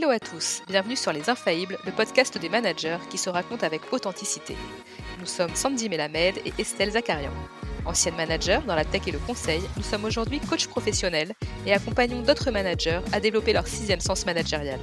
Hello 0.00 0.10
à 0.10 0.20
tous, 0.20 0.62
bienvenue 0.68 0.94
sur 0.94 1.12
Les 1.12 1.28
Infaillibles, 1.28 1.76
le 1.84 1.90
podcast 1.90 2.38
des 2.38 2.48
managers 2.48 2.98
qui 3.10 3.18
se 3.18 3.28
raconte 3.28 3.64
avec 3.64 3.92
authenticité. 3.92 4.54
Nous 5.18 5.26
sommes 5.26 5.56
Sandy 5.56 5.88
Melamed 5.88 6.36
et 6.44 6.52
Estelle 6.56 6.92
Zakarian. 6.92 7.32
Anciennes 7.84 8.14
managers 8.14 8.60
dans 8.64 8.76
la 8.76 8.84
tech 8.84 9.08
et 9.08 9.10
le 9.10 9.18
conseil, 9.18 9.60
nous 9.76 9.82
sommes 9.82 10.04
aujourd'hui 10.04 10.38
coachs 10.38 10.68
professionnels 10.68 11.32
et 11.66 11.72
accompagnons 11.72 12.22
d'autres 12.22 12.52
managers 12.52 13.00
à 13.10 13.18
développer 13.18 13.52
leur 13.52 13.66
sixième 13.66 13.98
sens 13.98 14.24
managérial. 14.24 14.78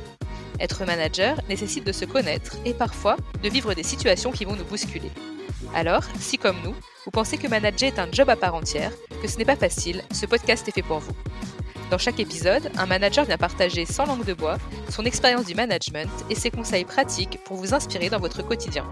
Être 0.60 0.84
manager 0.84 1.38
nécessite 1.48 1.86
de 1.86 1.94
se 1.94 2.04
connaître 2.04 2.58
et 2.66 2.74
parfois 2.74 3.16
de 3.42 3.48
vivre 3.48 3.74
des 3.74 3.84
situations 3.84 4.34
qui 4.34 4.44
vont 4.44 4.58
nous 4.58 4.66
bousculer. 4.66 5.12
Alors, 5.74 6.04
si 6.20 6.38
comme 6.38 6.58
nous, 6.62 6.76
vous 7.06 7.12
pensez 7.12 7.38
que 7.38 7.48
manager 7.48 7.88
est 7.88 8.00
un 8.00 8.12
job 8.12 8.30
à 8.30 8.36
part 8.36 8.56
entière, 8.56 8.92
que 9.22 9.30
ce 9.30 9.38
n'est 9.38 9.46
pas 9.46 9.56
facile, 9.56 10.04
ce 10.12 10.26
podcast 10.26 10.68
est 10.68 10.72
fait 10.72 10.82
pour 10.82 11.00
vous. 11.00 11.16
Dans 11.92 11.98
chaque 12.00 12.20
épisode, 12.20 12.72
un 12.78 12.86
manager 12.88 13.26
vient 13.26 13.38
partager 13.38 13.86
sans 13.86 14.06
langue 14.06 14.26
de 14.26 14.34
bois 14.34 14.58
son 14.90 15.06
expérience 15.06 15.46
du 15.46 15.54
management 15.54 16.10
et 16.30 16.36
ses 16.36 16.50
conseils 16.50 16.86
pratiques 16.86 17.40
pour 17.46 17.58
vous 17.58 17.74
inspirer 17.74 18.10
dans 18.10 18.20
votre 18.20 18.42
quotidien. 18.42 18.86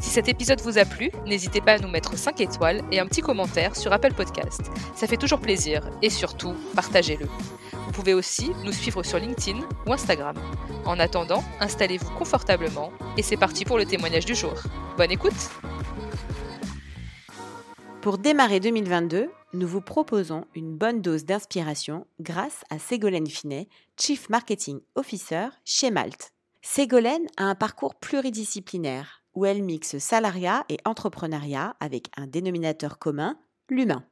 Si 0.00 0.08
cet 0.08 0.28
épisode 0.28 0.62
vous 0.62 0.78
a 0.78 0.86
plu, 0.86 1.10
n'hésitez 1.26 1.60
pas 1.60 1.74
à 1.74 1.78
nous 1.78 1.88
mettre 1.88 2.16
5 2.16 2.40
étoiles 2.40 2.80
et 2.90 3.00
un 3.00 3.06
petit 3.06 3.20
commentaire 3.20 3.76
sur 3.76 3.92
Apple 3.92 4.14
Podcast. 4.14 4.62
Ça 4.96 5.06
fait 5.06 5.18
toujours 5.18 5.40
plaisir 5.40 5.82
et 6.00 6.08
surtout, 6.08 6.54
partagez-le. 6.74 7.26
Vous 7.72 7.92
pouvez 7.92 8.14
aussi 8.14 8.50
nous 8.64 8.72
suivre 8.72 9.02
sur 9.02 9.18
LinkedIn 9.18 9.60
ou 9.86 9.92
Instagram. 9.92 10.36
En 10.86 10.98
attendant, 10.98 11.44
installez-vous 11.60 12.10
confortablement 12.12 12.92
et 13.18 13.22
c'est 13.22 13.36
parti 13.36 13.66
pour 13.66 13.76
le 13.76 13.84
témoignage 13.84 14.24
du 14.24 14.34
jour. 14.34 14.54
Bonne 14.96 15.10
écoute 15.10 15.50
Pour 18.02 18.16
démarrer 18.16 18.60
2022, 18.60 19.30
nous 19.52 19.68
vous 19.68 19.82
proposons 19.82 20.46
une 20.54 20.74
bonne 20.74 21.02
dose 21.02 21.26
d'inspiration 21.26 22.06
grâce 22.18 22.64
à 22.70 22.78
Ségolène 22.78 23.26
Finet, 23.26 23.68
Chief 23.98 24.30
Marketing 24.30 24.80
Officer 24.94 25.48
chez 25.66 25.90
Malte. 25.90 26.32
Ségolène 26.62 27.26
a 27.36 27.44
un 27.44 27.54
parcours 27.54 27.94
pluridisciplinaire 27.94 29.22
où 29.34 29.44
elle 29.44 29.62
mixe 29.62 29.98
salariat 29.98 30.64
et 30.70 30.78
entrepreneuriat 30.86 31.76
avec 31.78 32.06
un 32.16 32.26
dénominateur 32.26 32.98
commun, 32.98 33.38
l'humain. 33.68 34.06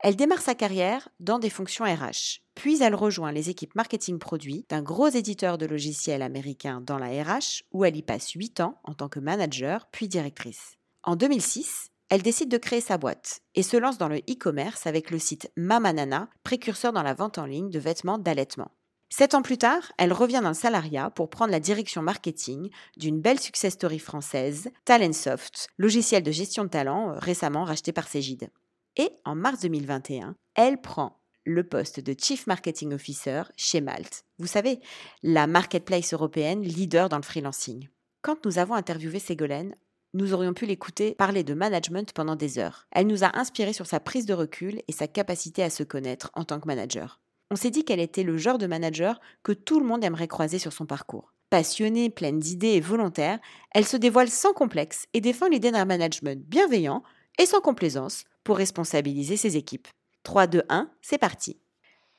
Elle 0.00 0.16
démarre 0.16 0.40
sa 0.40 0.54
carrière 0.54 1.10
dans 1.20 1.38
des 1.38 1.50
fonctions 1.50 1.84
RH, 1.84 2.40
puis 2.54 2.82
elle 2.82 2.94
rejoint 2.94 3.32
les 3.32 3.50
équipes 3.50 3.74
marketing 3.74 4.18
produit 4.18 4.64
d'un 4.70 4.82
gros 4.82 5.08
éditeur 5.08 5.58
de 5.58 5.66
logiciels 5.66 6.22
américain 6.22 6.80
dans 6.80 6.96
la 6.96 7.08
RH 7.08 7.64
où 7.70 7.84
elle 7.84 7.96
y 7.96 8.02
passe 8.02 8.30
8 8.30 8.60
ans 8.60 8.80
en 8.84 8.94
tant 8.94 9.10
que 9.10 9.20
manager 9.20 9.88
puis 9.92 10.08
directrice. 10.08 10.78
En 11.02 11.16
2006, 11.16 11.90
elle 12.08 12.22
décide 12.22 12.50
de 12.50 12.58
créer 12.58 12.80
sa 12.80 12.98
boîte 12.98 13.40
et 13.54 13.62
se 13.62 13.76
lance 13.76 13.98
dans 13.98 14.08
le 14.08 14.18
e-commerce 14.18 14.86
avec 14.86 15.10
le 15.10 15.18
site 15.18 15.50
Mamanana, 15.56 16.28
précurseur 16.44 16.92
dans 16.92 17.02
la 17.02 17.14
vente 17.14 17.38
en 17.38 17.46
ligne 17.46 17.70
de 17.70 17.78
vêtements 17.78 18.18
d'allaitement. 18.18 18.70
Sept 19.08 19.34
ans 19.34 19.42
plus 19.42 19.58
tard, 19.58 19.92
elle 19.98 20.12
revient 20.12 20.40
dans 20.42 20.48
le 20.48 20.54
salariat 20.54 21.10
pour 21.10 21.30
prendre 21.30 21.52
la 21.52 21.60
direction 21.60 22.02
marketing 22.02 22.70
d'une 22.96 23.20
belle 23.20 23.40
success 23.40 23.74
story 23.74 23.98
française, 23.98 24.70
Talentsoft, 24.84 25.68
logiciel 25.78 26.22
de 26.22 26.32
gestion 26.32 26.64
de 26.64 26.70
talent 26.70 27.10
euh, 27.10 27.18
récemment 27.18 27.64
racheté 27.64 27.92
par 27.92 28.08
Cégide. 28.08 28.50
Et 28.96 29.10
en 29.24 29.34
mars 29.34 29.60
2021, 29.60 30.34
elle 30.54 30.80
prend 30.80 31.20
le 31.44 31.62
poste 31.62 32.00
de 32.00 32.14
Chief 32.18 32.46
Marketing 32.48 32.92
Officer 32.92 33.42
chez 33.56 33.80
Malte. 33.80 34.24
Vous 34.38 34.48
savez, 34.48 34.80
la 35.22 35.46
marketplace 35.46 36.12
européenne 36.12 36.62
leader 36.62 37.08
dans 37.08 37.18
le 37.18 37.22
freelancing. 37.22 37.88
Quand 38.22 38.44
nous 38.44 38.58
avons 38.58 38.74
interviewé 38.74 39.20
Ségolène, 39.20 39.76
nous 40.16 40.32
aurions 40.32 40.54
pu 40.54 40.66
l'écouter 40.66 41.14
parler 41.14 41.44
de 41.44 41.54
management 41.54 42.12
pendant 42.12 42.36
des 42.36 42.58
heures. 42.58 42.86
Elle 42.90 43.06
nous 43.06 43.22
a 43.22 43.38
inspiré 43.38 43.72
sur 43.72 43.86
sa 43.86 44.00
prise 44.00 44.26
de 44.26 44.34
recul 44.34 44.80
et 44.88 44.92
sa 44.92 45.06
capacité 45.06 45.62
à 45.62 45.70
se 45.70 45.82
connaître 45.82 46.30
en 46.34 46.44
tant 46.44 46.58
que 46.58 46.66
manager. 46.66 47.20
On 47.50 47.56
s'est 47.56 47.70
dit 47.70 47.84
qu'elle 47.84 48.00
était 48.00 48.22
le 48.22 48.38
genre 48.38 48.58
de 48.58 48.66
manager 48.66 49.20
que 49.42 49.52
tout 49.52 49.78
le 49.78 49.86
monde 49.86 50.02
aimerait 50.02 50.26
croiser 50.26 50.58
sur 50.58 50.72
son 50.72 50.86
parcours. 50.86 51.32
Passionnée, 51.50 52.10
pleine 52.10 52.40
d'idées 52.40 52.74
et 52.74 52.80
volontaire, 52.80 53.38
elle 53.72 53.84
se 53.84 53.96
dévoile 53.96 54.30
sans 54.30 54.52
complexe 54.52 55.06
et 55.12 55.20
défend 55.20 55.48
l'idée 55.48 55.70
d'un 55.70 55.84
management 55.84 56.42
bienveillant 56.48 57.04
et 57.38 57.46
sans 57.46 57.60
complaisance 57.60 58.24
pour 58.42 58.56
responsabiliser 58.56 59.36
ses 59.36 59.56
équipes. 59.56 59.86
3, 60.24 60.48
2, 60.48 60.62
1, 60.68 60.90
c'est 61.02 61.18
parti. 61.18 61.60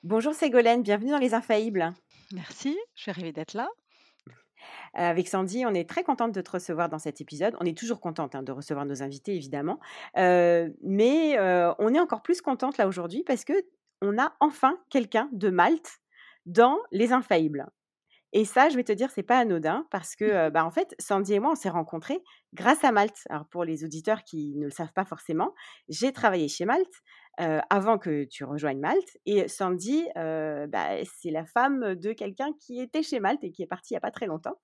Bonjour 0.03 0.33
Ségolène, 0.33 0.83
bienvenue 0.83 1.11
dans 1.11 1.17
Les 1.17 1.33
Infaillibles. 1.33 1.93
Merci, 2.31 2.77
je 2.95 3.01
suis 3.01 3.11
ravie 3.11 3.33
d'être 3.33 3.55
là. 3.55 3.67
Euh, 4.95 5.09
avec 5.09 5.27
Sandy, 5.27 5.65
on 5.65 5.73
est 5.73 5.89
très 5.89 6.03
contente 6.03 6.31
de 6.31 6.41
te 6.41 6.51
recevoir 6.51 6.89
dans 6.89 6.99
cet 6.99 7.21
épisode. 7.21 7.55
On 7.59 7.65
est 7.65 7.77
toujours 7.77 7.99
contente 7.99 8.35
hein, 8.35 8.43
de 8.43 8.51
recevoir 8.51 8.85
nos 8.85 9.03
invités, 9.03 9.35
évidemment. 9.35 9.79
Euh, 10.17 10.69
mais 10.83 11.37
euh, 11.37 11.73
on 11.79 11.93
est 11.93 11.99
encore 11.99 12.21
plus 12.21 12.41
contente 12.41 12.77
là 12.77 12.87
aujourd'hui 12.87 13.23
parce 13.25 13.43
que 13.43 13.53
on 14.01 14.17
a 14.17 14.33
enfin 14.39 14.77
quelqu'un 14.89 15.29
de 15.31 15.49
Malte 15.49 15.99
dans 16.45 16.77
Les 16.91 17.11
Infaillibles. 17.11 17.67
Et 18.33 18.45
ça, 18.45 18.69
je 18.69 18.75
vais 18.75 18.83
te 18.83 18.91
dire, 18.91 19.09
c'est 19.09 19.23
pas 19.23 19.39
anodin 19.39 19.87
parce 19.89 20.15
que, 20.15 20.49
bah, 20.49 20.65
en 20.65 20.69
fait, 20.69 20.93
Sandy 20.99 21.35
et 21.35 21.39
moi, 21.39 21.53
on 21.53 21.55
s'est 21.55 21.69
rencontrés 21.69 22.21
grâce 22.53 22.83
à 22.83 22.91
Malte. 22.91 23.23
Alors, 23.29 23.47
pour 23.47 23.63
les 23.63 23.85
auditeurs 23.85 24.23
qui 24.23 24.53
ne 24.57 24.65
le 24.65 24.69
savent 24.69 24.91
pas 24.93 25.05
forcément, 25.05 25.55
j'ai 25.87 26.11
travaillé 26.11 26.47
chez 26.49 26.65
Malte 26.65 26.93
avant 27.37 27.97
que 27.97 28.25
tu 28.25 28.43
rejoignes 28.43 28.79
Malte. 28.79 29.17
Et 29.25 29.47
Sandy, 29.47 30.05
bah, 30.15 31.03
c'est 31.19 31.31
la 31.31 31.45
femme 31.45 31.95
de 31.95 32.13
quelqu'un 32.13 32.51
qui 32.59 32.79
était 32.79 33.03
chez 33.03 33.19
Malte 33.19 33.43
et 33.43 33.51
qui 33.51 33.63
est 33.63 33.67
parti 33.67 33.93
il 33.93 33.95
n'y 33.95 33.97
a 33.97 34.01
pas 34.01 34.11
très 34.11 34.25
longtemps. 34.25 34.55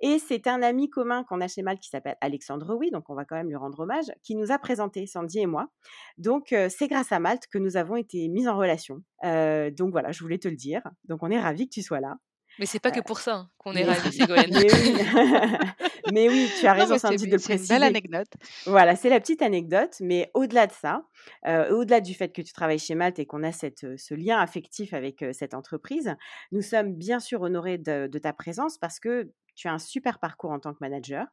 Et 0.00 0.18
c'est 0.18 0.46
un 0.46 0.62
ami 0.62 0.90
commun 0.90 1.24
qu'on 1.24 1.40
a 1.40 1.48
chez 1.48 1.62
Malte 1.62 1.80
qui 1.80 1.88
s'appelle 1.88 2.16
Alexandre 2.20 2.76
Oui, 2.76 2.90
donc 2.90 3.08
on 3.10 3.14
va 3.14 3.24
quand 3.24 3.36
même 3.36 3.48
lui 3.48 3.56
rendre 3.56 3.80
hommage, 3.80 4.06
qui 4.22 4.36
nous 4.36 4.52
a 4.52 4.58
présenté, 4.58 5.06
Sandy 5.06 5.40
et 5.40 5.46
moi. 5.46 5.68
Donc, 6.16 6.54
c'est 6.68 6.88
grâce 6.88 7.12
à 7.12 7.18
Malte 7.18 7.46
que 7.50 7.58
nous 7.58 7.76
avons 7.76 7.96
été 7.96 8.28
mis 8.28 8.48
en 8.48 8.56
relation. 8.56 9.02
donc 9.22 9.90
voilà, 9.90 10.12
je 10.12 10.22
voulais 10.22 10.38
te 10.38 10.48
le 10.48 10.56
dire. 10.56 10.82
Donc, 11.04 11.22
on 11.22 11.30
est 11.30 11.40
ravis 11.40 11.68
que 11.68 11.74
tu 11.74 11.82
sois 11.82 12.00
là. 12.00 12.16
Mais 12.58 12.66
c'est 12.66 12.80
pas 12.80 12.90
que 12.90 13.00
pour 13.00 13.20
ça 13.20 13.34
hein, 13.34 13.50
qu'on 13.58 13.72
est 13.74 13.84
ravis, 13.84 14.12
Ségolène. 14.12 14.50
Mais 14.50 14.72
oui. 14.72 14.96
mais 16.12 16.28
oui, 16.28 16.50
tu 16.58 16.66
as 16.66 16.72
raison, 16.72 16.98
Sandy, 16.98 17.26
de 17.26 17.32
le 17.32 17.38
préciser. 17.38 17.66
C'est 17.66 17.74
une 17.74 17.80
belle 17.80 17.88
anecdote. 17.88 18.28
Voilà, 18.66 18.96
c'est 18.96 19.08
la 19.08 19.20
petite 19.20 19.42
anecdote. 19.42 19.96
Mais 20.00 20.30
au-delà 20.34 20.66
de 20.66 20.72
ça, 20.72 21.04
euh, 21.46 21.70
au-delà 21.70 22.00
du 22.00 22.14
fait 22.14 22.32
que 22.32 22.42
tu 22.42 22.52
travailles 22.52 22.78
chez 22.78 22.94
Malte 22.94 23.18
et 23.18 23.26
qu'on 23.26 23.42
a 23.42 23.52
cette, 23.52 23.98
ce 23.98 24.14
lien 24.14 24.38
affectif 24.38 24.92
avec 24.92 25.22
euh, 25.22 25.32
cette 25.32 25.54
entreprise, 25.54 26.14
nous 26.52 26.62
sommes 26.62 26.94
bien 26.94 27.20
sûr 27.20 27.42
honorés 27.42 27.78
de, 27.78 28.06
de 28.06 28.18
ta 28.18 28.32
présence 28.32 28.78
parce 28.78 28.98
que 29.00 29.30
tu 29.58 29.66
as 29.66 29.72
un 29.72 29.78
super 29.78 30.20
parcours 30.20 30.52
en 30.52 30.60
tant 30.60 30.72
que 30.72 30.78
manager 30.80 31.26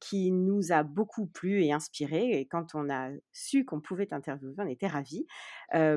qui 0.00 0.32
nous 0.32 0.72
a 0.72 0.82
beaucoup 0.82 1.26
plu 1.26 1.62
et 1.62 1.72
inspiré. 1.72 2.32
Et 2.32 2.46
quand 2.46 2.74
on 2.74 2.90
a 2.90 3.10
su 3.32 3.64
qu'on 3.64 3.80
pouvait 3.80 4.06
t'interviewer, 4.06 4.54
on 4.58 4.66
était 4.66 4.88
ravis. 4.88 5.26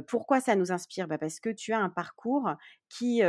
pourquoi 0.07 0.39
ça 0.39 0.55
nous 0.55 0.71
inspire? 0.71 1.07
Bah 1.07 1.17
Parce 1.17 1.39
que 1.39 1.49
tu 1.49 1.73
as 1.73 1.79
un 1.79 1.89
parcours 1.89 2.51
qui, 2.89 3.21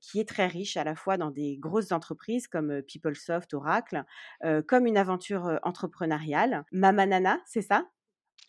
qui 0.00 0.20
est 0.20 0.28
très 0.28 0.48
riche 0.48 0.76
à 0.76 0.84
la 0.84 0.96
fois 0.96 1.16
dans 1.16 1.30
des 1.30 1.56
grosses 1.58 1.92
entreprises 1.92 2.48
comme 2.48 2.82
PeopleSoft, 2.82 3.54
Oracle, 3.54 4.04
comme 4.66 4.86
une 4.86 4.96
aventure 4.96 5.58
entrepreneuriale. 5.62 6.64
Mamanana, 6.72 7.40
c'est 7.46 7.62
ça? 7.62 7.86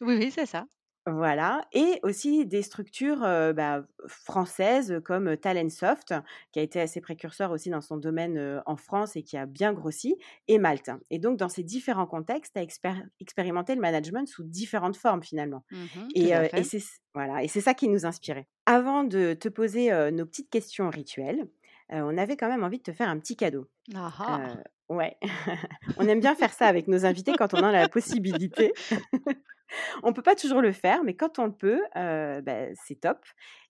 Oui, 0.01 0.17
oui, 0.17 0.31
c'est 0.31 0.47
ça. 0.47 0.65
Voilà, 1.05 1.65
et 1.73 1.99
aussi 2.03 2.45
des 2.45 2.61
structures 2.61 3.21
bah, 3.21 3.83
françaises 4.07 5.01
comme 5.03 5.37
Talentsoft, 5.37 6.13
qui 6.51 6.59
a 6.59 6.61
été 6.61 6.79
assez 6.79 7.01
précurseur 7.01 7.51
aussi 7.51 7.69
dans 7.69 7.81
son 7.81 7.97
domaine 7.97 8.61
en 8.65 8.75
France 8.75 9.15
et 9.15 9.23
qui 9.23 9.37
a 9.37 9.45
bien 9.45 9.73
grossi, 9.73 10.17
et 10.47 10.59
Malte. 10.59 10.91
Et 11.09 11.17
donc, 11.17 11.37
dans 11.37 11.49
ces 11.49 11.63
différents 11.63 12.05
contextes, 12.05 12.53
tu 12.53 12.59
as 12.59 12.95
expérimenté 13.19 13.73
le 13.75 13.81
management 13.81 14.27
sous 14.27 14.43
différentes 14.43 14.97
formes 14.97 15.23
finalement. 15.23 15.63
Mmh 15.71 16.07
et, 16.15 16.29
et 16.53 16.63
c'est 16.63 16.83
voilà, 17.13 17.47
ça 17.47 17.73
qui 17.73 17.87
nous 17.87 18.05
inspirait. 18.05 18.47
Avant 18.65 19.03
de 19.03 19.33
te 19.33 19.49
poser 19.49 19.91
nos 20.11 20.25
petites 20.25 20.49
questions 20.49 20.89
rituelles, 20.89 21.47
on 21.89 22.17
avait 22.17 22.37
quand 22.37 22.49
même 22.49 22.63
envie 22.63 22.77
de 22.77 22.83
te 22.83 22.91
faire 22.91 23.09
un 23.09 23.17
petit 23.19 23.35
cadeau. 23.35 23.67
Ah 23.95 24.11
ah. 24.19 24.55
ouais, 24.89 25.17
on 25.97 26.07
aime 26.07 26.19
bien 26.19 26.35
faire 26.35 26.53
ça 26.53 26.67
avec 26.67 26.87
nos 26.87 27.05
invités 27.05 27.33
quand 27.37 27.53
on 27.53 27.63
a 27.63 27.71
la 27.71 27.89
possibilité. 27.89 28.73
on 30.03 30.13
peut 30.13 30.21
pas 30.21 30.35
toujours 30.35 30.61
le 30.61 30.71
faire, 30.71 31.03
mais 31.03 31.15
quand 31.15 31.39
on 31.39 31.45
le 31.45 31.51
peut, 31.51 31.81
bah, 31.95 32.73
c'est 32.85 32.99
top. 33.01 33.19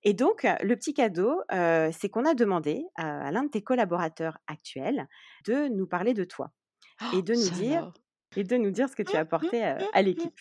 Et 0.03 0.13
donc, 0.13 0.47
le 0.63 0.75
petit 0.75 0.93
cadeau, 0.93 1.41
c'est 1.49 2.09
qu'on 2.09 2.25
a 2.25 2.33
demandé 2.33 2.83
à, 2.95 3.31
l'un 3.31 3.43
de 3.43 3.49
tes 3.49 3.61
collaborateurs 3.61 4.37
actuels 4.47 5.07
de 5.45 5.67
nous 5.67 5.87
parler 5.87 6.13
de 6.13 6.23
toi 6.23 6.51
et 7.13 7.17
Oh, 7.17 7.21
de 7.21 7.33
nous 7.33 7.49
dire 7.49 7.91
et 8.35 8.43
de 8.43 8.57
nous 8.57 8.71
dire 8.71 8.89
ce 8.89 8.95
que 8.95 9.03
tu 9.03 9.15
as 9.15 9.19
apporté 9.19 9.63
à 9.63 10.01
l'équipe. 10.01 10.39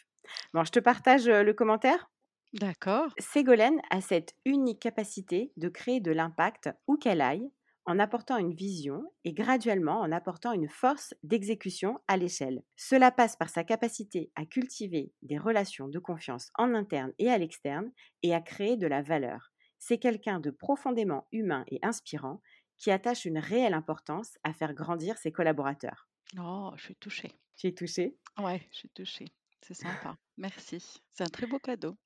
Bon, 0.52 0.64
je 0.64 0.72
te 0.72 0.80
partage 0.80 1.26
le 1.26 1.52
commentaire. 1.52 2.10
D'accord. 2.54 3.12
Ségolène 3.18 3.80
a 3.90 4.00
cette 4.00 4.34
unique 4.44 4.80
capacité 4.80 5.52
de 5.56 5.68
créer 5.68 6.00
de 6.00 6.10
l'impact 6.10 6.70
où 6.86 6.96
qu'elle 6.96 7.20
aille, 7.20 7.50
en 7.88 7.98
apportant 7.98 8.36
une 8.36 8.52
vision 8.52 9.02
et 9.24 9.32
graduellement 9.32 10.00
en 10.00 10.12
apportant 10.12 10.52
une 10.52 10.68
force 10.68 11.14
d'exécution 11.22 11.98
à 12.06 12.18
l'échelle. 12.18 12.62
Cela 12.76 13.10
passe 13.10 13.34
par 13.34 13.48
sa 13.48 13.64
capacité 13.64 14.30
à 14.36 14.44
cultiver 14.44 15.14
des 15.22 15.38
relations 15.38 15.88
de 15.88 15.98
confiance 15.98 16.50
en 16.58 16.74
interne 16.74 17.14
et 17.18 17.30
à 17.30 17.38
l'externe 17.38 17.90
et 18.22 18.34
à 18.34 18.42
créer 18.42 18.76
de 18.76 18.86
la 18.86 19.00
valeur. 19.00 19.52
C'est 19.78 19.96
quelqu'un 19.96 20.38
de 20.38 20.50
profondément 20.50 21.28
humain 21.32 21.64
et 21.68 21.78
inspirant 21.80 22.42
qui 22.76 22.90
attache 22.90 23.24
une 23.24 23.38
réelle 23.38 23.72
importance 23.72 24.36
à 24.44 24.52
faire 24.52 24.74
grandir 24.74 25.16
ses 25.16 25.32
collaborateurs. 25.32 26.10
Oh, 26.38 26.72
je 26.76 26.84
suis 26.84 26.96
touchée. 26.96 27.32
Tu 27.56 27.68
es 27.68 27.72
touchée? 27.72 28.18
Ouais, 28.38 28.68
je 28.70 28.76
suis 28.76 28.90
touchée. 28.90 29.24
C'est 29.62 29.72
sympa. 29.72 30.18
Merci. 30.36 31.00
C'est 31.14 31.24
un 31.24 31.30
très 31.30 31.46
beau 31.46 31.58
cadeau. 31.58 31.96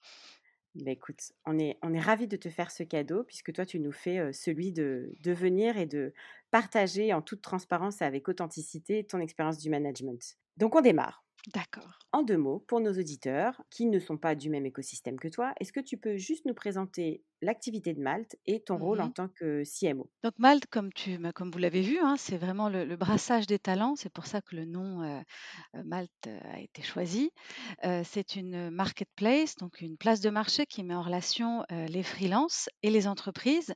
Bah, 0.75 0.91
écoute, 0.91 1.33
on 1.45 1.59
est, 1.59 1.79
on 1.83 1.95
ravis 1.99 2.27
de 2.29 2.37
te 2.37 2.49
faire 2.49 2.71
ce 2.71 2.83
cadeau 2.83 3.25
puisque 3.25 3.53
toi, 3.53 3.67
tu 3.67 3.79
nous 3.79 3.93
fais 3.93 4.21
celui 4.33 4.73
de, 4.73 5.15
de 5.21 5.33
venir 5.33 5.77
et 5.77 5.85
de 5.87 6.15
partager 6.51 7.13
en 7.13 7.21
toute 7.21 7.43
transparence 7.43 8.01
et 8.01 8.05
avec 8.07 8.27
authenticité 8.29 9.05
ton 9.05 9.21
expérience 9.21 9.59
du 9.59 9.69
management. 9.69 10.39
Donc, 10.57 10.75
on 10.75 10.81
démarre. 10.81 11.22
D'accord. 11.47 11.95
En 12.11 12.23
deux 12.23 12.37
mots, 12.39 12.61
pour 12.61 12.81
nos 12.81 12.93
auditeurs 12.93 13.63
qui 13.71 13.85
ne 13.87 13.99
sont 13.99 14.17
pas 14.19 14.35
du 14.35 14.49
même 14.51 14.65
écosystème 14.67 15.19
que 15.19 15.29
toi, 15.29 15.55
est-ce 15.61 15.73
que 15.73 15.81
tu 15.81 15.97
peux 15.99 16.17
juste 16.17 16.45
nous 16.47 16.55
présenter 16.55 17.23
l'activité 17.43 17.93
de 17.95 18.01
Malte 18.03 18.37
et 18.47 18.63
ton 18.63 18.79
rôle 18.79 19.01
en 19.01 19.09
Mmh 19.09 19.11
tant 19.11 19.29
que 19.29 19.63
CMO 19.65 20.11
Donc 20.23 20.35
Malte, 20.39 20.67
comme 20.67 20.93
tu 20.93 21.19
bah, 21.19 21.33
comme 21.33 21.51
vous 21.51 21.59
l'avez 21.59 21.81
vu, 21.83 21.99
hein, 21.99 22.15
c'est 22.17 22.37
vraiment 22.37 22.69
le 22.69 22.85
le 22.85 22.97
brassage 22.97 23.49
des 23.49 23.59
talents. 23.59 23.97
C'est 23.97 24.09
pour 24.13 24.27
ça 24.27 24.41
que 24.41 24.55
le 24.55 24.65
nom, 24.67 25.03
heu 25.03 25.21
heu, 25.77 25.83
Malte, 25.85 26.13
heu, 26.29 26.39
a 26.45 26.61
été 26.61 26.83
choisi. 26.83 27.31
C'est 28.05 28.37
une 28.37 28.71
marketplace, 28.71 29.57
donc 29.57 29.81
une 29.81 29.97
place 29.99 30.21
de 30.21 30.31
marché 30.31 30.67
qui 30.67 30.85
met 30.85 30.95
en 30.95 31.03
relation, 31.03 31.65
les 31.71 32.03
freelances 32.05 32.69
et 32.83 32.91
les 32.91 33.07
entreprises. 33.09 33.75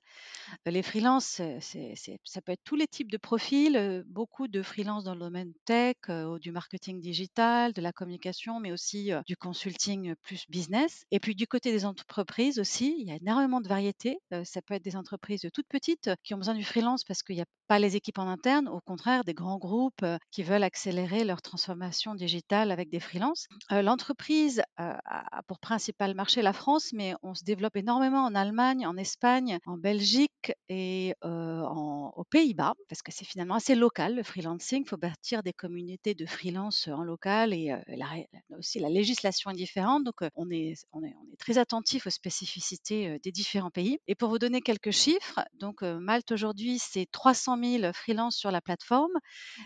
Les 0.67 0.83
freelances, 0.83 1.41
heu, 1.41 1.59
c'est 1.61 1.95
c'est 1.97 2.19
ça 2.25 2.43
peut 2.43 2.53
être 2.53 2.65
tous 2.65 2.77
les 2.77 2.89
types 2.89 3.11
de 3.11 3.19
profils, 3.19 4.05
beaucoup 4.09 4.49
de 4.49 4.63
freelances 4.63 5.05
dans 5.05 5.15
le 5.15 5.21
domaine 5.21 5.53
tech, 5.67 5.97
ou 6.09 6.39
du 6.39 6.53
marketing 6.53 7.01
digital, 7.01 7.56
de 7.75 7.81
la 7.81 7.93
communication, 7.93 8.61
mais 8.61 8.73
aussi, 8.73 9.11
du 9.27 9.37
consulting, 9.37 10.15
plus 10.23 10.45
business. 10.49 11.05
Et 11.11 11.21
puis 11.21 11.35
du 11.35 11.47
côté 11.47 11.73
des 11.73 11.85
entreprises 11.85 12.59
aussi, 12.59 12.97
il 12.99 13.07
y 13.09 13.11
a 13.11 13.17
énormément 13.17 13.61
de 13.61 13.69
variétés. 13.69 14.19
Ça 14.45 14.63
peut 14.63 14.75
être 14.75 14.85
des 14.85 14.97
entreprises, 14.97 15.47
toutes 15.53 15.69
petites, 15.69 16.11
qui 16.23 16.35
ont 16.35 16.39
besoin 16.39 16.55
du 16.55 16.65
freelance 16.65 17.05
parce 17.05 17.23
qu'il 17.23 17.37
y 17.37 17.41
a 17.41 17.47
pas 17.69 17.79
les 17.79 17.97
équipes 17.97 18.19
en 18.19 18.29
interne, 18.29 18.69
au 18.69 18.81
contraire 18.81 19.25
des 19.25 19.35
grands 19.35 19.59
groupes, 19.59 20.05
qui 20.31 20.43
veulent 20.43 20.63
accélérer 20.63 21.25
leur 21.25 21.43
transformation 21.43 22.15
digitale 22.15 22.71
avec 22.71 22.91
des 22.91 23.01
freelances. 23.01 23.47
L'entreprise, 23.71 24.63
a 24.77 25.43
pour 25.47 25.59
principal 25.59 26.15
marché 26.15 26.43
la 26.43 26.53
France, 26.53 26.91
mais 26.93 27.15
on 27.23 27.35
se 27.35 27.45
développe 27.45 27.77
énormément 27.77 28.25
en 28.25 28.35
Allemagne, 28.35 28.87
en 28.87 28.97
Espagne, 28.97 29.59
en 29.67 29.77
Belgique 29.77 30.53
et 30.69 31.15
aux 31.23 32.25
Pays-Bas 32.31 32.75
parce 32.89 33.03
que 33.03 33.13
c'est 33.13 33.25
finalement 33.25 33.55
assez 33.57 33.75
local 33.75 34.15
le 34.15 34.23
freelancing. 34.23 34.83
Il 34.85 34.89
faut 34.89 34.97
bâtir 34.97 35.43
des 35.43 35.53
communautés 35.53 36.15
de 36.15 36.27
freelance, 36.27 36.89
en 36.89 37.03
local 37.03 37.46
et 37.53 37.73
la 37.89 38.07
aussi 38.57 38.79
la 38.79 38.89
législation 38.89 39.51
est 39.51 39.55
différente 39.55 40.05
donc 40.05 40.17
on 40.35 40.51
est 40.51 40.75
très 41.39 41.59
attentif 41.59 42.07
aux 42.07 42.11
spécificités, 42.11 43.19
des 43.23 43.33
différents 43.33 43.71
pays. 43.71 43.99
Et 44.07 44.15
pour 44.15 44.31
vous 44.31 44.39
donner 44.39 44.61
quelques 44.61 44.91
chiffres, 44.91 45.41
Malte 45.83 46.33
aujourd'hui, 46.33 46.79
c'est 46.79 47.07
300 47.11 47.59
000 47.63 47.93
freelances 47.93 48.37
sur 48.37 48.51
la 48.51 48.61
plateforme, 48.61 49.13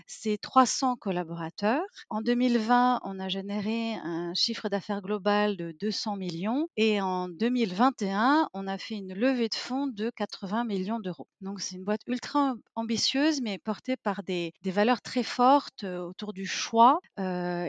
c'est 0.06 0.38
300 0.40 0.96
collaborateurs. 0.96 1.82
En 2.08 2.20
2020, 2.20 3.00
on 3.04 3.20
a 3.20 3.28
généré 3.28 3.94
un 4.02 4.34
chiffre 4.34 4.68
d'affaires 4.68 5.02
global 5.02 5.56
de 5.56 5.72
200 5.80 6.16
millions 6.16 6.68
et 6.76 7.00
en 7.00 7.28
2021, 7.28 8.48
on 8.54 8.66
a 8.66 8.78
fait 8.78 8.96
une 8.96 9.14
levée 9.14 9.48
de 9.48 9.54
fonds 9.54 9.86
de 9.86 10.10
80 10.16 10.64
millions 10.64 11.00
d'euros. 11.00 11.26
Donc 11.40 11.60
c'est 11.60 11.76
une 11.76 11.84
boîte 11.84 12.02
ultra 12.06 12.54
ambitieuse, 12.74 13.40
mais 13.42 13.58
portée 13.58 13.96
par 13.96 14.22
des, 14.22 14.52
valeurs 14.64 15.02
très 15.02 15.22
fortes 15.22 15.84
autour 15.84 16.32
du 16.32 16.46
choix 16.46 16.98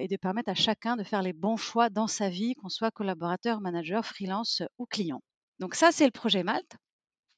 et 0.02 0.08
de 0.08 0.18
permettre 0.18 0.50
à 0.50 0.56
chacun 0.56 0.96
de 0.96 1.04
faire 1.04 1.22
les 1.22 1.34
bons 1.34 1.58
choix 1.58 1.90
dans 1.90 2.08
sa 2.08 2.30
vie, 2.30 2.56
qu'on 2.56 2.70
soit 2.70 2.92
collaborateur, 2.92 3.62
manager, 3.62 4.06
freelance 4.06 4.64
ou 4.80 4.86
client. 4.86 5.22
Donc 5.60 5.76
ça, 5.76 5.92
c'est 5.92 6.06
le 6.06 6.12
projet 6.12 6.44
Malte. 6.44 6.76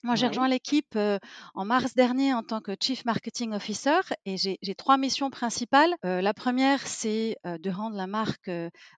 Moi, 0.05 0.15
j'ai 0.15 0.25
Ouais. 0.25 0.29
rejoint 0.29 0.49
l'équipe 0.49 0.95
euh, 0.97 1.17
en 1.53 1.63
mars 1.63 1.93
dernier 1.95 2.33
en 2.33 2.43
tant 2.43 2.59
que 2.59 2.75
Chief 2.77 3.05
Marketing 3.05 3.53
Officer 3.53 4.01
et 4.25 4.35
j'ai 4.37 4.75
trois 4.75 4.97
missions 4.97 5.29
principales. 5.29 5.93
Euh, 6.03 6.19
la 6.21 6.33
première, 6.33 6.85
c'est 6.85 7.37
euh, 7.45 7.57
de 7.57 7.69
rendre 7.69 7.95
la 7.95 8.05
marque 8.05 8.51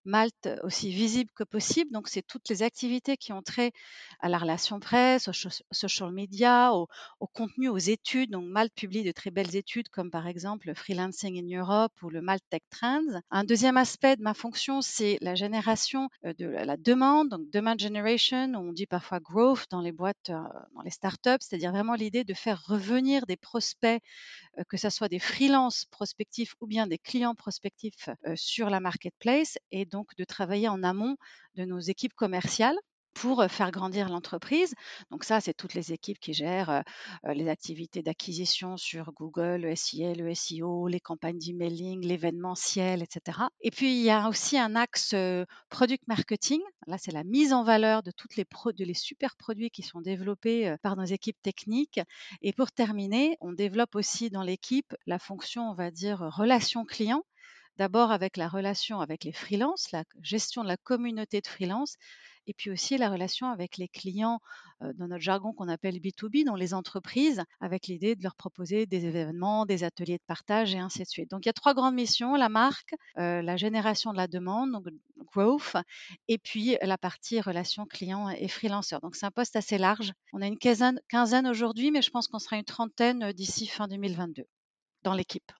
Malte 0.03 0.49
aussi 0.63 0.89
visible 0.91 1.29
que 1.35 1.43
possible. 1.43 1.91
Donc, 1.91 2.07
c'est 2.07 2.23
toutes 2.23 2.49
les 2.49 2.63
activités 2.63 3.17
qui 3.17 3.33
ont 3.33 3.43
trait 3.43 3.71
à 4.19 4.29
la 4.29 4.39
relation 4.39 4.79
presse, 4.79 5.27
aux 5.27 5.49
social 5.71 6.11
media, 6.11 6.73
au, 6.73 6.87
au 7.19 7.27
contenu, 7.27 7.69
aux 7.69 7.77
études. 7.77 8.31
Donc, 8.31 8.45
Malte 8.45 8.73
publie 8.73 9.03
de 9.03 9.11
très 9.11 9.29
belles 9.29 9.55
études 9.55 9.89
comme 9.89 10.09
par 10.09 10.25
exemple 10.25 10.67
le 10.67 10.73
Freelancing 10.73 11.37
in 11.37 11.55
Europe 11.59 11.93
ou 12.01 12.09
le 12.09 12.21
Malte 12.23 12.43
Tech 12.49 12.61
Trends. 12.71 13.21
Un 13.29 13.43
deuxième 13.43 13.77
aspect 13.77 14.15
de 14.15 14.23
ma 14.23 14.33
fonction, 14.33 14.81
c'est 14.81 15.19
la 15.21 15.35
génération 15.35 16.09
de 16.23 16.45
la 16.47 16.65
la 16.65 16.77
demande, 16.77 17.29
donc 17.29 17.47
demand 17.51 17.77
generation, 17.77 18.51
on 18.55 18.73
dit 18.73 18.87
parfois 18.87 19.19
growth 19.19 19.65
dans 19.69 19.81
les 19.81 19.91
boîtes, 19.91 20.31
dans 20.31 20.81
les 20.83 20.89
startups, 20.95 21.41
c'est-à-dire 21.41 21.71
vraiment 21.71 21.93
l'idée 21.95 22.23
de 22.23 22.33
faire 22.33 22.63
revenir 22.65 23.25
des 23.25 23.37
prospects, 23.37 24.01
euh, 24.57 24.63
que 24.69 24.77
ce 24.77 24.89
soit 24.89 25.09
des 25.09 25.19
freelances 25.19 25.85
prospectifs 25.85 26.55
ou 26.61 26.67
bien 26.67 26.87
des 26.87 26.97
clients 26.97 27.35
prospectifs 27.35 28.09
euh, 28.25 28.33
sur 28.35 28.69
la 28.69 28.79
marketplace 28.79 29.57
et 29.71 29.85
donc 29.85 30.15
de 30.17 30.23
travailler 30.23 30.69
en 30.69 30.83
amont 30.83 31.17
de 31.55 31.65
nos 31.65 31.79
équipes 31.79 32.13
commerciales 32.13 32.77
pour 33.15 33.43
faire 33.49 33.71
grandir 33.71 34.09
l'entreprise. 34.09 34.75
Donc 35.09 35.23
ça, 35.23 35.41
c'est 35.41 35.53
toutes 35.53 35.73
les 35.73 35.91
équipes 35.91 36.19
qui 36.19 36.33
gèrent 36.33 36.83
les 37.23 37.47
activités 37.49 38.03
d'acquisition 38.03 38.77
sur 38.77 39.11
Google, 39.13 39.61
le 39.61 39.75
SIA, 39.75 40.13
le 40.13 40.33
SEO, 40.33 40.87
les 40.87 40.99
campagnes 40.99 41.39
d'emailing, 41.39 42.05
l'événementiel, 42.05 43.01
etc. 43.01 43.39
Et 43.61 43.71
puis, 43.71 43.97
il 43.97 44.03
y 44.03 44.09
a 44.09 44.27
aussi 44.27 44.57
un 44.57 44.75
axe 44.75 45.13
euh, 45.13 45.45
product 45.69 46.07
marketing. 46.07 46.61
Là, 46.87 46.97
c'est 46.97 47.11
la 47.11 47.23
mise 47.23 47.53
en 47.53 47.63
valeur 47.63 48.03
de 48.03 48.11
toutes 48.11 48.35
les, 48.35 48.45
les 48.79 48.93
super 48.93 49.35
produits 49.35 49.69
qui 49.69 49.81
sont 49.81 50.01
développés 50.01 50.75
par 50.81 50.95
nos 50.95 51.05
équipes 51.05 51.41
techniques. 51.41 51.99
Et 52.41 52.53
pour 52.53 52.71
terminer, 52.71 53.37
on 53.41 53.53
développe 53.53 53.95
aussi 53.95 54.29
dans 54.29 54.43
l'équipe 54.43 54.95
la 55.05 55.19
fonction, 55.19 55.69
on 55.69 55.73
va 55.73 55.91
dire, 55.91 56.19
relation 56.19 56.85
client. 56.85 57.23
D'abord 57.77 58.11
avec 58.11 58.37
la 58.37 58.47
relation 58.47 59.01
avec 59.01 59.25
les 59.25 59.33
freelances, 59.33 59.91
la 59.91 60.05
gestion 60.21 60.63
de 60.63 60.69
la 60.69 60.77
communauté 60.77 61.41
de 61.41 61.47
freelance, 61.47 61.97
et 62.47 62.53
puis 62.53 62.69
aussi 62.71 62.97
la 62.97 63.09
relation 63.09 63.47
avec 63.49 63.77
les 63.77 63.87
clients 63.87 64.39
euh, 64.81 64.93
dans 64.93 65.07
notre 65.07 65.23
jargon 65.23 65.53
qu'on 65.53 65.67
appelle 65.67 65.95
B2B, 65.95 66.45
dans 66.45 66.55
les 66.55 66.73
entreprises, 66.73 67.43
avec 67.59 67.87
l'idée 67.87 68.15
de 68.15 68.23
leur 68.23 68.35
proposer 68.35 68.85
des 68.85 69.05
événements, 69.05 69.65
des 69.65 69.83
ateliers 69.83 70.17
de 70.17 70.23
partage 70.27 70.73
et 70.73 70.79
ainsi 70.79 71.03
de 71.03 71.07
suite. 71.07 71.29
Donc 71.31 71.45
il 71.45 71.47
y 71.47 71.49
a 71.49 71.53
trois 71.53 71.73
grandes 71.73 71.95
missions, 71.95 72.35
la 72.35 72.49
marque, 72.49 72.95
euh, 73.17 73.41
la 73.41 73.57
génération 73.57 74.11
de 74.11 74.17
la 74.17 74.27
demande, 74.27 74.71
donc 74.71 74.85
growth, 75.33 75.75
et 76.27 76.37
puis 76.37 76.77
la 76.81 76.97
partie 76.97 77.41
relation 77.41 77.85
client 77.85 78.29
et 78.29 78.47
freelanceur. 78.47 79.01
Donc 79.01 79.15
c'est 79.15 79.25
un 79.25 79.31
poste 79.31 79.55
assez 79.55 79.77
large. 79.77 80.13
On 80.33 80.41
a 80.41 80.47
une 80.47 80.57
quinzaine, 80.57 80.99
quinzaine 81.09 81.47
aujourd'hui, 81.47 81.91
mais 81.91 82.01
je 82.01 82.09
pense 82.09 82.27
qu'on 82.27 82.39
sera 82.39 82.57
une 82.57 82.63
trentaine 82.63 83.31
d'ici 83.31 83.67
fin 83.67 83.87
2022 83.87 84.43
dans 85.03 85.13
l'équipe. 85.13 85.51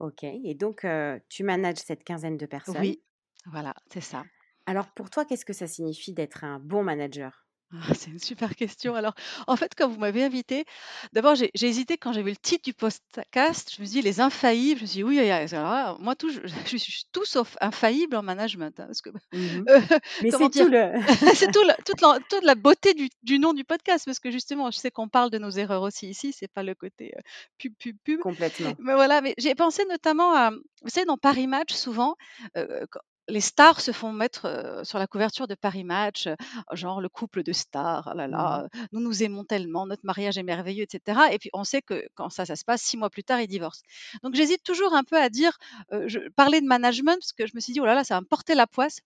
Ok. 0.00 0.22
Et 0.22 0.54
donc, 0.54 0.84
euh, 0.84 1.18
tu 1.28 1.42
manages 1.42 1.78
cette 1.78 2.04
quinzaine 2.04 2.36
de 2.36 2.46
personnes. 2.46 2.80
Oui, 2.80 3.02
voilà, 3.46 3.74
c'est 3.92 4.00
ça. 4.00 4.24
Alors, 4.68 4.86
pour 4.88 5.08
toi, 5.08 5.24
qu'est-ce 5.24 5.44
que 5.46 5.52
ça 5.54 5.66
signifie 5.66 6.12
d'être 6.12 6.44
un 6.44 6.58
bon 6.58 6.82
manager? 6.82 7.46
Ah, 7.72 7.92
c'est 7.94 8.10
une 8.10 8.18
super 8.18 8.54
question. 8.56 8.94
Alors, 8.94 9.12
en 9.46 9.54
fait, 9.56 9.72
quand 9.76 9.88
vous 9.88 9.98
m'avez 9.98 10.24
invité, 10.24 10.64
d'abord, 11.12 11.34
j'ai 11.34 11.50
hésité 11.54 11.98
quand 11.98 12.14
j'ai 12.14 12.22
vu 12.22 12.30
le 12.30 12.36
titre 12.36 12.64
du 12.64 12.72
podcast. 12.72 13.70
Je 13.76 13.82
me 13.82 13.86
suis 13.86 14.00
dit 14.00 14.02
les 14.02 14.20
infaillibles. 14.20 14.78
Je 14.78 14.84
me 14.84 14.86
suis 14.86 14.96
dit 15.00 15.04
oui, 15.04 15.16
il 15.16 15.26
y 15.26 15.30
a- 15.30 15.36
alors 15.36 15.70
là, 15.72 15.96
moi, 16.00 16.14
tout, 16.16 16.30
je, 16.30 16.40
je 16.66 16.76
suis 16.78 17.04
tout 17.12 17.26
sauf 17.26 17.56
infaillible 17.60 18.16
en 18.16 18.22
management. 18.22 18.78
hein, 18.80 18.86
parce 18.86 19.02
que, 19.02 19.10
Mhm. 19.34 19.64
euh, 19.68 19.80
Mais 20.22 20.30
c'est 20.30 20.50
tout 20.50 20.68
le. 20.70 21.34
c'est 21.34 21.52
tout 21.52 21.62
la- 21.66 21.76
toute, 21.84 22.00
la, 22.00 22.18
toute 22.30 22.44
la 22.44 22.54
beauté 22.54 22.94
du, 22.94 23.10
du 23.22 23.38
nom 23.38 23.52
du 23.52 23.64
podcast. 23.64 24.06
Parce 24.06 24.18
que 24.18 24.30
justement, 24.30 24.70
je 24.70 24.78
sais 24.78 24.90
qu'on 24.90 25.08
parle 25.10 25.28
de 25.30 25.36
nos 25.38 25.50
erreurs 25.50 25.82
aussi 25.82 26.08
ici. 26.08 26.32
C'est 26.32 26.48
pas 26.50 26.62
le 26.62 26.74
côté 26.74 27.12
euh, 27.18 27.20
pub, 27.58 27.74
pub, 27.78 27.96
pub. 28.02 28.20
Complètement. 28.20 28.72
Mais 28.78 28.94
voilà, 28.94 29.20
mais 29.20 29.34
j'ai 29.36 29.54
pensé 29.54 29.84
notamment 29.90 30.32
à, 30.34 30.50
vous 30.52 30.88
savez, 30.88 31.04
dans 31.04 31.18
Paris 31.18 31.46
Match, 31.46 31.74
souvent, 31.74 32.16
euh, 32.56 32.86
les 33.28 33.40
stars 33.40 33.80
se 33.80 33.92
font 33.92 34.12
mettre 34.12 34.82
sur 34.84 34.98
la 34.98 35.06
couverture 35.06 35.46
de 35.46 35.54
Paris 35.54 35.84
Match, 35.84 36.28
genre 36.72 37.00
le 37.00 37.08
couple 37.08 37.42
de 37.42 37.52
stars, 37.52 38.08
ah 38.08 38.14
là 38.14 38.26
là, 38.26 38.64
euh, 38.64 38.68
nous 38.92 39.00
nous 39.00 39.22
aimons 39.22 39.44
tellement, 39.44 39.86
notre 39.86 40.04
mariage 40.04 40.38
est 40.38 40.42
merveilleux, 40.42 40.84
etc. 40.84 41.20
Et 41.32 41.38
puis 41.38 41.50
on 41.52 41.64
sait 41.64 41.82
que 41.82 42.06
quand 42.14 42.30
ça, 42.30 42.46
ça 42.46 42.56
se 42.56 42.64
passe, 42.64 42.82
six 42.82 42.96
mois 42.96 43.10
plus 43.10 43.24
tard, 43.24 43.40
ils 43.40 43.48
divorcent. 43.48 43.82
Donc 44.22 44.34
j'hésite 44.34 44.62
toujours 44.62 44.94
un 44.94 45.04
peu 45.04 45.16
à 45.16 45.28
dire, 45.28 45.58
euh, 45.92 46.04
je, 46.06 46.20
parler 46.36 46.60
de 46.60 46.66
management, 46.66 47.18
parce 47.18 47.32
que 47.32 47.46
je 47.46 47.52
me 47.54 47.60
suis 47.60 47.72
dit, 47.72 47.80
oh 47.80 47.86
là 47.86 47.94
là, 47.94 48.04
ça 48.04 48.14
va 48.14 48.20
me 48.20 48.26
porter 48.26 48.54
la 48.54 48.66
poisse. 48.66 49.00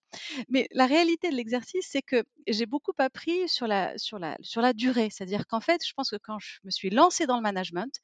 Mais 0.49 0.69
la 0.73 0.87
réalité 0.87 1.31
de 1.31 1.37
l'exercice, 1.37 1.87
c'est 1.91 2.03
que 2.03 2.25
j'ai 2.47 2.67
beaucoup 2.67 2.93
appris 2.99 3.49
sur 3.49 3.67
la, 3.67 3.97
sur 3.99 4.19
la, 4.19 4.37
sur 4.41 4.61
la 4.61 4.73
durée. 4.73 5.09
C'est-à-dire 5.11 5.47
qu'en 5.47 5.61
fait, 5.61 5.81
je 5.87 5.93
pense 5.95 6.11
que 6.11 6.17
quand 6.17 6.39
je 6.39 6.59
me 6.65 6.71
suis 6.71 6.91
lancée 6.91 7.27
dans 7.27 7.37
le 7.37 7.43
management, 7.43 7.95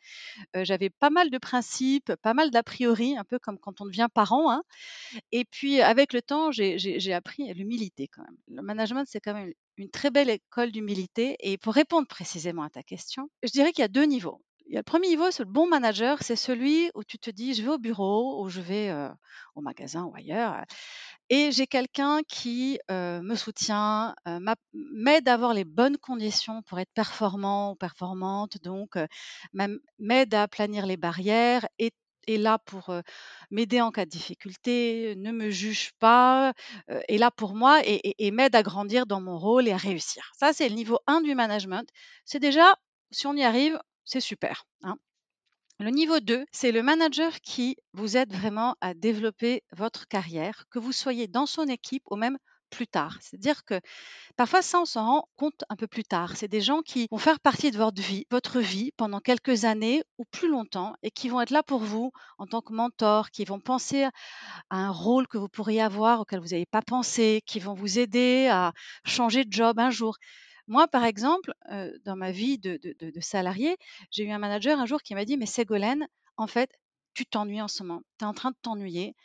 euh, 0.56 0.64
j'avais 0.64 0.90
pas 0.90 1.10
mal 1.10 1.30
de 1.30 1.38
principes, 1.38 2.14
pas 2.22 2.34
mal 2.34 2.50
d'a 2.50 2.62
priori, 2.62 3.16
un 3.16 3.24
peu 3.24 3.38
comme 3.38 3.58
quand 3.58 3.80
on 3.80 3.86
devient 3.86 4.08
parent. 4.12 4.50
Hein. 4.50 4.62
Et 5.32 5.44
puis 5.44 5.80
avec 5.80 6.07
le 6.12 6.22
temps, 6.22 6.50
j'ai 6.52 7.12
appris 7.12 7.52
l'humilité 7.54 8.08
quand 8.08 8.22
même. 8.22 8.36
Le 8.48 8.62
management, 8.62 9.04
c'est 9.08 9.20
quand 9.20 9.34
même 9.34 9.52
une 9.76 9.90
très 9.90 10.10
belle 10.10 10.30
école 10.30 10.72
d'humilité. 10.72 11.36
Et 11.40 11.58
pour 11.58 11.74
répondre 11.74 12.08
précisément 12.08 12.62
à 12.62 12.70
ta 12.70 12.82
question, 12.82 13.28
je 13.42 13.50
dirais 13.50 13.72
qu'il 13.72 13.82
y 13.82 13.84
a 13.84 13.88
deux 13.88 14.04
niveaux. 14.04 14.42
Il 14.66 14.74
y 14.74 14.76
a 14.76 14.80
le 14.80 14.84
premier 14.84 15.08
niveau, 15.08 15.30
c'est 15.30 15.44
le 15.44 15.50
bon 15.50 15.66
manager, 15.66 16.22
c'est 16.22 16.36
celui 16.36 16.90
où 16.94 17.02
tu 17.02 17.18
te 17.18 17.30
dis, 17.30 17.54
je 17.54 17.62
vais 17.62 17.70
au 17.70 17.78
bureau 17.78 18.44
ou 18.44 18.50
je 18.50 18.60
vais 18.60 18.90
euh, 18.90 19.08
au 19.54 19.62
magasin 19.62 20.04
ou 20.04 20.14
ailleurs, 20.14 20.62
et 21.30 21.52
j'ai 21.52 21.66
quelqu'un 21.66 22.20
qui 22.28 22.78
euh, 22.90 23.22
me 23.22 23.34
soutient, 23.34 24.14
euh, 24.26 24.40
m'a- 24.40 24.56
m'aide 24.74 25.28
à 25.28 25.34
avoir 25.34 25.54
les 25.54 25.64
bonnes 25.64 25.98
conditions 25.98 26.62
pour 26.62 26.78
être 26.80 26.92
performant 26.94 27.72
ou 27.72 27.76
performante, 27.76 28.58
donc 28.62 28.96
m'aide 29.98 30.34
à 30.34 30.48
planir 30.48 30.86
les 30.86 30.96
barrières 30.96 31.66
et, 31.78 31.90
est 32.28 32.38
là 32.38 32.58
pour 32.58 32.94
m'aider 33.50 33.80
en 33.80 33.90
cas 33.90 34.04
de 34.04 34.10
difficulté, 34.10 35.14
ne 35.16 35.32
me 35.32 35.50
juge 35.50 35.92
pas, 35.98 36.52
est 37.08 37.18
là 37.18 37.30
pour 37.30 37.54
moi 37.54 37.80
et, 37.84 38.30
m'aide 38.30 38.54
à 38.54 38.62
grandir 38.62 39.06
dans 39.06 39.20
mon 39.20 39.38
rôle 39.38 39.68
et 39.68 39.72
à 39.72 39.76
réussir. 39.76 40.30
Ça, 40.38 40.52
c'est 40.52 40.68
le 40.68 40.74
niveau 40.74 40.98
1 41.06 41.22
du 41.22 41.34
management. 41.34 41.88
C'est 42.24 42.40
déjà, 42.40 42.74
si 43.10 43.26
on 43.26 43.34
y 43.34 43.42
arrive, 43.42 43.78
c'est 44.04 44.20
super. 44.20 44.64
Hein. 44.82 44.96
Le 45.80 45.90
niveau 45.90 46.18
2, 46.18 46.44
c'est 46.50 46.72
le 46.72 46.82
manager 46.82 47.40
qui 47.40 47.76
vous 47.92 48.16
aide 48.16 48.32
vraiment 48.32 48.74
à 48.80 48.94
développer 48.94 49.62
votre 49.70 50.08
carrière, 50.08 50.64
que 50.70 50.80
vous 50.80 50.90
soyez 50.92 51.28
dans 51.28 51.46
son 51.46 51.68
équipe 51.68 52.02
ou 52.10 52.16
même 52.16 52.36
plus 52.68 52.86
tard. 52.86 53.18
C'est-à-dire 53.20 53.64
que 53.64 53.80
parfois 54.36 54.62
ça, 54.62 54.80
on 54.80 54.84
s'en 54.84 55.06
rend 55.06 55.28
compte 55.36 55.64
un 55.68 55.76
peu 55.76 55.86
plus 55.86 56.04
tard. 56.04 56.36
C'est 56.36 56.48
des 56.48 56.60
gens 56.60 56.82
qui 56.82 57.06
vont 57.10 57.18
faire 57.18 57.40
partie 57.40 57.70
de 57.70 57.76
votre 57.76 58.00
vie, 58.00 58.26
votre 58.30 58.60
vie 58.60 58.92
pendant 58.96 59.20
quelques 59.20 59.64
années 59.64 60.02
ou 60.18 60.24
plus 60.24 60.48
longtemps 60.48 60.94
et 61.02 61.10
qui 61.10 61.28
vont 61.28 61.40
être 61.40 61.50
là 61.50 61.62
pour 61.62 61.80
vous 61.80 62.12
en 62.38 62.46
tant 62.46 62.60
que 62.60 62.72
mentor, 62.72 63.30
qui 63.30 63.44
vont 63.44 63.60
penser 63.60 64.04
à 64.04 64.10
un 64.70 64.90
rôle 64.90 65.26
que 65.26 65.38
vous 65.38 65.48
pourriez 65.48 65.80
avoir 65.80 66.20
auquel 66.20 66.40
vous 66.40 66.48
n'avez 66.48 66.66
pas 66.66 66.82
pensé, 66.82 67.42
qui 67.46 67.60
vont 67.60 67.74
vous 67.74 67.98
aider 67.98 68.48
à 68.50 68.72
changer 69.04 69.44
de 69.44 69.52
job 69.52 69.78
un 69.78 69.90
jour. 69.90 70.16
Moi, 70.66 70.86
par 70.86 71.04
exemple, 71.04 71.52
euh, 71.72 71.90
dans 72.04 72.16
ma 72.16 72.30
vie 72.30 72.58
de, 72.58 72.78
de 72.82 73.20
salarié, 73.20 73.76
j'ai 74.10 74.24
eu 74.24 74.30
un 74.30 74.38
manager 74.38 74.78
un 74.78 74.84
jour 74.84 75.00
qui 75.02 75.14
m'a 75.14 75.24
dit, 75.24 75.38
mais 75.38 75.46
Ségolène, 75.46 76.06
en 76.36 76.46
fait, 76.46 76.70
tu 77.18 77.26
t'ennuies 77.26 77.60
en 77.60 77.66
ce 77.66 77.82
moment, 77.82 78.02
tu 78.20 78.24
es 78.24 78.28
en 78.28 78.32
train 78.32 78.52
de 78.52 78.56
t'ennuyer 78.62 79.16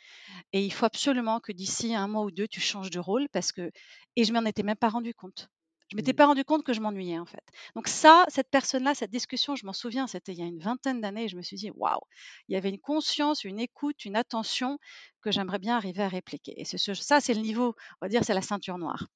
et 0.52 0.64
il 0.64 0.72
faut 0.72 0.84
absolument 0.84 1.38
que 1.38 1.52
d'ici 1.52 1.94
un 1.94 2.08
mois 2.08 2.24
ou 2.24 2.32
deux, 2.32 2.48
tu 2.48 2.60
changes 2.60 2.90
de 2.90 2.98
rôle 2.98 3.28
parce 3.28 3.52
que 3.52 3.70
et 4.16 4.24
je 4.24 4.32
m'en 4.32 4.44
étais 4.44 4.64
même 4.64 4.74
pas 4.74 4.88
rendu 4.88 5.14
compte. 5.14 5.48
Je 5.92 5.96
m'étais 5.96 6.12
mmh. 6.12 6.16
pas 6.16 6.26
rendu 6.26 6.44
compte 6.44 6.64
que 6.64 6.72
je 6.72 6.80
m'ennuyais 6.80 7.20
en 7.20 7.24
fait. 7.24 7.44
Donc 7.76 7.86
ça, 7.86 8.24
cette 8.26 8.50
personne-là, 8.50 8.96
cette 8.96 9.12
discussion, 9.12 9.54
je 9.54 9.64
m'en 9.64 9.72
souviens, 9.72 10.08
c'était 10.08 10.32
il 10.32 10.40
y 10.40 10.42
a 10.42 10.46
une 10.46 10.58
vingtaine 10.58 11.00
d'années. 11.00 11.28
Je 11.28 11.36
me 11.36 11.42
suis 11.42 11.56
dit 11.56 11.70
waouh, 11.70 12.00
il 12.48 12.54
y 12.54 12.56
avait 12.56 12.70
une 12.70 12.80
conscience, 12.80 13.44
une 13.44 13.60
écoute, 13.60 14.04
une 14.04 14.16
attention 14.16 14.80
que 15.20 15.30
j'aimerais 15.30 15.60
bien 15.60 15.76
arriver 15.76 16.02
à 16.02 16.08
répliquer. 16.08 16.60
Et 16.60 16.64
ça, 16.64 17.20
c'est 17.20 17.34
le 17.34 17.42
niveau, 17.42 17.76
on 18.00 18.06
va 18.06 18.08
dire, 18.08 18.24
c'est 18.24 18.34
la 18.34 18.42
ceinture 18.42 18.78
noire. 18.78 19.06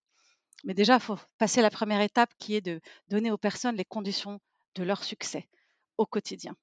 Mais 0.62 0.74
déjà, 0.74 0.94
il 0.94 1.00
faut 1.00 1.18
passer 1.38 1.62
la 1.62 1.70
première 1.70 2.00
étape 2.00 2.30
qui 2.38 2.54
est 2.54 2.60
de 2.60 2.80
donner 3.08 3.32
aux 3.32 3.38
personnes 3.38 3.74
les 3.74 3.84
conditions 3.84 4.38
de 4.76 4.84
leur 4.84 5.02
succès 5.02 5.48
au 5.96 6.06
quotidien. 6.06 6.54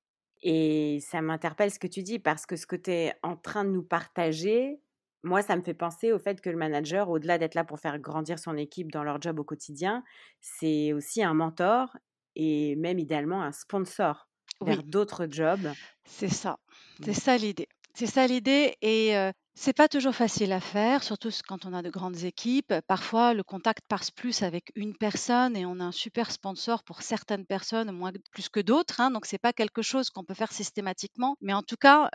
Et 0.48 1.00
ça 1.02 1.24
m'interpelle 1.24 1.72
ce 1.72 1.80
que 1.80 1.88
tu 1.88 2.04
dis 2.04 2.20
parce 2.20 2.46
que 2.46 2.56
ce 2.56 2.68
que 2.68 2.76
tu 2.76 2.92
es 2.92 3.14
en 3.24 3.36
train 3.36 3.66
de 3.66 3.72
nous 3.72 3.82
partager, 3.82 4.80
moi, 5.24 5.42
ça 5.42 5.56
me 5.56 5.64
fait 5.64 5.74
penser 5.74 6.12
au 6.12 6.20
fait 6.20 6.40
que 6.40 6.52
le 6.52 6.56
manager, 6.56 7.10
au-delà 7.10 7.40
d'être 7.40 7.56
là 7.56 7.64
pour 7.64 7.80
faire 7.80 7.98
grandir 7.98 8.38
son 8.38 8.56
équipe 8.56 8.92
dans 8.92 9.04
leur 9.04 9.20
job 9.20 9.40
au 9.40 9.44
quotidien, 9.44 10.04
c'est 10.42 10.94
aussi 10.94 11.24
un 11.24 11.34
mentor 11.34 11.98
et 12.36 12.76
même 12.76 13.00
idéalement 13.00 13.42
un 13.42 13.52
sponsor 13.52 14.30
vers 14.62 14.84
d'autres 14.84 15.26
jobs. 15.28 15.68
C'est 16.04 16.30
ça, 16.30 16.60
c'est 17.04 17.14
ça 17.14 17.38
l'idée. 17.38 17.68
C'est 17.96 18.08
ça 18.08 18.28
l'idée 18.28 18.76
et 18.82 19.16
c'est 19.58 19.72
pas 19.76 19.88
toujours 19.88 20.14
facile 20.14 20.52
à 20.52 20.60
faire, 20.60 21.02
surtout 21.02 21.30
quand 21.48 21.66
on 21.66 21.74
a 21.74 21.82
de 21.82 21.90
grandes 21.90 22.24
équipes. 22.26 22.74
Parfois, 22.88 23.34
le 23.34 23.42
contact 23.42 23.84
passe 23.88 24.12
plus 24.12 24.44
avec 24.44 24.72
une 24.76 24.98
personne 24.98 25.56
et 25.56 25.66
on 25.66 25.80
a 25.80 25.86
un 25.86 25.92
super 25.94 26.30
sponsor 26.30 26.84
pour 26.84 27.02
certaines 27.02 27.46
personnes, 27.46 27.98
plus 28.32 28.50
que 28.50 28.60
d'autres. 28.60 29.00
Hein, 29.00 29.12
donc, 29.12 29.26
c'est 29.26 29.38
pas 29.38 29.54
quelque 29.54 29.82
chose 29.82 30.10
qu'on 30.10 30.26
peut 30.26 30.34
faire 30.34 30.52
systématiquement. 30.52 31.38
Mais 31.42 31.54
en 31.54 31.64
tout 31.64 31.78
cas, 31.78 32.10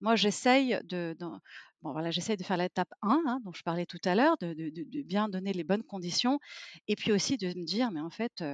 moi, 0.00 0.16
j'essaye 0.16 0.80
de, 0.84 1.14
Bon, 1.82 1.92
voilà, 1.92 2.10
j'essaie 2.10 2.36
de 2.36 2.42
faire 2.44 2.58
l'étape 2.58 2.92
1, 3.00 3.22
hein, 3.26 3.40
dont 3.42 3.52
je 3.54 3.62
parlais 3.62 3.86
tout 3.86 4.00
à 4.04 4.14
l'heure, 4.14 4.36
de, 4.38 4.52
bien 5.02 5.30
donner 5.30 5.54
les 5.54 5.64
bonnes 5.64 5.82
conditions, 5.82 6.38
et 6.88 6.94
puis 6.94 7.10
aussi 7.10 7.38
de 7.38 7.46
me 7.58 7.64
dire, 7.64 7.90
mais 7.90 8.00
en 8.00 8.10
fait, 8.10 8.44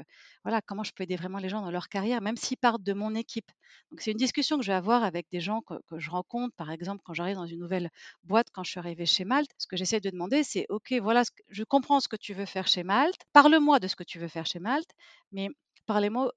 voilà, 0.44 0.62
comment 0.62 0.84
je 0.84 0.92
peux 0.92 1.02
aider 1.02 1.16
vraiment 1.16 1.38
les 1.38 1.48
gens 1.48 1.60
dans 1.60 1.72
leur 1.72 1.88
carrière, 1.88 2.20
même 2.20 2.36
s'ils 2.36 2.56
partent 2.56 2.84
de 2.84 2.92
mon 2.92 3.16
équipe. 3.16 3.50
Donc, 3.90 4.00
c'est 4.00 4.12
une 4.12 4.16
discussion 4.16 4.58
que 4.58 4.64
je 4.64 4.70
vais 4.70 4.76
avoir 4.76 5.02
avec 5.02 5.26
des 5.32 5.40
gens 5.40 5.60
que, 5.62 5.74
je 5.98 6.08
rencontre, 6.08 6.54
par 6.56 6.70
exemple, 6.70 7.02
quand 7.04 7.14
j'arrive 7.14 7.34
dans 7.34 7.46
une 7.46 7.58
nouvelle 7.58 7.90
boîte, 8.22 8.46
quand 8.52 8.62
je 8.62 8.70
suis 8.70 8.78
arrivée 8.78 9.06
chez 9.06 9.24
Malte. 9.24 9.50
Ce 9.58 9.66
que 9.66 9.76
j'essaie 9.76 10.00
de 10.00 10.10
demander, 10.10 10.44
c'est, 10.44 10.66
OK, 10.68 10.94
voilà, 11.02 11.24
je 11.48 11.64
comprends 11.64 11.98
ce 11.98 12.06
que 12.08 12.16
tu 12.16 12.32
veux 12.32 12.46
faire 12.46 12.68
chez 12.68 12.84
Malte, 12.84 13.22
parle-moi 13.32 13.80
de 13.80 13.88
ce 13.88 13.96
que 13.96 14.04
tu 14.04 14.20
veux 14.20 14.28
faire 14.28 14.46
chez 14.46 14.60
Malte, 14.60 14.90
mais 15.32 15.48
parle-moi 15.86 16.32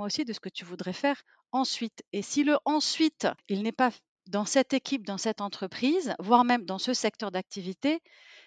aussi 0.00 0.24
de 0.24 0.32
ce 0.32 0.40
que 0.40 0.48
tu 0.48 0.64
voudrais 0.64 0.92
faire 0.92 1.22
ensuite. 1.52 2.02
Et 2.12 2.22
si 2.22 2.44
le 2.44 2.56
ensuite, 2.64 3.28
il 3.48 3.62
n'est 3.62 3.72
pas 3.72 3.90
dans 4.26 4.44
cette 4.44 4.72
équipe, 4.72 5.06
dans 5.06 5.18
cette 5.18 5.40
entreprise, 5.40 6.14
voire 6.18 6.44
même 6.44 6.64
dans 6.64 6.78
ce 6.78 6.94
secteur 6.94 7.30
d'activité, 7.30 8.00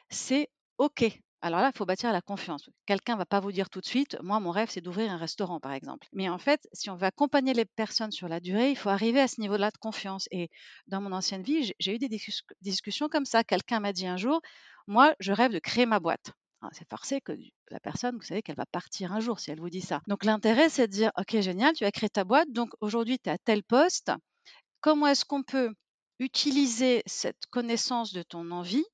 c'est 0.10 0.50
OK. 0.78 1.06
Alors 1.42 1.62
là, 1.62 1.72
il 1.74 1.78
faut 1.78 1.86
bâtir 1.86 2.12
la 2.12 2.22
confiance. 2.22 2.70
Quelqu'un 2.86 3.14
ne 3.14 3.20
va 3.20 3.26
pas 3.26 3.40
vous 3.40 3.54
dire 3.54 3.70
tout 3.70 3.80
de 3.80 3.86
suite, 3.86 4.18
moi, 4.22 4.42
mon 4.42 4.52
rêve, 4.52 4.70
c'est 4.70 4.82
d'ouvrir 4.82 5.10
un 5.10 5.18
restaurant, 5.18 5.62
par 5.62 5.72
exemple. 5.72 6.06
Mais 6.12 6.28
en 6.28 6.38
fait, 6.38 6.68
si 6.74 6.90
on 6.90 6.98
veut 6.98 7.06
accompagner 7.06 7.54
les 7.54 7.64
personnes 7.64 8.12
sur 8.12 8.28
la 8.28 8.42
durée, 8.42 8.72
il 8.72 8.76
faut 8.76 8.90
arriver 8.90 9.22
à 9.22 9.28
ce 9.30 9.40
niveau-là 9.40 9.72
de 9.72 9.78
confiance. 9.78 10.28
Et 10.32 10.50
dans 10.88 11.00
mon 11.00 11.14
ancienne 11.14 11.44
vie, 11.44 11.72
j'ai 11.80 11.96
eu 11.96 11.98
des 11.98 12.10
discussions 12.62 13.08
comme 13.08 13.26
ça. 13.26 13.46
Quelqu'un 13.46 13.80
m'a 13.80 13.94
dit 13.94 14.06
un 14.06 14.18
jour, 14.18 14.42
moi, 14.88 15.14
je 15.22 15.32
rêve 15.32 15.54
de 15.54 15.60
créer 15.60 15.86
ma 15.86 16.02
boîte. 16.02 16.34
Ah, 16.62 16.70
c'est 16.74 16.90
forcé 16.90 17.22
que 17.22 17.32
la 17.72 17.80
personne, 17.80 18.18
vous 18.18 18.22
savez 18.22 18.42
qu'elle 18.42 18.58
va 18.58 18.66
partir 18.66 19.14
un 19.14 19.22
jour 19.22 19.40
si 19.40 19.50
elle 19.50 19.62
vous 19.62 19.70
dit 19.70 19.80
ça. 19.80 20.02
Donc 20.08 20.26
l'intérêt, 20.26 20.68
c'est 20.68 20.88
de 20.88 20.92
dire, 20.92 21.12
OK, 21.18 21.40
génial, 21.40 21.74
tu 21.74 21.86
as 21.86 21.92
créé 21.92 22.10
ta 22.10 22.26
boîte, 22.26 22.52
donc 22.52 22.72
aujourd'hui, 22.82 23.18
tu 23.18 23.30
es 23.30 23.32
à 23.32 23.38
tel 23.38 23.64
poste, 23.64 24.12
comment 24.82 25.08
est-ce 25.08 25.26
qu'on 25.26 25.44
peut 25.44 25.74
utiliser 26.20 27.02
cette 27.06 27.46
connaissance 27.50 28.14
de 28.14 28.24
ton 28.24 28.52
envie 28.52 28.86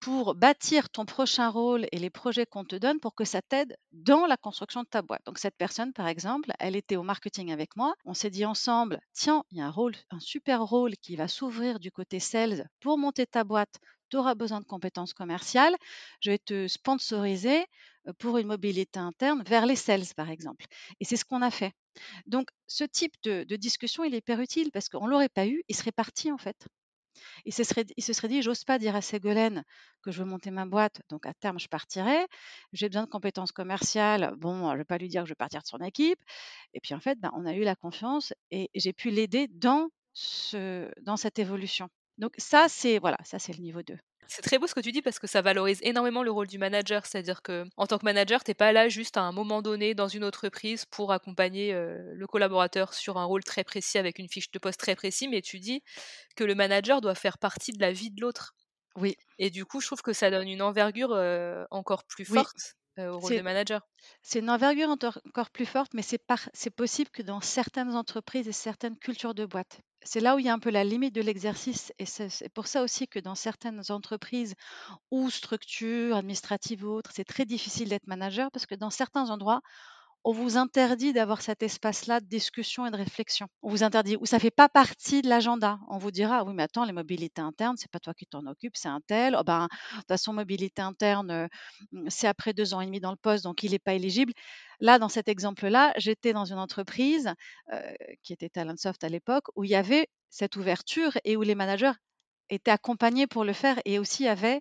pour 0.00 0.34
bâtir 0.34 0.88
ton 0.88 1.04
prochain 1.04 1.50
rôle 1.50 1.86
et 1.92 1.98
les 1.98 2.08
projets 2.08 2.46
qu'on 2.46 2.64
te 2.64 2.76
donne 2.76 3.00
pour 3.00 3.14
que 3.14 3.26
ça 3.26 3.42
t'aide 3.42 3.76
dans 3.92 4.26
la 4.26 4.38
construction 4.38 4.82
de 4.82 4.88
ta 4.88 5.02
boîte? 5.02 5.20
Donc 5.26 5.38
cette 5.38 5.56
personne, 5.56 5.92
par 5.92 6.06
exemple, 6.08 6.50
elle 6.58 6.76
était 6.76 6.96
au 6.96 7.02
marketing 7.02 7.52
avec 7.52 7.76
moi. 7.76 7.94
On 8.06 8.14
s'est 8.14 8.30
dit 8.30 8.46
ensemble, 8.46 9.00
tiens, 9.12 9.44
il 9.50 9.58
y 9.58 9.60
a 9.60 9.66
un 9.66 9.70
rôle, 9.70 9.94
un 10.10 10.20
super 10.20 10.62
rôle 10.62 10.96
qui 10.96 11.16
va 11.16 11.28
s'ouvrir 11.28 11.80
du 11.80 11.90
côté 11.90 12.18
sales 12.18 12.66
pour 12.80 12.96
monter 12.96 13.26
ta 13.26 13.44
boîte. 13.44 13.78
Tu 14.08 14.16
auras 14.16 14.34
besoin 14.34 14.60
de 14.60 14.64
compétences 14.64 15.12
commerciales. 15.12 15.76
Je 16.20 16.30
vais 16.30 16.38
te 16.38 16.66
sponsoriser 16.66 17.64
pour 18.18 18.38
une 18.38 18.46
mobilité 18.46 18.98
interne 18.98 19.42
vers 19.44 19.66
les 19.66 19.76
sales, 19.76 20.04
par 20.16 20.30
exemple. 20.30 20.66
Et 21.00 21.04
c'est 21.04 21.16
ce 21.16 21.24
qu'on 21.24 21.42
a 21.42 21.50
fait. 21.50 21.72
Donc, 22.26 22.48
ce 22.66 22.84
type 22.84 23.14
de, 23.22 23.44
discussion, 23.56 24.04
il 24.04 24.14
est 24.14 24.18
hyper 24.18 24.40
utile 24.40 24.70
parce 24.72 24.88
qu'on 24.88 25.06
ne 25.06 25.10
l'aurait 25.10 25.28
pas 25.28 25.46
eu, 25.46 25.62
il 25.68 25.76
serait 25.76 25.92
parti 25.92 26.30
en 26.32 26.38
fait. 26.38 26.66
Il 27.44 27.52
se 27.52 27.64
serait, 27.64 27.84
il 27.96 28.02
se 28.02 28.12
serait 28.12 28.28
dit, 28.28 28.40
j'ose 28.42 28.64
pas 28.64 28.78
dire 28.78 28.96
à 28.96 29.02
Ségolène 29.02 29.64
que 30.02 30.10
je 30.10 30.22
veux 30.22 30.28
monter 30.28 30.50
ma 30.50 30.64
boîte, 30.64 31.02
donc 31.10 31.26
à 31.26 31.34
terme 31.34 31.58
je 31.58 31.68
partirai. 31.68 32.26
J'ai 32.72 32.88
besoin 32.88 33.04
de 33.04 33.08
compétences 33.08 33.52
commerciales. 33.52 34.34
Bon, 34.38 34.68
je 34.68 34.72
ne 34.72 34.78
vais 34.78 34.84
pas 34.84 34.98
lui 34.98 35.08
dire 35.08 35.22
que 35.22 35.28
je 35.28 35.32
vais 35.32 35.36
partir 35.36 35.60
de 35.62 35.66
son 35.66 35.78
équipe. 35.78 36.20
Et 36.74 36.80
puis 36.80 36.94
en 36.94 37.00
fait, 37.00 37.18
ben, 37.20 37.30
on 37.34 37.46
a 37.46 37.54
eu 37.54 37.62
la 37.62 37.76
confiance 37.76 38.32
et 38.50 38.70
j'ai 38.74 38.92
pu 38.92 39.10
l'aider 39.10 39.48
dans, 39.48 39.90
ce, 40.12 40.90
dans 41.02 41.16
cette 41.16 41.38
évolution. 41.38 41.88
Donc 42.18 42.34
ça, 42.38 42.66
c'est 42.68 42.98
voilà, 42.98 43.18
ça 43.24 43.38
c'est 43.38 43.52
le 43.52 43.62
niveau 43.62 43.82
2. 43.82 43.96
C'est 44.32 44.42
très 44.42 44.58
beau 44.58 44.68
ce 44.68 44.74
que 44.74 44.80
tu 44.80 44.92
dis 44.92 45.02
parce 45.02 45.18
que 45.18 45.26
ça 45.26 45.42
valorise 45.42 45.80
énormément 45.82 46.22
le 46.22 46.30
rôle 46.30 46.46
du 46.46 46.56
manager. 46.56 47.04
C'est-à-dire 47.04 47.42
que 47.42 47.64
en 47.76 47.88
tant 47.88 47.98
que 47.98 48.04
manager, 48.04 48.44
t'es 48.44 48.54
pas 48.54 48.70
là 48.70 48.88
juste 48.88 49.16
à 49.16 49.22
un 49.22 49.32
moment 49.32 49.60
donné 49.60 49.92
dans 49.94 50.06
une 50.06 50.22
entreprise 50.22 50.84
pour 50.84 51.12
accompagner 51.12 51.72
le 51.72 52.26
collaborateur 52.28 52.94
sur 52.94 53.18
un 53.18 53.24
rôle 53.24 53.42
très 53.42 53.64
précis 53.64 53.98
avec 53.98 54.20
une 54.20 54.28
fiche 54.28 54.52
de 54.52 54.58
poste 54.60 54.78
très 54.78 54.94
précis, 54.94 55.26
mais 55.26 55.42
tu 55.42 55.58
dis 55.58 55.82
que 56.36 56.44
le 56.44 56.54
manager 56.54 57.00
doit 57.00 57.16
faire 57.16 57.38
partie 57.38 57.72
de 57.72 57.80
la 57.80 57.90
vie 57.90 58.12
de 58.12 58.20
l'autre. 58.20 58.54
Oui. 58.96 59.16
Et 59.38 59.50
du 59.50 59.64
coup, 59.64 59.80
je 59.80 59.86
trouve 59.86 60.02
que 60.02 60.12
ça 60.12 60.30
donne 60.30 60.48
une 60.48 60.62
envergure 60.62 61.10
encore 61.72 62.04
plus 62.04 62.24
forte 62.24 62.76
au 62.98 63.18
rôle 63.18 63.36
de 63.36 63.42
manager. 63.42 63.82
C'est 64.22 64.38
une 64.38 64.50
envergure 64.50 64.90
encore 64.90 65.50
plus 65.50 65.66
forte, 65.66 65.92
mais 65.92 66.02
c'est 66.02 66.70
possible 66.70 67.10
que 67.10 67.22
dans 67.22 67.40
certaines 67.40 67.96
entreprises 67.96 68.46
et 68.46 68.52
certaines 68.52 68.96
cultures 68.96 69.34
de 69.34 69.44
boîte 69.44 69.80
c'est 70.02 70.20
là 70.20 70.34
où 70.36 70.38
il 70.38 70.46
y 70.46 70.48
a 70.48 70.52
un 70.54 70.58
peu 70.58 70.70
la 70.70 70.84
limite 70.84 71.14
de 71.14 71.20
l'exercice 71.20 71.92
et 71.98 72.06
c'est 72.06 72.48
pour 72.54 72.66
ça 72.66 72.82
aussi 72.82 73.06
que 73.08 73.18
dans 73.18 73.34
certaines 73.34 73.82
entreprises 73.90 74.54
ou 75.10 75.30
structures 75.30 76.16
administratives 76.16 76.84
ou 76.84 76.88
autres, 76.88 77.10
c'est 77.14 77.24
très 77.24 77.44
difficile 77.44 77.88
d'être 77.90 78.06
manager 78.06 78.50
parce 78.50 78.66
que 78.66 78.74
dans 78.74 78.90
certains 78.90 79.30
endroits, 79.30 79.60
on 80.24 80.32
vous 80.32 80.56
interdit 80.56 81.12
d'avoir 81.12 81.40
cet 81.40 81.62
espace-là 81.62 82.20
de 82.20 82.26
discussion 82.26 82.86
et 82.86 82.90
de 82.90 82.96
réflexion. 82.96 83.46
On 83.62 83.70
vous 83.70 83.82
interdit, 83.82 84.16
ou 84.20 84.26
ça 84.26 84.38
fait 84.38 84.50
pas 84.50 84.68
partie 84.68 85.22
de 85.22 85.28
l'agenda. 85.28 85.78
On 85.88 85.98
vous 85.98 86.10
dira, 86.10 86.44
oui, 86.44 86.52
mais 86.54 86.64
attends, 86.64 86.84
les 86.84 86.92
mobilités 86.92 87.40
internes, 87.40 87.76
c'est 87.78 87.90
pas 87.90 88.00
toi 88.00 88.12
qui 88.12 88.26
t'en 88.26 88.46
occupes, 88.46 88.76
c'est 88.76 88.88
un 88.88 89.00
tel. 89.06 89.34
Oh 89.38 89.42
ben, 89.44 89.68
de 89.70 89.96
toute 89.96 90.08
façon, 90.08 90.32
mobilité 90.32 90.82
interne, 90.82 91.30
euh, 91.30 91.48
c'est 92.08 92.26
après 92.26 92.52
deux 92.52 92.74
ans 92.74 92.80
et 92.80 92.86
demi 92.86 93.00
dans 93.00 93.10
le 93.10 93.16
poste, 93.16 93.44
donc 93.44 93.62
il 93.62 93.70
n'est 93.70 93.78
pas 93.78 93.94
éligible. 93.94 94.32
Là, 94.80 94.98
dans 94.98 95.08
cet 95.08 95.28
exemple-là, 95.28 95.92
j'étais 95.96 96.32
dans 96.32 96.44
une 96.44 96.58
entreprise 96.58 97.32
euh, 97.72 97.80
qui 98.22 98.32
était 98.32 98.50
Talentsoft 98.50 99.02
à 99.04 99.08
l'époque, 99.08 99.44
où 99.56 99.64
il 99.64 99.70
y 99.70 99.74
avait 99.74 100.08
cette 100.28 100.56
ouverture 100.56 101.16
et 101.24 101.36
où 101.36 101.42
les 101.42 101.54
managers 101.54 101.92
étaient 102.50 102.70
accompagnés 102.70 103.26
pour 103.26 103.44
le 103.44 103.52
faire 103.52 103.80
et 103.84 103.98
aussi 103.98 104.28
avaient 104.28 104.60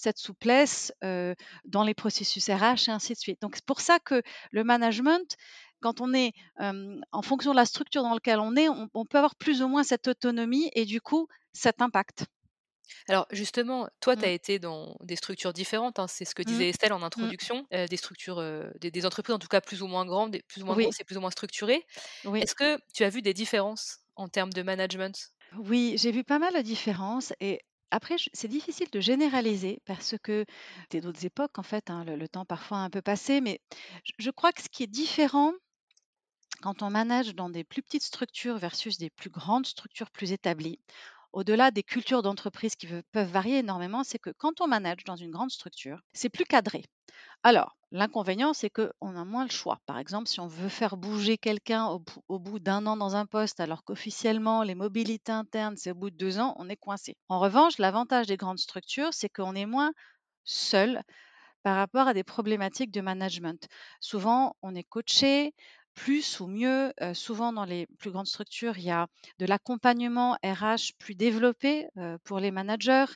cette 0.00 0.18
souplesse 0.18 0.92
dans 1.02 1.84
les 1.84 1.94
processus 1.94 2.48
RH 2.48 2.88
et 2.88 2.90
ainsi 2.90 3.12
de 3.12 3.18
suite. 3.18 3.40
Donc 3.42 3.56
c'est 3.56 3.64
pour 3.64 3.80
ça 3.80 3.98
que 3.98 4.22
le 4.50 4.64
management, 4.64 5.36
quand 5.80 6.00
on 6.00 6.14
est 6.14 6.32
en 6.58 7.22
fonction 7.22 7.50
de 7.52 7.56
la 7.56 7.66
structure 7.66 8.02
dans 8.02 8.14
laquelle 8.14 8.40
on 8.40 8.56
est, 8.56 8.68
on, 8.68 9.04
peut 9.04 9.18
avoir 9.18 9.36
plus 9.36 9.62
ou 9.62 9.68
moins 9.68 9.84
cette 9.84 10.08
autonomie 10.08 10.70
et 10.74 10.86
du 10.86 11.00
coup 11.00 11.28
cet 11.52 11.82
impact. 11.82 12.24
Alors 13.08 13.26
justement, 13.30 13.88
toi, 14.00 14.16
tu 14.16 14.24
as 14.24 14.28
mmh. 14.28 14.32
été 14.32 14.58
dans 14.58 14.96
des 15.00 15.16
structures 15.16 15.52
différentes, 15.52 15.98
hein, 15.98 16.06
c'est 16.08 16.24
ce 16.24 16.34
que 16.34 16.42
mmh. 16.42 16.46
disait 16.46 16.68
Estelle 16.70 16.92
en 16.92 16.98
mmh. 17.00 17.04
introduction, 17.04 17.66
des 17.70 17.96
structures, 17.96 18.42
des, 18.80 19.06
entreprises 19.06 19.34
en 19.34 19.38
tout 19.38 19.48
cas 19.48 19.60
plus 19.60 19.82
ou 19.82 19.86
moins 19.86 20.06
grandes, 20.06 20.38
plus 20.48 20.62
ou 20.62 20.66
moins 20.66 20.76
grosses 20.76 21.00
et 21.00 21.04
plus 21.04 21.16
ou 21.16 21.20
moins 21.20 21.30
structurées. 21.30 21.84
Est-ce 22.34 22.54
que 22.54 22.78
tu 22.94 23.04
as 23.04 23.10
vu 23.10 23.20
des 23.20 23.34
différences 23.34 23.98
en 24.16 24.28
termes 24.28 24.52
de 24.52 24.62
management? 24.62 25.32
Oui, 25.58 25.94
j'ai 25.98 26.12
vu 26.12 26.24
pas 26.24 26.38
mal 26.38 26.54
de 26.54 26.60
différences 26.60 27.32
et 27.40 27.60
après, 27.90 28.16
c'est 28.32 28.48
difficile 28.48 28.88
de 28.90 29.00
généraliser 29.00 29.80
parce 29.84 30.14
que 30.22 30.44
c'est 30.90 31.00
d'autres 31.00 31.24
époques, 31.24 31.58
en 31.58 31.62
fait, 31.62 31.90
hein, 31.90 32.04
le, 32.04 32.28
temps 32.28 32.44
parfois 32.44 32.78
a 32.78 32.80
un 32.82 32.90
peu 32.90 33.02
passé, 33.02 33.40
mais 33.40 33.60
je 34.18 34.30
crois 34.30 34.52
que 34.52 34.62
ce 34.62 34.68
qui 34.68 34.82
est 34.84 34.88
différent 34.88 35.52
quand 36.62 36.82
on 36.82 36.90
manage 36.90 37.34
dans 37.34 37.48
des 37.48 37.64
plus 37.64 37.82
petites 37.82 38.02
structures 38.02 38.58
versus 38.58 38.98
des 38.98 39.10
plus 39.10 39.30
grandes 39.30 39.66
structures 39.66 40.10
plus 40.10 40.32
établies, 40.32 40.78
au-delà 41.32 41.70
des 41.70 41.82
cultures 41.82 42.22
d'entreprise 42.22 42.76
qui 42.76 42.86
ve- 42.86 43.02
peuvent 43.12 43.28
varier 43.30 43.58
énormément, 43.58 44.04
c'est 44.04 44.18
que 44.18 44.30
quand 44.30 44.60
on 44.60 44.66
manage 44.68 45.04
dans 45.04 45.16
une 45.16 45.30
grande 45.30 45.50
structure, 45.50 46.00
c'est 46.12 46.28
plus 46.28 46.44
cadré. 46.44 46.84
Alors, 47.42 47.76
l'inconvénient, 47.92 48.52
c'est 48.54 48.70
qu'on 48.70 49.16
a 49.16 49.24
moins 49.24 49.44
le 49.44 49.50
choix. 49.50 49.78
Par 49.86 49.98
exemple, 49.98 50.28
si 50.28 50.40
on 50.40 50.46
veut 50.46 50.68
faire 50.70 50.96
bouger 50.96 51.38
quelqu'un 51.38 51.86
au 52.28 52.38
bout 52.38 52.58
d'un 52.60 52.86
an 52.86 52.96
dans 52.96 53.16
un 53.16 53.26
poste, 53.26 53.60
alors 53.60 53.84
qu'officiellement, 53.84 54.62
les 54.62 54.74
mobilités 54.74 55.32
internes, 55.32 55.76
c'est 55.76 55.92
au 55.92 55.94
bout 55.94 56.10
de 56.10 56.16
deux 56.16 56.38
ans, 56.38 56.54
on 56.58 56.68
est 56.68 56.76
coincé. 56.76 57.16
En 57.28 57.38
revanche, 57.40 57.78
l'avantage 57.78 58.26
des 58.26 58.36
grandes 58.36 58.58
structures, 58.58 59.12
c'est 59.12 59.28
qu'on 59.28 59.54
est 59.54 59.66
moins 59.66 59.92
seul 60.44 61.02
par 61.62 61.76
rapport 61.76 62.08
à 62.08 62.14
des 62.14 62.24
problématiques 62.24 62.90
de 62.90 63.00
management. 63.00 63.68
Souvent, 64.00 64.56
on 64.62 64.74
est 64.74 64.84
coaché 64.84 65.54
plus 65.94 66.40
ou 66.40 66.46
mieux. 66.46 66.92
Euh, 67.02 67.14
souvent, 67.14 67.52
dans 67.52 67.64
les 67.64 67.86
plus 67.98 68.10
grandes 68.10 68.26
structures, 68.26 68.78
il 68.78 68.84
y 68.84 68.90
a 68.90 69.06
de 69.38 69.46
l'accompagnement 69.46 70.36
RH 70.44 70.92
plus 70.98 71.14
développé 71.14 71.86
euh, 71.98 72.18
pour 72.24 72.40
les 72.40 72.50
managers. 72.50 73.06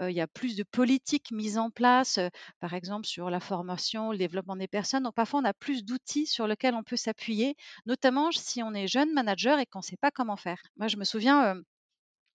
Euh, 0.00 0.10
il 0.10 0.16
y 0.16 0.20
a 0.20 0.26
plus 0.26 0.56
de 0.56 0.62
politiques 0.64 1.30
mises 1.32 1.58
en 1.58 1.70
place, 1.70 2.18
par 2.60 2.74
exemple 2.74 3.06
sur 3.06 3.30
la 3.30 3.40
formation, 3.40 4.12
le 4.12 4.18
développement 4.18 4.56
des 4.56 4.68
personnes. 4.68 5.02
Donc, 5.04 5.14
parfois, 5.14 5.40
on 5.40 5.44
a 5.44 5.54
plus 5.54 5.84
d'outils 5.84 6.26
sur 6.26 6.46
lesquels 6.46 6.74
on 6.74 6.82
peut 6.84 6.96
s'appuyer, 6.96 7.56
notamment 7.86 8.30
si 8.32 8.62
on 8.62 8.74
est 8.74 8.88
jeune 8.88 9.12
manager 9.12 9.58
et 9.58 9.66
qu'on 9.66 9.80
ne 9.80 9.84
sait 9.84 9.96
pas 9.96 10.10
comment 10.10 10.36
faire. 10.36 10.60
Moi, 10.76 10.88
je 10.88 10.96
me 10.96 11.04
souviens, 11.04 11.56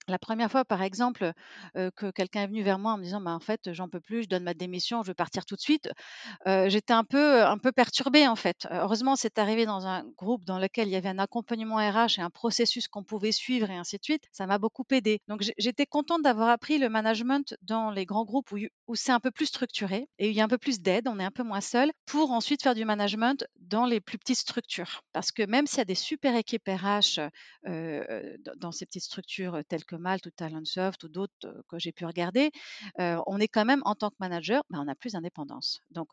la 0.08 0.20
première 0.20 0.52
fois, 0.52 0.66
par 0.66 0.82
exemple, 0.82 1.32
que 1.76 2.12
quelqu'un 2.12 2.44
est 2.44 2.48
venu 2.48 2.64
vers 2.64 2.80
moi 2.80 2.94
en 2.94 2.98
me 2.98 3.04
disant: 3.04 3.22
«Bah, 3.22 3.32
en 3.32 3.40
fait, 3.40 3.72
j'en 3.74 3.90
peux 3.90 4.00
plus, 4.02 4.24
je 4.24 4.28
donne 4.30 4.44
ma 4.44 4.54
démission, 4.54 5.04
je 5.04 5.08
veux 5.10 5.14
partir 5.14 5.46
tout 5.46 5.56
de 5.56 5.62
suite», 5.62 5.90
j'étais 6.46 6.94
un 6.94 7.04
peu, 7.04 7.44
perturbée, 7.76 8.28
en 8.28 8.36
fait. 8.36 8.66
Heu, 8.72 8.76
heureusement, 8.82 9.16
c'est 9.16 9.38
arrivé 9.40 9.66
dans 9.66 9.88
un 9.88 10.04
groupe 10.18 10.46
dans 10.46 10.60
lequel 10.60 10.88
il 10.88 10.92
y 10.92 10.96
avait 10.96 11.10
un 11.10 11.20
accompagnement 11.20 11.78
RH 11.78 12.20
et 12.20 12.22
un 12.22 12.30
processus 12.30 12.88
qu'on 12.88 13.04
pouvait 13.04 13.32
suivre 13.32 13.70
et 13.70 13.76
ainsi 13.78 13.98
de 13.98 14.04
suite. 14.04 14.24
Ça 14.32 14.46
m'a 14.48 14.58
beaucoup 14.60 14.84
aidée. 14.92 15.20
Donc 15.28 15.42
j'étais 15.58 15.86
contente 15.86 16.22
d'avoir 16.24 16.50
appris 16.50 16.78
le 16.78 16.90
management 16.90 17.56
dans 17.62 17.92
les 17.92 18.06
grands 18.06 18.26
groupes 18.26 18.52
où 18.88 18.96
c'est 18.96 19.12
un 19.12 19.20
peu 19.20 19.32
plus 19.32 19.46
structuré 19.48 20.08
et 20.20 20.30
il 20.30 20.36
y 20.36 20.42
a 20.42 20.44
un 20.44 20.48
peu 20.48 20.58
plus 20.58 20.80
d'aide, 20.82 21.08
on 21.08 21.20
est 21.20 21.26
un 21.26 21.32
peu 21.32 21.44
moins 21.44 21.62
seul, 21.62 21.92
pour 22.06 22.32
ensuite 22.32 22.62
faire 22.64 22.76
du 22.76 22.86
management 22.86 23.46
dans 23.60 23.86
les 23.86 24.02
plus 24.02 24.18
petites 24.18 24.38
structures. 24.38 25.02
Parce 25.14 25.32
que 25.32 25.44
même 25.44 25.68
s'il 25.68 25.80
y 25.80 25.82
a 25.82 25.86
des 25.86 25.96
super 25.96 26.36
équipes 26.36 26.68
RH, 26.68 27.20
dans 28.58 28.72
ces 28.72 28.86
petites 28.86 29.04
structures, 29.04 29.60
telles 29.68 29.86
que 29.86 29.93
Malte 29.98 30.28
ou 30.28 30.32
Talentsoft 30.32 31.04
ou 31.04 31.10
d'autres, 31.10 31.34
que 31.70 31.80
j'ai 31.80 31.92
pu 31.92 32.06
regarder, 32.06 32.52
on 32.98 33.40
est 33.40 33.48
quand 33.48 33.66
même 33.66 33.82
en 33.86 33.96
tant 33.96 34.10
que 34.10 34.16
manager, 34.20 34.64
ben, 34.70 34.84
on 34.86 34.88
a 34.88 34.96
plus 34.96 35.14
d'indépendance. 35.14 35.82
Donc 35.92 36.08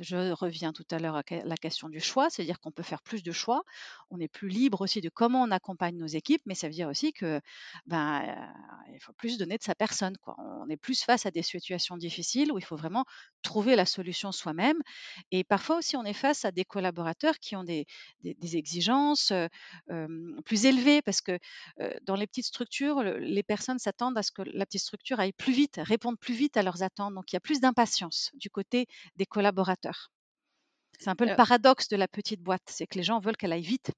je 0.00 0.32
reviens 0.32 0.72
tout 0.72 0.84
à 0.90 0.98
l'heure 0.98 1.16
à 1.16 1.22
la 1.30 1.56
question 1.56 1.88
du 1.88 2.00
choix, 2.00 2.30
c'est-à-dire 2.30 2.60
qu'on 2.60 2.70
peut 2.72 2.82
faire 2.82 3.02
plus 3.02 3.22
de 3.22 3.32
choix. 3.32 3.62
On 4.10 4.20
est 4.20 4.28
plus 4.28 4.48
libre 4.48 4.80
aussi 4.82 5.00
de 5.00 5.08
comment 5.08 5.42
on 5.42 5.50
accompagne 5.50 5.96
nos 5.96 6.06
équipes, 6.06 6.42
mais 6.46 6.54
ça 6.54 6.68
veut 6.68 6.74
dire 6.74 6.88
aussi 6.88 7.12
que, 7.12 7.40
ben, 7.86 8.52
il 8.92 9.00
faut 9.00 9.12
plus 9.14 9.38
donner 9.38 9.56
de 9.58 9.62
sa 9.62 9.74
personne. 9.74 10.14
On 10.38 10.68
est 10.68 10.76
plus 10.76 11.02
face 11.04 11.26
à 11.26 11.30
des 11.30 11.42
situations 11.42 11.96
difficiles 11.96 12.52
où 12.52 12.58
il 12.58 12.64
faut 12.64 12.76
vraiment 12.76 13.04
trouver 13.42 13.76
la 13.76 13.86
solution 13.86 14.30
soi-même 14.32 14.78
et 15.30 15.44
parfois 15.44 15.78
aussi 15.78 15.96
on 15.96 16.04
est 16.04 16.12
face 16.12 16.44
à 16.44 16.50
des 16.52 16.64
collaborateurs 16.64 17.38
qui 17.38 17.56
ont 17.56 17.64
des 17.64 17.86
exigences, 18.56 19.30
heu, 19.32 19.48
hem, 19.90 20.36
plus 20.44 20.66
élevées 20.66 21.02
parce 21.02 21.20
que, 21.20 21.38
dans 22.02 22.14
les 22.16 22.26
petites 22.26 22.46
structures, 22.46 23.02
le 23.02 23.18
les 23.18 23.42
personnes 23.42 23.78
s'attendent 23.78 24.16
à 24.18 24.22
ce 24.22 24.32
que 24.32 24.42
la 24.42 24.64
petite 24.66 24.82
structure 24.82 25.20
aille 25.20 25.32
plus 25.32 25.52
vite, 25.52 25.80
réponde 25.82 26.18
plus 26.18 26.34
vite 26.34 26.56
à 26.56 26.62
leurs 26.62 26.82
attentes. 26.82 27.14
Donc 27.14 27.32
il 27.32 27.36
y 27.36 27.38
a 27.38 27.40
plus 27.40 27.60
d'impatience 27.60 28.30
du 28.34 28.50
côté 28.50 28.86
des 29.16 29.26
collaborateurs. 29.26 29.87
C'est 31.00 31.08
un 31.10 31.16
peu 31.16 31.24
le 31.24 31.30
Alors 31.30 31.32
paradoxe 31.32 31.88
de 31.88 31.96
la 31.96 32.06
petite 32.06 32.40
boîte, 32.42 32.62
c'est 32.68 32.86
que 32.86 32.96
les 32.98 33.02
gens 33.02 33.20
veulent 33.20 33.36
qu'elle 33.36 33.52
aille 33.52 33.62
vite, 33.62 33.90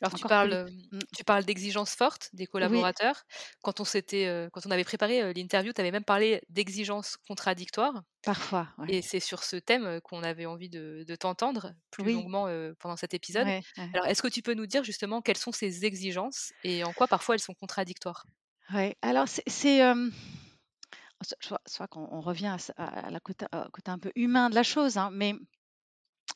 alors 0.00 0.14
tu 0.14 0.24
plus 0.24 0.24
parles, 0.24 0.52
hem, 0.52 0.68
Mmh. 0.92 1.00
tu 1.16 1.24
parles 1.24 1.44
d'exigences 1.44 1.94
fortes 1.94 2.30
des 2.32 2.46
Oui, 2.60 2.86
collaborateurs. 2.86 3.24
Quand 3.62 3.80
on 3.80 3.84
s'était, 3.84 4.26
heu, 4.26 4.48
quand 4.52 4.66
on 4.66 4.70
avait 4.70 4.84
préparé, 4.84 5.32
l'interview, 5.34 5.72
tu 5.72 5.80
avais 5.80 5.90
même 5.90 6.04
parlé 6.04 6.40
d'exigences 6.48 7.16
contradictoires 7.16 8.02
parfois, 8.22 8.74
ouais. 8.78 8.92
et 8.92 9.02
c'est 9.02 9.20
sur 9.20 9.44
ce 9.44 9.56
thème, 9.56 10.00
qu'on 10.02 10.22
avait 10.24 10.46
envie 10.46 10.70
de 10.70 11.04
de 11.06 11.16
t'entendre 11.16 11.74
plus 11.92 12.06
Oui, 12.06 12.12
longuement, 12.12 12.48
pendant 12.80 12.96
cet 12.96 13.14
épisode. 13.14 13.50
ouais, 13.50 13.64
ouais, 13.76 13.90
Alors 13.94 14.06
est-ce 14.08 14.22
que 14.22 14.28
tu 14.28 14.42
peux 14.42 14.54
nous 14.54 14.66
dire 14.66 14.84
justement 14.84 15.22
quelles 15.22 15.36
sont 15.38 15.52
ces 15.52 15.84
exigences 15.86 16.52
et 16.64 16.84
en 16.84 16.94
quoi 16.94 17.08
parfois 17.08 17.34
elles 17.36 17.40
sont 17.42 17.54
contradictoires? 17.54 18.24
ouais. 18.74 18.96
Alors 19.02 19.28
c'est 19.28 19.82
soit 21.66 21.88
qu'on 21.88 22.08
on 22.12 22.20
revient 22.20 22.56
à 22.76 23.10
la 23.10 23.20
côté 23.20 23.46
un 23.86 23.98
peu 23.98 24.12
humain 24.16 24.50
de 24.50 24.54
la 24.54 24.62
chose, 24.62 24.96
hein, 24.98 25.10
mais 25.12 25.34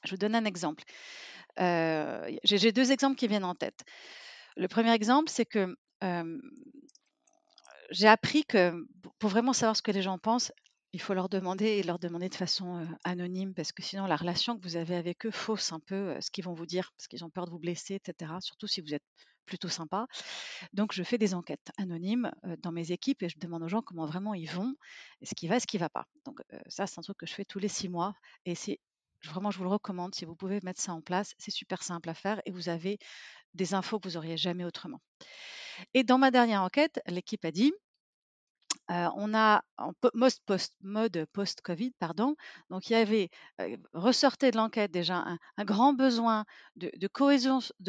je 0.04 0.10
vous 0.10 0.16
donne 0.16 0.34
un 0.34 0.44
exemple. 0.44 0.82
Heu, 1.60 2.38
j'ai 2.44 2.72
2 2.72 2.92
exemples 2.92 3.16
qui 3.16 3.28
viennent 3.28 3.44
en 3.44 3.54
tête. 3.54 3.84
Le 4.56 4.68
premier 4.68 4.92
exemple, 4.92 5.30
c'est 5.30 5.46
que, 5.46 5.76
hem, 6.02 6.40
j'ai 7.90 8.08
appris 8.08 8.44
que 8.44 8.72
pour 9.18 9.30
vraiment 9.30 9.52
savoir 9.52 9.76
ce 9.76 9.82
que 9.82 9.90
les 9.92 10.02
gens 10.02 10.18
pensent, 10.18 10.52
il 10.92 11.00
faut 11.00 11.14
leur 11.14 11.28
demander 11.28 11.66
et 11.66 11.82
leur 11.82 11.98
demander 11.98 12.28
de 12.28 12.34
façon, 12.34 12.86
anonyme 13.04 13.54
parce 13.54 13.72
que 13.72 13.82
sinon 13.82 14.06
la 14.06 14.16
relation 14.16 14.56
que 14.56 14.62
vous 14.62 14.76
avez 14.76 14.94
avec 14.94 15.26
eux 15.26 15.30
fausse 15.30 15.72
un 15.72 15.80
peu, 15.80 16.16
ce 16.20 16.30
qu'ils 16.30 16.44
vont 16.44 16.54
vous 16.54 16.66
dire 16.66 16.92
parce 16.96 17.08
qu'ils 17.08 17.24
ont 17.24 17.30
peur 17.30 17.46
de 17.46 17.50
vous 17.50 17.58
blesser 17.58 17.94
et 17.94 18.00
cetera, 18.04 18.40
surtout 18.40 18.66
si 18.66 18.80
vous 18.80 18.94
êtes 18.94 19.04
plutôt 19.46 19.68
sympa. 19.68 20.06
Donc 20.72 20.92
je 20.92 21.02
fais 21.02 21.18
des 21.18 21.34
enquêtes 21.34 21.72
anonymes, 21.78 22.30
dans 22.58 22.72
mes 22.72 22.92
équipes 22.92 23.22
et 23.22 23.28
je 23.28 23.38
demande 23.38 23.62
aux 23.62 23.68
gens 23.68 23.82
comment 23.82 24.06
vraiment 24.06 24.34
ils 24.34 24.50
vont 24.50 24.74
ce 25.22 25.34
qui 25.34 25.48
va 25.48 25.58
ce 25.58 25.66
qui 25.66 25.78
va 25.78 25.88
pas. 25.88 26.06
Donc, 26.24 26.40
ça, 26.68 26.86
c'est 26.86 26.98
un 26.98 27.02
truc 27.02 27.18
que 27.18 27.26
je 27.26 27.34
fais 27.34 27.44
tous 27.44 27.58
les 27.58 27.68
6 27.68 27.88
mois 27.88 28.14
et 28.44 28.54
c'est 28.54 28.78
vraiment 29.24 29.50
je 29.50 29.58
vous 29.58 29.64
le 29.64 29.70
recommande 29.70 30.14
si 30.14 30.24
vous 30.24 30.36
pouvez 30.36 30.60
mettre 30.62 30.80
ça 30.80 30.92
en 30.92 31.00
place, 31.00 31.34
c'est 31.38 31.50
super 31.50 31.82
simple 31.82 32.10
à 32.10 32.14
faire 32.14 32.40
et 32.44 32.50
vous 32.50 32.68
avez 32.68 32.98
des 33.54 33.74
infos 33.74 33.98
que 33.98 34.08
vous 34.08 34.16
auriez 34.16 34.36
jamais 34.36 34.64
autrement. 34.64 35.00
Et 35.94 36.04
dans 36.04 36.18
ma 36.18 36.30
dernière 36.30 36.62
enquête, 36.62 37.00
l'équipe 37.06 37.44
a 37.44 37.50
dit 37.50 37.72
Heu, 38.90 39.08
on 39.16 39.34
a 39.34 39.62
en 39.78 39.92
po 40.00 40.10
most 40.14 40.40
post 40.46 40.74
mode 40.82 41.26
post-Covid, 41.32 41.92
pardon, 41.98 42.34
donc 42.70 42.90
il 42.90 42.92
y 42.94 42.96
avait, 42.96 43.30
heu, 43.60 43.76
ressortait 43.94 44.50
de 44.50 44.56
l'enquête 44.56 44.90
déjà 44.90 45.24
un 45.56 45.64
grand 45.64 45.92
besoin 45.94 46.44
de 46.76 47.08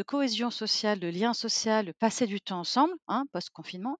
cohésion 0.03 0.51
sociale, 0.51 0.99
de 0.99 1.07
lien 1.07 1.33
social, 1.33 1.85
de 1.87 1.91
passer 1.93 2.27
du 2.27 2.41
temps 2.41 2.59
ensemble, 2.59 2.93
hein, 3.07 3.25
post-confinement 3.31 3.97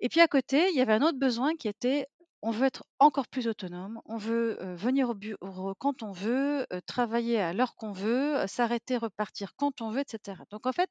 et 0.00 0.08
puis 0.08 0.20
à 0.20 0.28
côté, 0.28 0.68
il 0.70 0.76
y 0.76 0.80
avait 0.80 0.94
un 0.94 1.02
autre 1.02 1.18
besoin 1.18 1.54
qui 1.56 1.68
était, 1.68 2.06
on 2.42 2.50
veut 2.50 2.66
être 2.66 2.84
encore 2.98 3.28
plus 3.28 3.46
autonome, 3.48 4.00
on 4.04 4.16
veut, 4.18 4.58
venir 4.76 5.10
au 5.10 5.14
bureau 5.14 5.74
quand 5.78 6.02
on 6.02 6.12
veut, 6.12 6.66
travailler 6.86 7.38
à 7.40 7.52
l'heure 7.52 7.74
qu'on 7.76 7.92
veut, 7.92 8.36
s'arrêter, 8.48 8.96
repartir 8.96 9.54
quand 9.56 9.80
on 9.80 9.90
veut 9.90 10.00
et 10.00 10.04
cetera. 10.08 10.44
Donc 10.50 10.66
en 10.66 10.72
fait, 10.72 10.90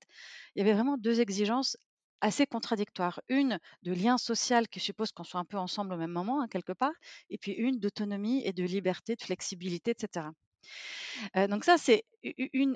il 0.56 0.60
y 0.60 0.62
avait 0.62 0.74
vraiment 0.74 0.98
2 0.98 1.20
exigences 1.22 1.78
assez 2.22 2.46
contradictoires. 2.48 3.22
Une 3.30 3.60
de 3.84 3.94
lien 3.94 4.18
social 4.18 4.68
qui 4.70 4.80
suppose 4.80 5.12
qu'on 5.12 5.24
soit 5.24 5.40
un 5.40 5.46
peu 5.46 5.58
ensemble 5.58 5.94
au 5.94 5.98
même 5.98 6.12
moment, 6.12 6.42
hein, 6.42 6.48
quelque 6.50 6.74
part 6.74 6.94
et 7.30 7.38
puis 7.38 7.52
une 7.54 7.80
d'autonomie 7.80 8.42
et 8.46 8.54
de 8.54 8.64
liberté, 8.64 9.16
de 9.16 9.22
flexibilité 9.24 9.92
et 9.92 9.96
cetera. 10.00 10.32
Heu, 11.36 11.48
donc 11.48 11.64
ça, 11.64 11.78
c'est 11.78 12.04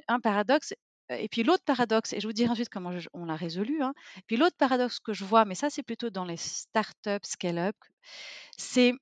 un 0.08 0.20
paradoxe, 0.20 0.74
heu 0.74 0.76
et 1.20 1.30
puis 1.30 1.44
l'autre 1.44 1.64
paradoxe 1.66 2.14
et 2.14 2.20
je 2.20 2.28
vous 2.28 2.34
dirai 2.34 2.50
ensuite 2.50 2.70
comment 2.70 2.92
on 3.14 3.26
l'a 3.26 3.36
résolu, 3.36 3.82
hein. 3.84 3.94
Puis 4.28 4.38
l'autre 4.38 4.56
paradoxe 4.58 5.00
que 5.00 5.14
je 5.14 5.24
vois, 5.24 5.46
mais 5.46 5.56
ça, 5.56 5.70
c'est 5.70 5.84
plutôt 5.84 6.10
dans 6.10 6.26
les 6.26 6.38
startups 6.38 7.20
scale-up, 7.24 7.76
c'est 8.58 8.94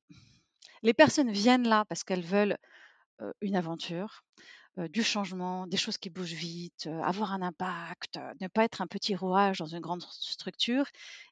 les 0.83 0.93
personnes 0.93 1.31
viennent 1.31 1.67
là 1.67 1.85
parce 1.89 2.03
qu'elles 2.03 2.25
veulent, 2.25 2.57
heu, 3.21 3.33
une 3.41 3.55
aventure, 3.57 4.23
du 4.89 5.03
changement, 5.03 5.67
des 5.67 5.77
choses 5.77 5.97
qui 5.97 6.09
bougent 6.09 6.33
vite, 6.33 6.87
heu, 6.87 7.01
avoir 7.03 7.31
un 7.33 7.41
impact, 7.41 8.17
heu, 8.17 8.21
ne 8.41 8.47
pas 8.47 8.63
être 8.65 8.81
un 8.81 8.87
petit 8.87 9.15
rouage 9.15 9.59
dans 9.59 9.65
une 9.67 9.79
grande 9.81 10.01
structure. 10.03 10.85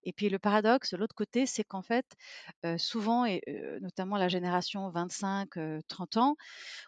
Et 0.03 0.13
puis 0.13 0.29
le 0.29 0.39
paradoxe 0.39 0.91
de 0.91 0.97
l'autre 0.97 1.15
côté, 1.15 1.45
c'est 1.45 1.63
qu'en 1.63 1.81
fait, 1.81 2.05
souvent 2.77 3.25
et 3.25 3.41
notamment 3.81 4.17
la 4.17 4.27
génération 4.29 4.89
25-30 4.89 6.17
ans, 6.17 6.35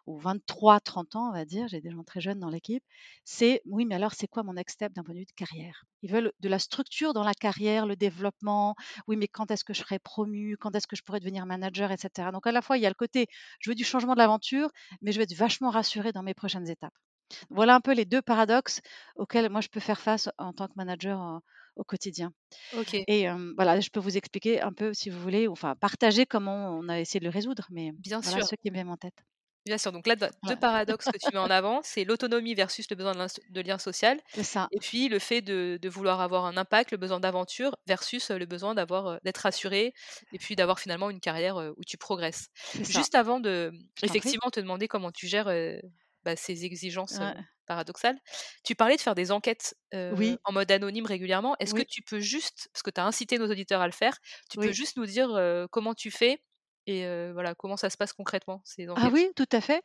ou 0.08 0.18
23-30 0.20 1.16
ans, 1.16 1.30
on 1.30 1.34
va 1.34 1.46
dire, 1.46 1.68
j'ai 1.70 1.82
des 1.82 1.92
gens 1.92 2.04
très 2.04 2.22
jeunes 2.22 2.40
dans 2.40 2.50
l'équipe, 2.50 2.84
c'est 3.26 3.62
oui, 3.66 3.86
mais 3.86 3.96
alors 3.96 4.14
c'est 4.14 4.28
quoi 4.28 4.44
mon 4.44 4.54
next 4.54 4.76
step 4.76 4.94
d'un 4.94 5.04
point 5.04 5.14
de 5.16 5.20
vue 5.20 5.26
de 5.26 5.32
carrière? 5.34 5.86
Ils 6.04 6.12
veulent 6.12 6.32
de 6.40 6.50
la 6.50 6.60
structure 6.60 7.14
dans 7.14 7.24
la 7.24 7.34
carrière, 7.34 7.86
le 7.88 7.96
développement. 7.96 8.76
Oui, 9.08 9.16
mais 9.18 9.28
quand 9.28 9.50
est-ce 9.52 9.64
que 9.64 9.74
je 9.74 9.80
serai 9.80 9.98
promu? 10.00 10.56
Quand 10.60 10.76
est-ce 10.76 10.88
que 10.88 10.96
je 10.96 11.02
pourrai 11.04 11.20
devenir 11.20 11.46
manager, 11.48 11.92
etc. 11.92 12.32
Donc 12.32 12.46
à 12.48 12.52
la 12.52 12.62
fois, 12.62 12.78
il 12.78 12.82
y 12.84 12.86
a 12.86 12.90
le 12.90 12.96
côté, 12.96 13.28
je 13.60 13.72
veux 13.72 13.76
du 13.76 13.84
changement 13.84 14.14
de 14.14 14.20
l'aventure, 14.20 14.70
mais 15.02 15.12
je 15.12 15.18
veux 15.18 15.24
être 15.24 15.36
vachement 15.36 15.70
rassurée 15.72 16.12
dans 16.12 16.24
mes 16.24 16.34
prochaines 16.36 16.70
étapes. 16.70 16.94
Voilà 17.50 17.76
un 17.76 17.82
peu 17.82 17.94
les 17.94 18.06
deux 18.06 18.22
paradoxes 18.22 18.82
auxquels 19.16 19.50
moi 19.50 19.62
je 19.62 19.70
peux 19.70 19.80
faire 19.80 20.00
face 20.02 20.30
en 20.38 20.54
tant 20.54 20.68
que 20.68 20.74
manager 20.76 21.22
euh, 21.22 21.40
au 21.78 21.84
quotidien. 21.84 22.34
OK, 22.72 23.06
Et 23.08 23.30
euh, 23.30 23.54
voilà, 23.56 23.80
je 23.80 23.90
peux 23.90 24.00
vous 24.02 24.18
expliquer 24.18 24.62
un 24.62 24.74
peu 24.74 24.94
si 24.94 25.10
vous 25.10 25.20
voulez, 25.22 25.48
ou 25.48 25.54
enfin 25.54 25.76
partager 25.76 26.26
comment 26.26 26.78
on 26.78 26.90
a 26.90 27.00
essayé 27.00 27.20
de 27.22 27.26
le 27.26 27.32
résoudre, 27.32 27.68
mais 27.72 27.92
bien 27.94 28.22
voilà 28.24 28.42
sûr. 28.42 28.44
ce 28.44 28.56
qui 28.56 28.70
me 28.72 28.76
vient 28.76 28.88
en 28.90 28.98
tête. 28.98 29.24
Bien 29.66 29.78
sûr, 29.78 29.94
donc 29.94 30.08
là, 30.08 30.16
deux 30.16 30.56
paradoxes 30.58 31.06
que 31.06 31.18
tu 31.18 31.32
mets 31.32 31.40
en 31.40 31.50
avant, 31.50 31.82
c'est 31.84 32.04
l'autonomie 32.04 32.54
versus 32.54 32.90
le 32.90 32.96
besoin 32.96 33.14
de, 33.14 33.62
lien 33.62 33.78
social. 33.78 34.20
C'est 34.34 34.44
ça. 34.44 34.68
Et 34.72 34.80
puis 34.80 35.08
le 35.08 35.20
fait 35.20 35.42
de, 35.42 35.80
vouloir 35.88 36.22
avoir 36.22 36.46
un 36.46 36.58
impact, 36.58 36.92
le 36.92 36.98
besoin 36.98 37.20
d'aventure 37.20 37.76
versus 37.88 38.32
le 38.32 38.46
besoin 38.46 38.76
d'avoir 38.76 39.22
d'être 39.24 39.38
rassuré 39.38 39.94
et 40.34 40.38
puis 40.38 40.56
d'avoir 40.56 40.80
finalement 40.80 41.10
une 41.10 41.20
carrière 41.20 41.56
où 41.56 41.84
tu 41.86 41.98
progresses. 41.98 42.50
Juste 42.82 43.16
avant 43.16 43.40
de 43.40 43.72
effectivement 44.02 44.50
te 44.52 44.60
demander 44.60 44.88
comment 44.88 45.12
tu 45.12 45.28
gères 45.28 45.52
bah, 46.26 46.36
ces 46.36 46.66
exigences 46.66 47.20
paradoxales, 47.66 48.18
tu 48.64 48.76
parlais 48.76 48.98
de 48.98 49.02
faire 49.02 49.16
des 49.16 49.32
enquêtes 49.32 49.76
en 49.94 50.52
mode 50.52 50.72
anonyme 50.72 51.06
régulièrement. 51.06 51.56
Est-ce 51.60 51.74
que 51.74 51.84
tu 51.84 52.02
peux 52.02 52.20
juste, 52.20 52.70
parce 52.74 52.84
que 52.84 52.92
tu 52.92 53.00
as 53.00 53.06
incité 53.06 53.38
nos 53.38 53.50
auditeurs 53.50 53.82
à 53.82 53.88
le 53.88 53.94
faire, 53.94 54.18
tu 54.50 54.58
peux 54.58 54.74
juste 54.74 54.98
nous 54.98 55.06
dire 55.06 55.30
comment 55.72 55.94
tu 55.94 56.12
fais 56.12 56.42
et 56.88 57.32
voilà, 57.34 57.56
comment 57.56 57.78
ça 57.78 57.90
se 57.90 57.98
passe 57.98 58.14
concrètement 58.14 58.62
ces 58.64 58.88
Ah 58.96 59.10
oui, 59.12 59.28
tout 59.36 59.50
à 59.52 59.62
fait. 59.62 59.82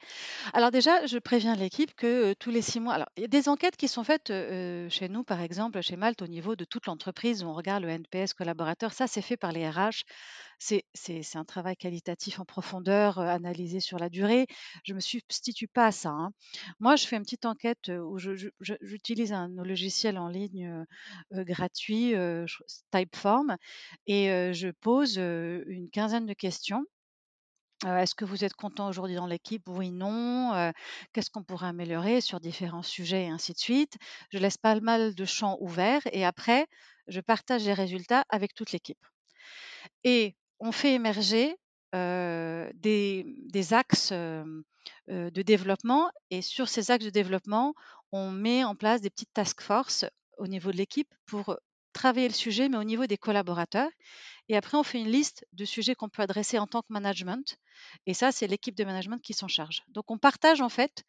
Alors 0.52 0.70
déjà, 0.70 1.06
je 1.06 1.18
préviens 1.18 1.54
l'équipe 1.54 1.94
que 1.94 2.32
tous 2.34 2.50
les 2.50 2.62
six 2.62 2.80
mois, 2.80 2.94
alors 2.94 3.08
il 3.16 3.22
y 3.22 3.24
a 3.24 3.28
des 3.28 3.48
enquêtes 3.48 3.76
qui 3.76 3.88
sont 3.88 4.04
faites 4.04 4.28
chez 4.28 5.08
nous, 5.08 5.24
par 5.24 5.40
exemple, 5.40 5.80
chez 5.80 5.96
Malte, 5.96 6.22
au 6.22 6.26
niveau 6.26 6.56
de 6.56 6.64
toute 6.64 6.86
l'entreprise, 6.86 7.44
où 7.44 7.46
on 7.46 7.54
regarde 7.54 7.82
le 7.82 7.90
NPS 7.90 8.34
collaborateur. 8.34 8.92
Ça, 8.92 9.06
c'est 9.06 9.22
fait 9.22 9.36
par 9.36 9.52
les 9.52 9.68
RH. 9.68 10.04
C'est 10.58 11.36
un 11.36 11.44
travail 11.44 11.76
qualitatif 11.76 12.40
en 12.40 12.44
profondeur, 12.44 13.18
analysé 13.18 13.80
sur 13.80 13.98
la 13.98 14.08
durée. 14.08 14.46
Je 14.84 14.92
ne 14.92 14.96
me 14.96 15.00
substitue 15.00 15.68
pas 15.68 15.86
à 15.86 15.92
ça. 15.92 16.10
Hein. 16.10 16.30
Moi, 16.80 16.96
je 16.96 17.06
fais 17.06 17.16
une 17.16 17.22
petite 17.22 17.46
enquête 17.46 17.88
où 17.88 18.18
j'utilise 18.18 19.32
un 19.32 19.48
logiciel 19.48 20.18
en 20.18 20.28
ligne 20.28 20.84
gratuit, 21.32 22.14
Typeform, 22.92 23.56
et 24.06 24.52
je 24.52 24.68
pose 24.80 25.18
une 25.18 25.88
quinzaine 25.90 26.26
de 26.26 26.34
questions 26.34 26.84
est-ce 27.86 28.14
que 28.14 28.24
vous 28.24 28.44
êtes 28.44 28.54
content 28.54 28.88
aujourd'hui 28.88 29.14
dans 29.14 29.26
l'équipe? 29.26 29.62
Oui, 29.68 29.90
non. 29.92 30.72
qu'est-ce 31.12 31.30
qu'on 31.30 31.44
pourrait 31.44 31.68
améliorer 31.68 32.20
sur 32.20 32.40
différents 32.40 32.82
sujets 32.82 33.26
et 33.26 33.28
ainsi 33.28 33.52
de 33.52 33.58
suite. 33.58 33.96
Je 34.30 34.38
laisse 34.38 34.56
pas 34.58 34.78
mal 34.80 35.14
de 35.14 35.24
champs 35.24 35.56
ouverts 35.60 36.02
et 36.12 36.24
après, 36.24 36.66
je 37.06 37.20
partage 37.20 37.64
les 37.64 37.74
résultats 37.74 38.24
avec 38.30 38.54
toute 38.54 38.72
l'équipe. 38.72 38.98
Et 40.02 40.34
on 40.60 40.72
fait 40.72 40.94
émerger 40.94 41.56
des, 41.92 43.72
axes 43.72 44.12
de 44.12 45.42
développement 45.42 46.10
et 46.30 46.42
sur 46.42 46.68
ces 46.68 46.90
axes 46.90 47.04
de 47.04 47.10
développement, 47.10 47.74
on 48.12 48.30
met 48.30 48.64
en 48.64 48.74
place 48.74 49.00
des 49.00 49.10
petites 49.10 49.32
task 49.32 49.60
force 49.60 50.04
au 50.38 50.46
niveau 50.46 50.70
de 50.72 50.76
l'équipe 50.76 51.12
pour 51.26 51.56
travailler 51.92 52.28
le 52.28 52.34
sujet, 52.34 52.68
mais 52.68 52.76
au 52.76 52.84
niveau 52.84 53.06
des 53.06 53.18
collaborateurs. 53.18 53.90
Et 54.48 54.56
après, 54.56 54.78
on 54.78 54.82
fait 54.82 55.00
une 55.00 55.10
liste 55.10 55.46
de 55.52 55.64
sujets 55.64 55.94
qu'on 55.94 56.08
peut 56.08 56.22
adresser 56.22 56.58
en 56.58 56.66
tant 56.66 56.80
que 56.80 56.92
management. 56.92 57.58
Et 58.06 58.14
ça, 58.14 58.32
c'est 58.32 58.46
l'équipe 58.46 58.76
de 58.76 58.84
management 58.84 59.20
qui 59.20 59.34
s'en 59.34 59.48
charge. 59.48 59.82
Donc, 59.88 60.10
on 60.10 60.16
partage 60.16 60.60
en 60.60 60.68
fait. 60.68 61.04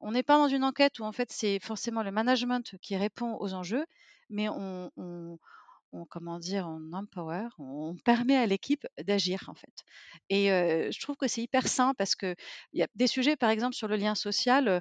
On 0.00 0.12
n'est 0.12 0.22
pas 0.22 0.36
dans 0.36 0.48
une 0.48 0.64
enquête 0.64 0.98
où 0.98 1.04
en 1.04 1.12
fait 1.12 1.30
c'est 1.30 1.58
forcément 1.60 2.02
le 2.02 2.10
management 2.10 2.74
qui 2.82 2.96
répond 2.96 3.36
aux 3.38 3.54
enjeux, 3.54 3.86
mais 4.28 4.48
on, 4.48 4.90
comment 6.08 6.38
dire, 6.38 6.66
on 6.68 6.92
empower, 6.92 7.48
on 7.58 7.96
permet 8.04 8.36
à 8.36 8.46
l'équipe 8.46 8.86
d'agir 9.04 9.44
en 9.48 9.54
fait. 9.54 9.72
Et 10.30 10.46
je 10.48 11.00
trouve 11.00 11.16
que 11.16 11.28
c'est 11.28 11.42
hyper 11.42 11.68
sain 11.68 11.94
parce 11.98 12.14
que 12.14 12.34
il 12.72 12.80
y 12.80 12.82
a 12.82 12.88
des 12.94 13.06
sujets, 13.06 13.36
par 13.36 13.50
exemple, 13.50 13.74
sur 13.74 13.88
le 13.88 13.96
lien 13.96 14.14
social. 14.14 14.80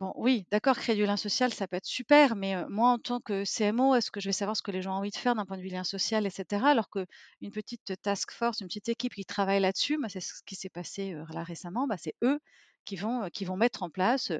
Bon, 0.00 0.12
oui, 0.16 0.46
d'accord, 0.50 0.76
créer 0.76 0.96
du 0.96 1.04
lien 1.06 1.16
social, 1.16 1.52
ça 1.52 1.68
peut 1.68 1.76
être 1.76 1.86
super, 1.86 2.34
mais 2.36 2.64
moi, 2.68 2.90
en 2.90 2.98
tant 2.98 3.20
que 3.20 3.44
CMO, 3.44 3.94
est-ce 3.94 4.10
que 4.10 4.20
je 4.20 4.28
vais 4.28 4.32
savoir 4.32 4.56
ce 4.56 4.62
que 4.62 4.70
les 4.72 4.82
gens 4.82 4.94
ont 4.94 4.98
envie 4.98 5.10
de 5.10 5.16
faire 5.16 5.34
d'un 5.34 5.46
point 5.46 5.56
de 5.56 5.62
vue 5.62 5.68
lien 5.68 5.84
social, 5.84 6.26
etc. 6.26 6.66
Alors 6.66 6.90
qu'une 6.90 7.50
petite 7.52 7.94
task 8.02 8.32
force, 8.32 8.60
une 8.60 8.66
petite 8.66 8.88
équipe 8.88 9.14
qui 9.14 9.24
travaille 9.24 9.60
là-dessus, 9.60 9.98
c'est 10.08 10.20
ce 10.20 10.42
qui 10.46 10.56
s'est 10.56 10.68
passé 10.68 11.14
là 11.32 11.44
récemment, 11.44 11.86
bah, 11.86 11.96
c'est 11.98 12.14
eux 12.22 12.40
qui 12.84 12.96
vont, 12.96 13.28
qui 13.30 13.44
vont 13.44 13.56
mettre 13.56 13.82
en 13.82 13.90
place 13.90 14.32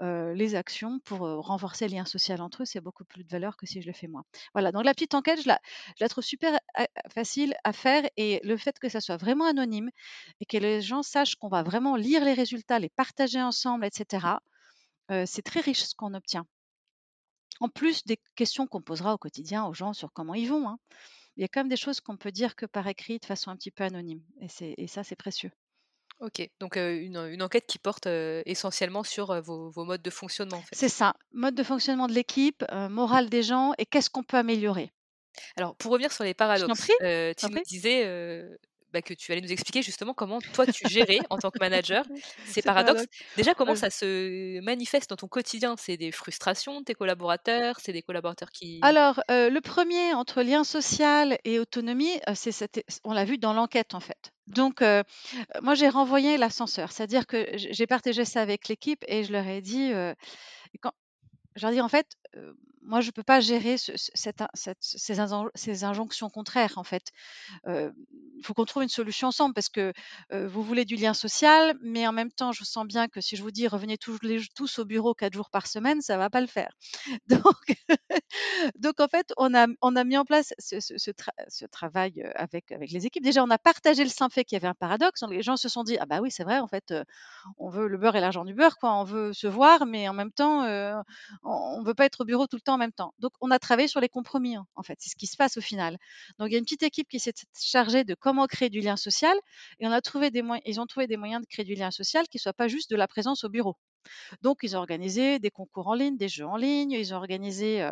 les 0.00 0.54
actions 0.54 1.00
pour 1.00 1.20
renforcer 1.20 1.88
le 1.88 1.94
lien 1.94 2.04
social 2.04 2.40
entre 2.40 2.62
eux. 2.62 2.64
C'est 2.66 2.80
beaucoup 2.80 3.04
plus 3.04 3.24
de 3.24 3.30
valeur 3.30 3.56
que 3.56 3.66
si 3.66 3.80
je 3.82 3.86
le 3.86 3.92
fais 3.92 4.08
moi. 4.08 4.24
Voilà, 4.52 4.72
donc 4.72 4.84
la 4.84 4.94
petite 4.94 5.14
enquête, 5.14 5.40
je 5.42 5.48
la, 5.48 6.08
trouve 6.08 6.24
super 6.24 6.58
facile 7.12 7.54
à 7.64 7.72
faire 7.72 8.08
et 8.16 8.40
le 8.44 8.56
fait 8.56 8.78
que 8.78 8.88
ça 8.88 9.00
soit 9.00 9.16
vraiment 9.16 9.46
anonyme 9.46 9.90
et 10.40 10.46
que 10.46 10.56
les 10.56 10.80
gens 10.80 11.02
sachent 11.02 11.36
qu'on 11.36 11.48
va 11.48 11.62
vraiment 11.62 11.96
lire 11.96 12.24
les 12.24 12.34
résultats, 12.34 12.78
les 12.78 12.90
partager 12.90 13.40
ensemble, 13.40 13.84
etc 13.84 14.36
c'est 15.26 15.42
très 15.42 15.60
riche 15.60 15.84
ce 15.84 15.94
qu'on 15.94 16.14
obtient. 16.14 16.46
En 17.60 17.68
plus 17.68 18.04
des 18.04 18.18
questions 18.34 18.66
qu'on 18.66 18.82
posera 18.82 19.14
au 19.14 19.18
quotidien 19.18 19.64
aux 19.64 19.74
gens 19.74 19.92
sur 19.92 20.12
comment 20.12 20.34
ils 20.34 20.48
vont, 20.48 20.68
hein. 20.68 20.78
il 21.36 21.42
y 21.42 21.44
a 21.44 21.48
quand 21.48 21.60
même 21.60 21.68
des 21.68 21.76
choses 21.76 22.00
qu'on 22.00 22.16
peut 22.16 22.32
dire 22.32 22.56
que 22.56 22.66
par 22.66 22.86
écrit 22.88 23.18
de 23.18 23.24
façon 23.24 23.50
un 23.50 23.56
petit 23.56 23.70
peu 23.70 23.84
anonyme 23.84 24.22
et 24.40 24.86
ça, 24.88 25.04
c'est 25.04 25.16
précieux. 25.16 25.52
OK, 26.20 26.48
donc 26.60 26.76
une, 26.76 27.42
enquête 27.42 27.66
qui 27.66 27.78
porte, 27.78 28.06
essentiellement 28.46 29.02
sur, 29.02 29.40
vos 29.42 29.84
modes 29.84 30.02
de 30.02 30.10
fonctionnement, 30.10 30.58
en 30.58 30.62
fait? 30.62 30.74
C'est 30.74 30.88
ça, 30.88 31.14
mode 31.32 31.54
de 31.54 31.62
fonctionnement 31.62 32.06
de 32.06 32.12
l'équipe, 32.12 32.64
morale 32.90 33.28
des 33.28 33.42
gens 33.42 33.72
et 33.78 33.86
qu'est-ce 33.86 34.10
qu'on 34.10 34.22
peut 34.22 34.36
améliorer? 34.36 34.92
Alors 35.56 35.74
pour 35.76 35.90
revenir 35.90 36.12
sur 36.12 36.22
les 36.24 36.34
paradoxes, 36.34 36.86
tu 36.86 37.46
nous 37.50 37.62
disais, 37.66 38.46
bah, 38.94 39.02
que 39.02 39.12
tu 39.12 39.32
allais 39.32 39.40
nous 39.40 39.52
expliquer 39.52 39.82
justement 39.82 40.14
comment 40.14 40.38
toi 40.54 40.66
tu 40.66 40.88
gérais 40.88 41.18
en 41.28 41.36
tant 41.36 41.50
que 41.50 41.58
manager 41.58 42.04
ces 42.46 42.62
paradoxes. 42.62 43.04
Déjà, 43.36 43.52
comment 43.52 43.74
ça 43.74 43.90
se 43.90 44.60
manifeste 44.60 45.10
dans 45.10 45.16
ton 45.16 45.28
quotidien? 45.28 45.74
C'est 45.76 45.96
des 45.96 46.12
frustrations 46.12 46.80
de 46.80 46.84
tes 46.84 46.94
collaborateurs? 46.94 47.80
C'est 47.80 47.92
des 47.92 48.02
collaborateurs 48.02 48.50
qui... 48.50 48.78
Alors, 48.82 49.20
le 49.28 49.58
premier, 49.60 50.14
entre 50.14 50.42
lien 50.42 50.64
social 50.64 51.38
et 51.44 51.58
autonomie, 51.58 52.20
c'est 52.34 52.54
on 53.04 53.12
l'a 53.12 53.24
vu 53.24 53.36
dans 53.36 53.52
l'enquête 53.52 53.94
en 53.94 54.00
fait. 54.00 54.32
Donc, 54.46 54.80
moi, 55.62 55.74
j'ai 55.74 55.88
renvoyé 55.88 56.36
l'ascenseur, 56.36 56.92
c'est-à-dire 56.92 57.26
que 57.26 57.46
j'ai 57.54 57.86
partagé 57.86 58.24
ça 58.24 58.40
avec 58.40 58.68
l'équipe 58.68 59.04
et 59.08 59.24
je 59.24 59.32
leur 59.32 59.46
ai 59.46 59.60
dit, 59.60 59.92
quand, 60.80 60.92
je 61.56 61.62
leur 61.62 61.72
ai 61.72 61.74
dit, 61.74 61.80
en 61.80 61.88
fait, 61.88 62.06
moi, 62.84 63.00
je 63.00 63.08
ne 63.08 63.12
peux 63.12 63.22
pas 63.22 63.40
gérer 63.40 63.76
ces, 63.78 65.20
injonctions 65.84 66.30
contraires, 66.30 66.74
en 66.76 66.84
fait. 66.84 67.10
Il 67.66 67.92
faut 68.42 68.54
qu'on 68.54 68.64
trouve 68.64 68.82
une 68.82 68.88
solution 68.88 69.28
ensemble 69.28 69.54
parce 69.54 69.68
que 69.68 69.92
vous 70.30 70.62
voulez 70.62 70.84
du 70.84 70.96
lien 70.96 71.14
social, 71.14 71.76
mais 71.80 72.06
en 72.06 72.12
même 72.12 72.30
temps, 72.30 72.52
je 72.52 72.64
sens 72.64 72.86
bien 72.86 73.08
que 73.08 73.20
si 73.20 73.36
je 73.36 73.42
vous 73.42 73.50
dis 73.50 73.66
revenez 73.68 73.96
tous, 73.98 74.78
au 74.78 74.84
bureau 74.84 75.14
quatre 75.14 75.34
jours 75.34 75.50
par 75.50 75.66
semaine, 75.66 76.02
ça 76.02 76.14
ne 76.14 76.18
va 76.18 76.30
pas 76.30 76.40
le 76.40 76.46
faire. 76.46 76.72
Donc, 78.76 79.00
en 79.00 79.08
fait, 79.08 79.32
on 79.36 79.54
a, 79.54 80.04
mis 80.04 80.18
en 80.18 80.24
place 80.24 80.52
ce, 80.58 81.66
travail 81.66 82.24
avec, 82.34 82.72
avec 82.72 82.90
les 82.90 83.06
équipes. 83.06 83.22
Déjà, 83.22 83.42
on 83.42 83.50
a 83.50 83.58
partagé 83.58 84.04
le 84.04 84.10
simple 84.10 84.34
fait 84.34 84.44
qu'il 84.44 84.56
y 84.56 84.60
avait 84.60 84.68
un 84.68 84.74
paradoxe. 84.74 85.22
Les 85.30 85.42
gens 85.42 85.56
se 85.56 85.68
sont 85.68 85.84
dit 85.84 85.96
ah 85.98 86.06
bah 86.06 86.20
oui, 86.20 86.30
c'est 86.30 86.44
vrai, 86.44 86.58
en 86.58 86.66
fait, 86.66 86.94
on 87.58 87.68
veut 87.68 87.88
le 87.88 87.98
beurre 87.98 88.16
et 88.16 88.20
l'argent 88.20 88.44
du 88.44 88.54
beurre, 88.54 88.78
quoi. 88.78 88.94
On 88.94 89.04
veut 89.04 89.32
se 89.32 89.46
voir, 89.46 89.86
mais 89.86 90.08
en 90.08 90.12
même 90.12 90.32
temps, 90.32 90.64
on 91.42 91.80
ne 91.80 91.86
veut 91.86 91.94
pas 91.94 92.04
être 92.06 92.22
au 92.22 92.24
bureau 92.24 92.46
tout 92.46 92.56
le 92.56 92.62
temps 92.62 92.73
en 92.74 92.78
même 92.78 92.92
temps. 92.92 93.14
Donc, 93.18 93.32
on 93.40 93.50
a 93.50 93.58
travaillé 93.58 93.88
sur 93.88 94.00
les 94.00 94.08
compromis, 94.08 94.56
hein, 94.56 94.66
en 94.76 94.82
fait. 94.82 94.96
C'est 95.00 95.10
ce 95.10 95.16
qui 95.16 95.26
se 95.26 95.36
passe 95.36 95.56
au 95.56 95.60
final. 95.60 95.98
Donc, 96.38 96.48
il 96.48 96.52
y 96.52 96.56
a 96.56 96.58
une 96.58 96.64
petite 96.64 96.82
équipe 96.82 97.08
qui 97.08 97.20
s'est 97.20 97.32
chargée 97.60 98.04
de 98.04 98.14
comment 98.14 98.46
créer 98.46 98.70
du 98.70 98.80
lien 98.80 98.96
social 98.96 99.36
et 99.80 99.86
on 99.86 99.92
a 99.92 100.00
trouvé 100.00 100.30
des 100.30 100.42
ils 100.66 100.80
ont 100.80 100.86
trouvé 100.86 101.06
des 101.06 101.16
moyens 101.16 101.42
de 101.42 101.46
créer 101.46 101.64
du 101.64 101.74
lien 101.74 101.90
social 101.90 102.26
qui 102.28 102.38
ne 102.38 102.40
soit 102.42 102.52
pas 102.54 102.68
juste 102.68 102.90
de 102.90 102.96
la 102.96 103.08
présence 103.08 103.44
au 103.44 103.48
bureau. 103.48 103.76
Donc, 104.42 104.58
ils 104.62 104.76
ont 104.76 104.80
organisé 104.80 105.38
des 105.38 105.50
concours 105.50 105.88
en 105.88 105.94
ligne, 105.94 106.16
des 106.16 106.28
jeux 106.28 106.46
en 106.46 106.56
ligne, 106.56 106.92
ils 106.92 107.14
ont 107.14 107.16
organisé 107.16 107.88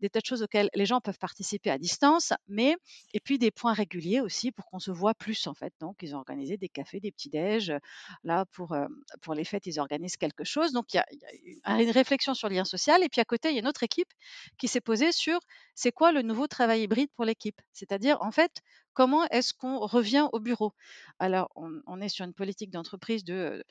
des 0.00 0.10
tas 0.10 0.20
de 0.20 0.26
choses 0.26 0.42
auxquelles 0.42 0.70
les 0.74 0.86
gens 0.86 1.00
peuvent 1.00 1.18
participer 1.18 1.70
à 1.70 1.78
distance, 1.78 2.32
mais 2.48 2.76
et 3.12 3.20
puis 3.20 3.38
des 3.38 3.50
points 3.50 3.72
réguliers 3.72 4.20
aussi 4.20 4.52
pour 4.52 4.66
qu'on 4.66 4.78
se 4.78 4.90
voit 4.90 5.14
plus 5.14 5.46
en 5.46 5.54
fait. 5.54 5.72
Donc, 5.80 5.96
ils 6.02 6.14
ont 6.14 6.18
organisé 6.18 6.56
des 6.56 6.68
cafés, 6.68 7.00
des 7.00 7.12
petits 7.12 7.30
déj. 7.30 7.72
Là, 8.24 8.44
pour 8.52 8.76
pour 9.22 9.34
les 9.34 9.44
fêtes, 9.44 9.66
ils 9.66 9.80
organisent 9.80 10.16
quelque 10.16 10.44
chose. 10.44 10.72
Donc, 10.72 10.92
il 10.94 10.96
y 10.96 11.60
a, 11.64 11.80
une 11.80 11.90
réflexion 11.90 12.34
sur 12.34 12.48
le 12.48 12.56
lien 12.56 12.64
social. 12.64 13.02
Et 13.02 13.08
puis 13.08 13.20
à 13.20 13.24
côté, 13.24 13.48
il 13.50 13.54
y 13.54 13.56
a 13.56 13.60
une 13.60 13.68
autre 13.68 13.82
équipe 13.82 14.12
qui 14.58 14.68
s'est 14.68 14.80
posée 14.80 15.12
sur 15.12 15.38
c'est 15.74 15.92
quoi 15.92 16.12
le 16.12 16.22
nouveau 16.22 16.46
travail 16.46 16.82
hybride 16.82 17.10
pour 17.16 17.24
l'équipe? 17.24 17.60
C'est-à-dire, 17.72 18.18
en 18.20 18.30
fait, 18.30 18.62
comment 18.94 19.26
est-ce 19.30 19.52
qu'on 19.52 19.78
revient 19.78 20.28
au 20.32 20.40
bureau? 20.40 20.72
Alors, 21.18 21.50
on, 21.54 22.00
est 22.00 22.08
sur 22.08 22.24
une 22.24 22.34
politique 22.34 22.70
d'entreprise 22.70 23.24
de 23.24 23.62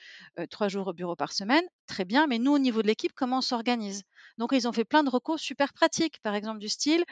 trois 0.50 0.68
jours 0.68 0.88
au 0.88 0.94
bureau 0.94 1.16
par 1.16 1.34
semaine, 1.34 1.64
très 1.88 2.06
bien, 2.06 2.28
mais 2.28 2.40
nous, 2.40 2.52
au 2.52 2.60
niveau 2.60 2.82
de 2.82 2.88
l'équipe, 2.88 3.14
comment 3.16 3.40
on 3.40 3.42
s'organise? 3.42 4.04
Donc, 4.38 4.52
ils 4.54 4.68
ont 4.68 4.74
fait 4.74 4.86
plein 4.86 5.04
de 5.04 5.10
recours 5.10 5.40
super 5.40 5.74
pratiques, 5.74 6.20
par 6.22 6.36
exemple 6.36 6.60
du 6.60 6.70
style, 6.70 7.04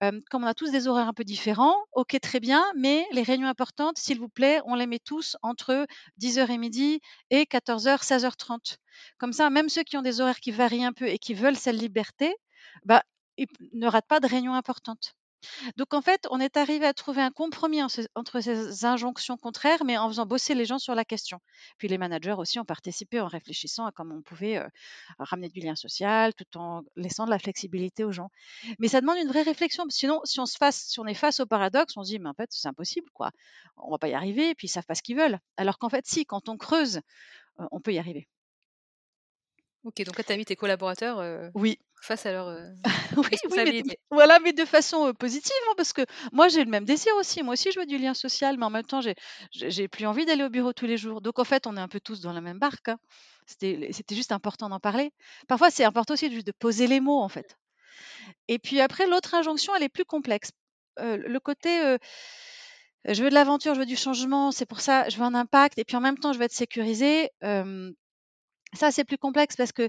comme 0.00 0.44
on 0.44 0.46
a 0.46 0.54
tous 0.54 0.70
des 0.70 0.88
horaires 0.88 1.08
un 1.08 1.12
peu 1.14 1.24
différents, 1.24 1.76
ok, 1.92 2.18
très 2.20 2.40
bien, 2.40 2.64
mais 2.76 3.06
les 3.12 3.22
réunions 3.22 3.48
importantes, 3.48 3.98
s'il 3.98 4.18
vous 4.18 4.28
plaît, 4.28 4.60
on 4.64 4.74
les 4.74 4.86
met 4.86 4.98
tous 4.98 5.36
entre 5.42 5.86
10h 6.20 6.50
et 6.50 6.58
midi 6.58 7.00
et 7.30 7.44
14h, 7.44 8.02
16h30. 8.04 8.76
Comme 9.18 9.32
ça, 9.32 9.50
même 9.50 9.68
ceux 9.68 9.82
qui 9.82 9.96
ont 9.96 10.02
des 10.02 10.20
horaires 10.20 10.40
qui 10.40 10.50
varient 10.50 10.84
un 10.84 10.92
peu 10.92 11.06
et 11.06 11.18
qui 11.18 11.34
veulent 11.34 11.56
cette 11.56 11.76
liberté, 11.76 12.34
bah, 12.84 13.02
ils 13.36 13.46
ne 13.72 13.86
ratent 13.86 14.08
pas 14.08 14.20
de 14.20 14.26
réunions 14.26 14.54
importantes. 14.54 15.14
Donc 15.76 15.94
en 15.94 16.02
fait, 16.02 16.26
on 16.30 16.40
est 16.40 16.56
arrivé 16.56 16.86
à 16.86 16.92
trouver 16.92 17.22
un 17.22 17.30
compromis 17.30 17.82
entre 17.82 18.40
ces 18.40 18.84
injonctions 18.84 19.36
contraires, 19.36 19.84
mais 19.84 19.96
en 19.98 20.08
faisant 20.08 20.26
bosser 20.26 20.54
les 20.54 20.64
gens 20.64 20.78
sur 20.78 20.94
la 20.94 21.04
question. 21.04 21.40
Puis 21.78 21.88
les 21.88 21.98
managers 21.98 22.34
aussi 22.36 22.58
ont 22.58 22.64
participé 22.64 23.20
en 23.20 23.26
réfléchissant 23.26 23.86
à 23.86 23.92
comment 23.92 24.16
on 24.16 24.22
pouvait 24.22 24.62
ramener 25.18 25.48
du 25.48 25.60
lien 25.60 25.74
social 25.74 26.34
tout 26.34 26.58
en 26.58 26.82
laissant 26.96 27.24
de 27.24 27.30
la 27.30 27.38
flexibilité 27.38 28.04
aux 28.04 28.12
gens. 28.12 28.30
Mais 28.78 28.88
ça 28.88 29.00
demande 29.00 29.18
une 29.18 29.28
vraie 29.28 29.42
réflexion. 29.42 29.84
Sinon, 29.88 30.20
si 30.24 30.40
on, 30.40 30.46
face, 30.46 30.98
est 31.06 31.14
face 31.14 31.40
au 31.40 31.46
paradoxe, 31.46 31.96
on 31.96 32.04
se 32.04 32.10
dit, 32.10 32.18
mais 32.18 32.28
en 32.28 32.34
fait, 32.34 32.48
c'est 32.50 32.68
impossible, 32.68 33.08
quoi. 33.12 33.30
On 33.76 33.90
va 33.90 33.98
pas 33.98 34.08
y 34.08 34.14
arriver, 34.14 34.50
et 34.50 34.54
puis 34.54 34.66
ils 34.66 34.70
savent 34.70 34.86
pas 34.86 34.94
ce 34.94 35.02
qu'ils 35.02 35.16
veulent. 35.16 35.38
Alors 35.56 35.78
qu'en 35.78 35.88
fait, 35.88 36.06
si, 36.06 36.26
quand 36.26 36.48
on 36.48 36.56
creuse 36.56 37.00
on 37.70 37.80
peut 37.80 37.92
y 37.92 37.98
arriver. 37.98 38.28
Ok, 39.88 40.04
donc 40.04 40.18
là, 40.18 40.24
tu 40.24 40.32
as 40.32 40.36
mis 40.36 40.44
tes 40.44 40.54
collaborateurs 40.54 41.50
Oui. 41.54 41.78
face 42.02 42.26
à 42.26 42.32
leur 42.32 42.48
oui, 43.16 43.38
mais, 43.56 43.82
voilà, 44.10 44.38
mais 44.40 44.52
de 44.52 44.66
façon 44.66 45.14
positive, 45.14 45.50
hein, 45.70 45.72
parce 45.78 45.94
que 45.94 46.02
moi 46.30 46.48
j'ai 46.48 46.62
le 46.62 46.70
même 46.70 46.84
désir 46.84 47.14
aussi. 47.16 47.42
Moi 47.42 47.54
aussi 47.54 47.72
je 47.72 47.80
veux 47.80 47.86
du 47.86 47.96
lien 47.96 48.12
social, 48.12 48.58
mais 48.58 48.66
en 48.66 48.70
même 48.70 48.84
temps 48.84 49.00
j'ai 49.52 49.88
plus 49.88 50.06
envie 50.06 50.26
d'aller 50.26 50.44
au 50.44 50.50
bureau 50.50 50.74
tous 50.74 50.84
les 50.84 50.98
jours. 50.98 51.22
Donc 51.22 51.38
en 51.38 51.44
fait, 51.44 51.66
on 51.66 51.76
est 51.76 51.80
un 51.80 51.88
peu 51.88 52.00
tous 52.00 52.20
dans 52.20 52.32
la 52.32 52.42
même 52.42 52.58
barque. 52.58 52.88
Hein. 52.88 52.98
C'était 53.46 54.14
juste 54.14 54.32
important 54.32 54.68
d'en 54.68 54.80
parler. 54.80 55.10
Parfois, 55.48 55.70
c'est 55.70 55.84
important 55.84 56.14
aussi 56.14 56.30
juste 56.30 56.46
de 56.46 56.52
poser 56.52 56.86
les 56.86 57.00
mots 57.00 57.20
en 57.20 57.28
fait. 57.30 57.56
Et 58.46 58.58
puis 58.58 58.80
après, 58.82 59.06
l'autre 59.06 59.34
injonction, 59.34 59.74
elle 59.74 59.84
est 59.84 59.88
plus 59.88 60.04
complexe. 60.04 60.50
le 60.98 61.38
côté 61.38 61.96
je 63.04 63.22
veux 63.22 63.30
de 63.30 63.34
l'aventure, 63.34 63.74
je 63.74 63.80
veux 63.80 63.86
du 63.86 63.96
changement, 63.96 64.50
c'est 64.50 64.66
pour 64.66 64.80
ça, 64.80 65.08
je 65.08 65.16
veux 65.16 65.22
un 65.22 65.34
impact, 65.34 65.78
et 65.78 65.84
puis 65.84 65.96
en 65.96 66.00
même 66.00 66.18
temps, 66.18 66.32
je 66.32 66.38
veux 66.38 66.44
être 66.44 66.52
sécurisé. 66.52 67.30
Ça, 68.74 68.90
c'est 68.90 69.04
plus 69.04 69.18
complexe 69.18 69.56
parce 69.56 69.72
que 69.72 69.88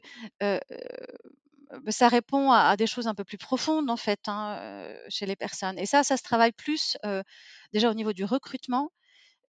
ça 1.89 2.07
répond 2.07 2.51
à, 2.51 2.75
des 2.77 2.87
choses 2.87 3.07
un 3.07 3.15
peu 3.15 3.23
plus 3.23 3.37
profondes 3.37 3.89
en 3.89 3.97
fait 3.97 4.19
hein, 4.27 4.93
chez 5.09 5.25
les 5.25 5.35
personnes. 5.35 5.77
Et 5.77 5.85
ça, 5.85 6.03
ça 6.03 6.17
se 6.17 6.23
travaille 6.23 6.51
plus 6.51 6.97
déjà 7.73 7.89
au 7.89 7.93
niveau 7.93 8.13
du 8.13 8.25
recrutement 8.25 8.91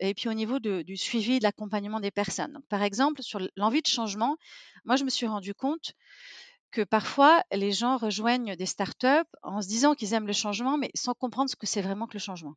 et 0.00 0.14
puis 0.14 0.28
au 0.28 0.34
niveau 0.34 0.58
du 0.58 0.96
suivi, 0.96 1.38
de 1.38 1.44
l'accompagnement 1.44 2.00
des 2.00 2.10
personnes. 2.10 2.60
par 2.68 2.82
exemple, 2.82 3.22
sur 3.22 3.40
l'envie 3.56 3.82
de 3.82 3.86
changement, 3.86 4.36
moi, 4.84 4.96
je 4.96 5.04
me 5.04 5.10
suis 5.10 5.26
rendu 5.26 5.54
compte 5.54 5.92
que 6.70 6.82
parfois 6.82 7.42
les 7.52 7.72
gens 7.72 7.96
rejoignent 7.96 8.56
des 8.56 8.66
startups 8.66 9.28
en 9.42 9.60
se 9.60 9.68
disant 9.68 9.94
qu'ils 9.94 10.14
aiment 10.14 10.26
le 10.26 10.32
changement, 10.32 10.78
mais 10.78 10.90
sans 10.94 11.14
comprendre 11.14 11.50
ce 11.50 11.56
que 11.56 11.66
c'est 11.66 11.82
vraiment 11.82 12.06
que 12.06 12.14
le 12.14 12.20
changement. 12.20 12.54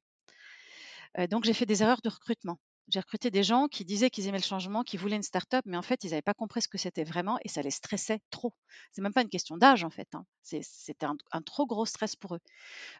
donc 1.30 1.44
j'ai 1.44 1.54
fait 1.54 1.66
des 1.66 1.84
erreurs 1.84 2.02
de 2.02 2.10
recrutement. 2.10 2.58
J'ai 2.90 3.00
recruté 3.00 3.32
des 3.32 3.44
gens 3.44 3.68
qui 3.68 3.86
disaient 3.86 4.10
qu'ils 4.10 4.28
aimaient 4.28 4.38
le 4.38 4.44
changement, 4.44 4.84
qui 4.84 4.98
voulaient 4.98 5.16
une 5.16 5.24
start-up, 5.24 5.64
mais 5.66 5.78
en 5.78 5.82
fait, 5.82 6.04
ils 6.04 6.10
n'avaient 6.10 6.22
pas 6.22 6.34
compris 6.34 6.62
ce 6.62 6.68
que 6.68 6.78
c'était 6.78 7.06
vraiment 7.06 7.38
et 7.44 7.48
ça 7.48 7.62
les 7.62 7.72
stressait 7.72 8.20
trop. 8.30 8.54
C'est 8.92 9.02
même 9.02 9.14
pas 9.14 9.22
une 9.22 9.30
question 9.30 9.58
d'âge, 9.58 9.84
en 9.84 9.90
fait. 9.90 10.08
Hein. 10.14 10.26
C'était 10.44 11.06
un, 11.06 11.42
trop 11.42 11.66
gros 11.66 11.86
stress 11.86 12.16
pour 12.16 12.36
eux, 12.36 12.40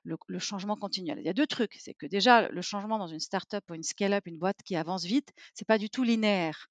le, 0.04 0.40
changement 0.40 0.78
continuel. 0.78 1.20
Il 1.20 1.26
y 1.26 1.30
a 1.30 1.34
deux 1.34 1.48
trucs. 1.48 1.76
C'est 1.80 1.94
que 1.94 2.06
déjà, 2.06 2.48
le 2.48 2.62
changement 2.62 2.98
dans 2.98 3.08
une 3.08 3.20
start-up 3.20 3.64
ou 3.70 3.74
une 3.74 3.84
scale-up, 3.84 4.26
une 4.26 4.38
boîte 4.38 4.64
qui 4.64 4.76
avance 4.78 5.04
vite, 5.04 5.34
c'est 5.54 5.68
pas 5.68 5.78
du 5.78 5.90
tout 5.90 6.04
linéaire. 6.04 6.70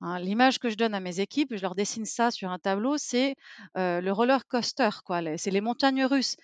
Hein. 0.00 0.18
L'image 0.18 0.58
que 0.58 0.70
je 0.70 0.76
donne 0.76 0.94
à 0.94 1.00
mes 1.00 1.20
équipes, 1.20 1.54
je 1.54 1.62
leur 1.62 1.74
dessine 1.74 2.06
ça 2.06 2.30
sur 2.30 2.50
un 2.50 2.58
tableau, 2.58 2.96
c'est 2.96 3.34
le 3.74 4.10
roller 4.10 4.46
coaster, 4.46 4.90
quoi. 5.04 5.20
C'est 5.36 5.50
les 5.50 5.60
montagnes 5.60 6.04
russes 6.06 6.36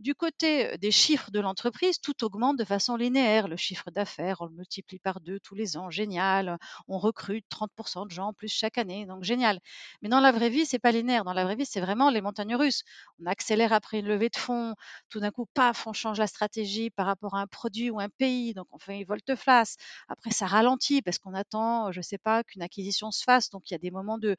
du 0.00 0.14
côté 0.14 0.76
des 0.78 0.90
chiffres 0.90 1.30
de 1.30 1.40
l'entreprise, 1.40 2.00
tout 2.00 2.24
augmente 2.24 2.56
de 2.58 2.64
façon 2.64 2.96
linéaire. 2.96 3.48
Le 3.48 3.56
chiffre 3.56 3.90
d'affaires, 3.90 4.38
on 4.40 4.46
le 4.46 4.52
multiplie 4.54 4.98
par 4.98 5.20
deux 5.20 5.38
tous 5.40 5.54
les 5.54 5.76
ans, 5.76 5.90
génial. 5.90 6.58
On 6.88 6.98
recrute 6.98 7.44
30% 7.48 8.04
de 8.06 8.10
gens 8.10 8.28
en 8.28 8.32
plus 8.32 8.48
chaque 8.52 8.78
année, 8.78 9.06
donc 9.06 9.22
génial. 9.24 9.60
Mais 10.02 10.08
dans 10.08 10.20
la 10.20 10.32
vraie 10.32 10.50
vie, 10.50 10.66
c'est 10.66 10.78
pas 10.78 10.90
linéaire. 10.90 11.24
Dans 11.24 11.32
la 11.32 11.44
vraie 11.44 11.56
vie, 11.56 11.66
c'est 11.66 11.80
vraiment 11.80 12.10
les 12.10 12.20
montagnes 12.20 12.56
russes. 12.56 12.82
On 13.20 13.26
accélère 13.26 13.72
après 13.72 14.00
une 14.00 14.06
levée 14.06 14.30
de 14.30 14.36
fonds, 14.36 14.74
tout 15.08 15.20
d'un 15.20 15.30
coup, 15.30 15.46
paf, 15.54 15.86
on 15.86 15.92
change 15.92 16.18
la 16.18 16.26
stratégie 16.26 16.90
par 16.90 17.06
rapport 17.06 17.34
à 17.34 17.40
un 17.40 17.46
produit 17.46 17.90
ou 17.90 18.00
un 18.00 18.08
pays, 18.08 18.54
donc 18.54 18.66
on 18.72 18.78
fait 18.78 18.98
une 18.98 19.06
volte-face. 19.06 19.76
Après, 20.08 20.30
ça 20.30 20.46
ralentit 20.46 21.02
parce 21.02 21.18
qu'on 21.18 21.34
attend, 21.34 21.92
je 21.92 22.00
sais 22.00 22.18
pas, 22.18 22.42
qu'une 22.44 22.62
acquisition 22.62 23.10
se 23.10 23.22
fasse, 23.22 23.50
donc 23.50 23.70
il 23.70 23.74
y 23.74 23.76
a 23.76 23.78
des 23.78 23.90
moments 23.90 24.18
de, 24.18 24.36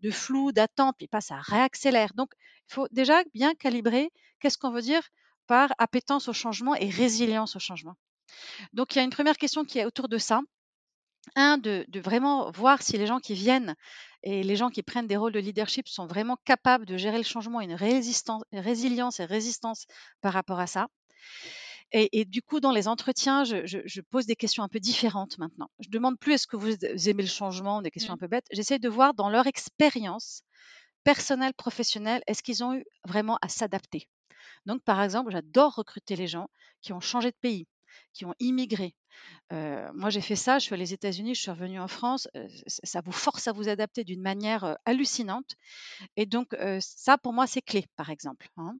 de 0.00 0.10
flou, 0.10 0.52
d'attente, 0.52 0.96
puis 0.98 1.08
pas, 1.08 1.20
ça 1.20 1.36
réaccélère. 1.40 2.12
Donc, 2.14 2.30
il 2.68 2.74
faut 2.74 2.88
déjà 2.90 3.22
bien 3.34 3.54
calibrer 3.54 4.10
qu'est-ce 4.40 4.58
qu'on 4.58 4.70
veut 4.70 4.82
dire 4.82 5.02
par 5.46 5.72
appétence 5.78 6.28
au 6.28 6.32
changement 6.32 6.74
et 6.74 6.88
résilience 6.88 7.56
au 7.56 7.58
changement? 7.58 7.96
Donc 8.72 8.94
il 8.94 8.98
y 8.98 9.00
a 9.00 9.04
une 9.04 9.10
première 9.10 9.36
question 9.36 9.64
qui 9.64 9.78
est 9.78 9.84
autour 9.84 10.08
de 10.08 10.18
ça. 10.18 10.40
Un, 11.34 11.58
de, 11.58 11.84
vraiment 11.98 12.52
voir 12.52 12.82
si 12.82 12.96
les 12.96 13.06
gens 13.06 13.18
qui 13.18 13.34
viennent 13.34 13.74
et 14.22 14.44
les 14.44 14.54
gens 14.54 14.70
qui 14.70 14.84
prennent 14.84 15.08
des 15.08 15.16
rôles 15.16 15.32
de 15.32 15.40
leadership 15.40 15.88
sont 15.88 16.06
vraiment 16.06 16.36
capables 16.44 16.86
de 16.86 16.96
gérer 16.96 17.18
le 17.18 17.24
changement, 17.24 17.60
une, 17.60 17.74
résistance, 17.74 18.44
résilience 18.52 19.18
et 19.18 19.24
résistance 19.24 19.86
par 20.20 20.32
rapport 20.32 20.60
à 20.60 20.68
ça. 20.68 20.86
Et, 21.92 22.24
du 22.24 22.42
coup, 22.42 22.60
dans 22.60 22.72
les 22.72 22.88
entretiens, 22.88 23.44
je, 23.44 24.00
pose 24.10 24.26
des 24.26 24.36
questions 24.36 24.62
un 24.62 24.68
peu 24.68 24.80
différentes 24.80 25.38
maintenant. 25.38 25.70
Je 25.78 25.88
demande 25.88 26.18
plus 26.18 26.34
est-ce 26.34 26.46
que 26.46 26.56
vous 26.56 26.74
aimez 27.08 27.22
le 27.22 27.28
changement, 27.28 27.80
des 27.80 27.90
questions 27.90 28.12
mmh. 28.12 28.16
un 28.16 28.18
peu 28.18 28.26
bêtes. 28.26 28.46
J'essaie 28.50 28.78
de 28.78 28.88
voir 28.88 29.14
dans 29.14 29.30
leur 29.30 29.46
expérience 29.46 30.42
personnel, 31.04 31.54
professionnel, 31.54 32.22
est-ce 32.26 32.42
qu'ils 32.42 32.64
ont 32.64 32.74
eu 32.74 32.84
vraiment 33.04 33.38
à 33.40 33.48
s'adapter? 33.48 34.08
Donc, 34.66 34.82
par 34.84 35.02
exemple, 35.02 35.30
j'adore 35.32 35.74
recruter 35.74 36.16
les 36.16 36.26
gens 36.26 36.48
qui 36.82 36.92
ont 36.92 37.00
changé 37.00 37.30
de 37.30 37.36
pays, 37.40 37.66
qui 38.12 38.24
ont 38.24 38.34
immigré, 38.40 38.94
moi, 39.50 40.10
j'ai 40.10 40.20
fait 40.20 40.36
ça, 40.36 40.58
je 40.58 40.64
suis 40.64 40.74
allée 40.74 40.82
aux 40.84 40.94
États-Unis, 40.94 41.34
je 41.34 41.40
suis 41.40 41.50
revenue 41.50 41.80
en 41.80 41.88
France. 41.88 42.28
ça 42.66 43.00
vous 43.04 43.12
force 43.12 43.48
à 43.48 43.52
vous 43.52 43.68
adapter 43.68 44.04
d'une 44.04 44.22
manière 44.22 44.76
hallucinante. 44.84 45.54
Et 46.16 46.26
donc, 46.26 46.56
ça, 46.80 47.18
pour 47.18 47.32
moi, 47.32 47.46
c'est 47.46 47.62
clé, 47.62 47.86
par 47.96 48.10
exemple. 48.10 48.48
Hein. 48.56 48.76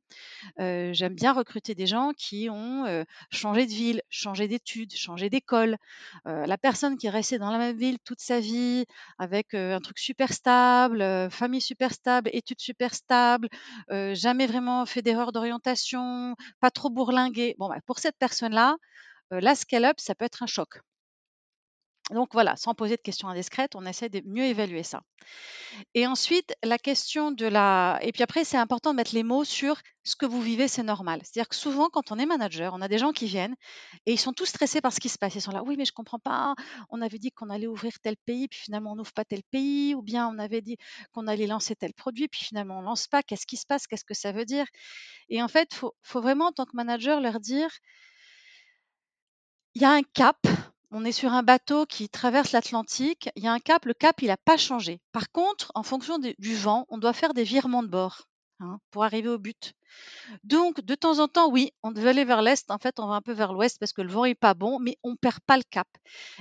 J'aime 0.93 1.15
bien 1.15 1.33
recruter 1.33 1.75
des 1.75 1.87
gens 1.87 2.13
qui 2.17 2.49
ont 2.51 3.05
changé 3.31 3.67
de 3.67 3.73
ville, 3.73 4.03
changé 4.11 4.49
d'études, 4.49 4.95
changé 4.95 5.31
d'école. 5.31 5.77
la 6.25 6.59
personne 6.59 6.97
qui 6.97 7.07
est 7.07 7.11
restée 7.11 7.39
dans 7.39 7.51
la 7.51 7.59
même 7.59 7.77
ville 7.77 7.99
toute 8.05 8.21
sa 8.21 8.41
vie, 8.41 8.85
avec 9.19 9.55
un 9.55 9.81
truc 9.81 9.99
super 9.99 10.33
stable, 10.33 11.31
famille 11.31 11.61
super 11.61 11.93
stable, 11.93 12.31
études 12.33 12.61
super 12.61 12.95
stables, 12.95 13.49
jamais 13.91 14.47
vraiment 14.47 14.85
fait 14.87 15.03
d'erreur 15.03 15.33
d'orientation, 15.33 16.35
pas 16.61 16.71
trop 16.71 16.91
bourlingué. 16.91 17.55
Bon, 17.59 17.69
bah, 17.69 17.79
pour 17.87 17.99
cette 17.99 18.17
personne-là, 18.19 18.77
la 19.31 19.55
scale-up, 19.55 19.99
ça 19.99 20.15
peut 20.15 20.25
être 20.25 20.43
un 20.43 20.47
choc. 20.47 20.81
Donc 22.13 22.29
voilà, 22.33 22.55
sans 22.55 22.73
poser 22.73 22.97
de 22.97 23.03
questions 23.03 23.27
indiscrètes, 23.29 23.75
on 23.75 23.85
essaie 23.85 24.09
de 24.09 24.23
mieux 24.27 24.45
évaluer 24.45 24.85
ça. 24.85 25.03
Et 25.95 26.07
ensuite, 26.07 26.55
la 26.63 26.79
question 26.79 27.33
de 27.33 27.47
la... 27.47 27.99
Et 28.01 28.13
puis 28.13 28.23
après, 28.23 28.45
c'est 28.45 28.57
important 28.57 28.93
de 28.93 28.97
mettre 28.97 29.13
les 29.13 29.25
mots 29.25 29.43
sur 29.43 29.81
ce 30.05 30.15
que 30.15 30.25
vous 30.25 30.41
vivez, 30.41 30.69
c'est 30.69 30.85
normal. 30.85 31.21
C'est-à-dire 31.25 31.49
que 31.49 31.57
souvent, 31.57 31.89
quand 31.89 32.13
on 32.13 32.19
est 32.21 32.27
manager, 32.27 32.75
on 32.75 32.81
a 32.81 32.87
des 32.87 32.99
gens 32.99 33.11
qui 33.11 33.27
viennent 33.27 33.57
et 34.07 34.13
ils 34.13 34.21
sont 34.21 34.33
tous 34.33 34.47
stressés 34.47 34.81
par 34.81 34.93
ce 34.93 35.01
qui 35.01 35.09
se 35.09 35.19
passe. 35.19 35.35
Ils 35.35 35.41
sont 35.41 35.51
là, 35.51 35.65
oui, 35.65 35.75
mais 35.77 35.85
je 35.85 35.91
comprends 35.91 36.21
pas. 36.21 36.55
On 36.91 37.03
avait 37.03 37.19
dit 37.19 37.33
qu'on 37.33 37.51
allait 37.51 37.67
ouvrir 37.67 37.99
tel 38.01 38.17
pays, 38.25 38.47
puis 38.47 38.61
finalement, 38.61 38.93
on 38.93 38.97
n'ouvre 38.97 39.13
pas 39.13 39.25
tel 39.25 39.43
pays. 39.51 39.97
Ou 39.97 40.03
bien 40.03 40.29
on 40.29 40.39
avait 40.39 40.61
dit 40.61 40.77
qu'on 41.11 41.27
allait 41.27 41.49
lancer 41.49 41.75
tel 41.75 41.93
produit, 41.93 42.29
puis 42.29 42.45
finalement, 42.45 42.79
on 42.79 42.83
lance 42.83 43.09
pas. 43.09 43.25
Qu'est-ce 43.25 43.47
qui 43.47 43.57
se 43.57 43.67
passe? 43.67 43.89
Qu'est-ce 43.89 44.05
que 44.05 44.15
ça 44.15 44.31
veut 44.31 44.45
dire? 44.45 44.67
Et 45.29 45.43
en 45.43 45.49
fait, 45.49 45.71
il 45.73 45.79
faut 46.05 46.21
vraiment, 46.21 46.47
en 46.47 46.53
tant 46.53 46.67
que 46.67 46.77
manager, 46.77 47.21
leur 47.21 47.41
dire 47.41 47.71
il 49.77 49.83
y 49.83 49.85
a 49.85 49.93
un 49.93 50.03
cap. 50.03 50.39
On 50.91 51.05
est 51.05 51.13
sur 51.13 51.35
un 51.35 51.43
bateau 51.43 51.85
qui 51.85 52.09
traverse 52.09 52.53
l'Atlantique. 52.53 53.29
Il 53.37 53.45
y 53.45 53.47
a 53.47 53.53
un 53.53 53.59
cap. 53.59 53.85
Le 53.85 53.93
cap, 53.93 54.23
il 54.23 54.29
n'a 54.29 54.39
pas 54.39 54.57
changé. 54.57 55.03
Par 55.13 55.31
contre, 55.31 55.71
en 55.75 55.83
fonction 55.83 56.19
du 56.19 56.55
vent, 56.55 56.87
on 56.89 56.97
doit 56.97 57.13
faire 57.13 57.35
des 57.35 57.45
virements 57.45 57.83
de 57.83 57.89
bord 57.89 58.23
hein, 58.61 58.79
pour 58.91 59.05
arriver 59.05 59.29
au 59.29 59.37
but. 59.37 59.75
Donc, 60.45 60.81
de 60.81 60.95
temps 60.95 61.19
en 61.19 61.29
temps, 61.29 61.51
oui, 61.51 61.73
on 61.83 61.93
devait 61.93 62.09
aller 62.09 62.25
vers 62.25 62.41
l'est. 62.41 62.71
En 62.71 62.79
fait, 62.79 62.99
on 62.99 63.07
va 63.07 63.17
un 63.17 63.21
peu 63.21 63.35
vers 63.35 63.53
l'ouest 63.53 63.79
parce 63.79 63.93
que 63.93 64.01
le 64.01 64.09
vent 64.09 64.25
n'est 64.25 64.35
pas 64.35 64.55
bon, 64.55 64.79
mais 64.81 64.97
on 65.03 65.11
ne 65.11 65.17
perd 65.17 65.41
pas 65.41 65.59
le 65.59 65.65
cap. 65.69 65.89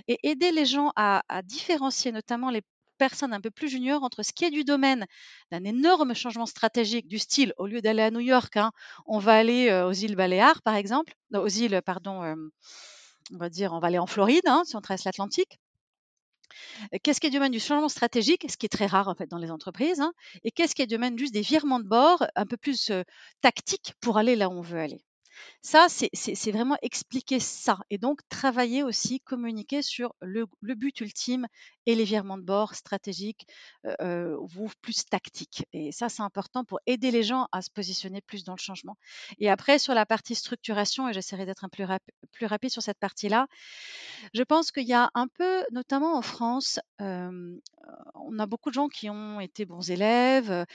Et 0.07 0.17
aider 0.23 0.53
les 0.53 0.65
gens 0.65 0.93
à, 0.95 1.21
différencier, 1.43 2.13
notamment 2.13 2.51
les 2.51 2.61
personnes 2.97 3.33
un 3.33 3.41
peu 3.41 3.51
plus 3.51 3.67
juniors, 3.67 4.03
entre 4.03 4.23
ce 4.23 4.31
qui 4.31 4.45
est 4.45 4.49
du 4.49 4.63
domaine 4.63 5.07
d'un 5.51 5.65
énorme 5.65 6.15
changement 6.15 6.45
stratégique 6.45 7.09
du 7.09 7.19
style, 7.19 7.53
au 7.57 7.67
lieu 7.67 7.81
d'aller 7.81 8.03
à 8.03 8.11
New 8.11 8.21
York, 8.21 8.55
hein, 8.55 8.71
on 9.05 9.19
va 9.19 9.33
aller 9.35 9.67
euh, 9.67 9.89
aux 9.89 9.91
îles 9.91 10.15
Baléares, 10.15 10.61
par 10.61 10.75
exemple, 10.75 11.13
aux 11.33 11.49
îles, 11.49 11.81
pardon, 11.85 12.23
euh, 12.23 12.35
on 13.33 13.37
va 13.37 13.49
dire, 13.49 13.73
on 13.73 13.79
va 13.79 13.87
aller 13.87 13.99
en 13.99 14.07
Floride, 14.07 14.47
hein, 14.47 14.63
si 14.65 14.75
on 14.75 14.81
traverse 14.81 15.05
l'Atlantique. 15.05 15.59
Qu'est-ce 17.03 17.19
qui 17.21 17.27
est 17.27 17.31
domaine 17.31 17.51
du 17.51 17.59
changement 17.59 17.89
stratégique, 17.89 18.45
ce 18.49 18.57
qui 18.57 18.65
est 18.65 18.69
très 18.69 18.85
rare 18.87 19.07
en 19.07 19.15
fait 19.15 19.27
dans 19.27 19.37
les 19.37 19.51
entreprises, 19.51 19.99
hein, 19.99 20.13
et 20.43 20.51
qu'est-ce 20.51 20.73
qui 20.75 20.81
est 20.81 20.87
domaine 20.87 21.17
juste 21.17 21.33
des 21.33 21.41
virements 21.41 21.79
de 21.79 21.87
bord 21.87 22.25
un 22.35 22.45
peu 22.45 22.57
plus 22.57 22.91
tactiques 23.41 23.93
pour 24.01 24.17
aller 24.17 24.35
là 24.35 24.49
où 24.49 24.53
on 24.53 24.61
veut 24.61 24.79
aller? 24.79 25.05
Ça, 25.61 25.87
c'est 25.89 26.51
vraiment 26.51 26.77
expliquer 26.81 27.39
ça 27.39 27.79
et 27.89 27.97
donc 27.97 28.21
travailler 28.29 28.83
aussi, 28.83 29.19
communiquer 29.19 29.81
sur 29.81 30.15
le, 30.21 30.45
but 30.61 30.99
ultime 31.01 31.47
et 31.85 31.95
les 31.95 32.03
virements 32.03 32.37
de 32.37 32.43
bord 32.43 32.75
stratégiques 32.75 33.47
ou 33.99 34.69
plus 34.81 35.05
tactiques. 35.05 35.65
Et 35.73 35.91
ça, 35.91 36.09
c'est 36.09 36.23
important 36.23 36.63
pour 36.63 36.79
aider 36.85 37.11
les 37.11 37.23
gens 37.23 37.47
à 37.51 37.61
se 37.61 37.69
positionner 37.69 38.21
plus 38.21 38.43
dans 38.43 38.53
le 38.53 38.59
changement. 38.59 38.97
Et 39.39 39.49
après, 39.49 39.79
sur 39.79 39.93
la 39.93 40.05
partie 40.05 40.35
structuration, 40.35 41.09
et 41.09 41.13
j'essaierai 41.13 41.45
d'être 41.45 41.63
un 41.63 41.69
plus, 41.69 41.85
plus 42.31 42.45
rapide 42.45 42.69
sur 42.69 42.81
cette 42.81 42.99
partie-là, 42.99 43.47
je 44.33 44.43
pense 44.43 44.71
qu'il 44.71 44.87
y 44.87 44.93
a 44.93 45.09
un 45.13 45.27
peu, 45.27 45.63
notamment 45.71 46.17
en 46.17 46.21
France, 46.21 46.79
on 46.99 48.39
a 48.39 48.45
beaucoup 48.45 48.69
de 48.69 48.75
gens 48.75 48.87
qui 48.87 49.09
ont 49.09 49.39
été 49.39 49.65
bons 49.65 49.89
élèves 49.91 50.65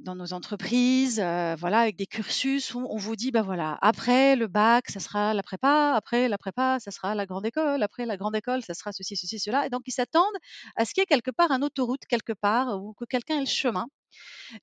dans 0.00 0.14
nos 0.14 0.32
entreprises, 0.32 1.18
voilà, 1.58 1.80
avec 1.80 1.96
des 1.96 2.06
cursus 2.06 2.74
où 2.74 2.86
on 2.88 2.96
vous 2.96 3.16
dit, 3.16 3.30
ben 3.32 3.42
voilà, 3.42 3.78
après 3.82 4.36
le 4.36 4.46
bac, 4.46 4.88
ça 4.90 5.00
sera 5.00 5.34
la 5.34 5.42
prépa, 5.42 5.94
après 5.94 6.28
la 6.28 6.38
prépa, 6.38 6.78
ça 6.80 6.90
sera 6.90 7.14
la 7.14 7.26
grande 7.26 7.46
école, 7.46 7.82
après 7.82 8.06
la 8.06 8.16
grande 8.16 8.36
école, 8.36 8.62
ça 8.62 8.74
sera 8.74 8.92
ceci, 8.92 9.16
ceci, 9.16 9.38
cela. 9.38 9.66
Et 9.66 9.70
donc, 9.70 9.82
ils 9.86 9.92
s'attendent 9.92 10.24
à 10.76 10.84
ce 10.84 10.94
qu'il 10.94 11.02
y 11.02 11.04
ait 11.04 11.06
quelque 11.06 11.30
part 11.30 11.50
un 11.50 11.62
autoroute, 11.62 12.04
quelque 12.08 12.32
part, 12.32 12.80
ou 12.82 12.94
que 12.94 13.04
quelqu'un 13.04 13.36
ait 13.38 13.40
le 13.40 13.46
chemin. 13.46 13.86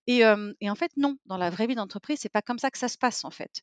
Et, 0.06 0.26
en 0.26 0.76
fait, 0.76 0.92
non, 0.98 1.18
dans 1.26 1.38
la 1.38 1.50
vraie 1.50 1.68
vie 1.68 1.76
d'entreprise, 1.76 2.20
c'est 2.22 2.30
pas 2.30 2.42
comme 2.42 2.60
ça 2.60 2.72
que 2.72 2.78
ça 2.78 2.88
se 2.88 2.98
passe 2.98 3.26
en 3.26 3.32
fait. 3.32 3.62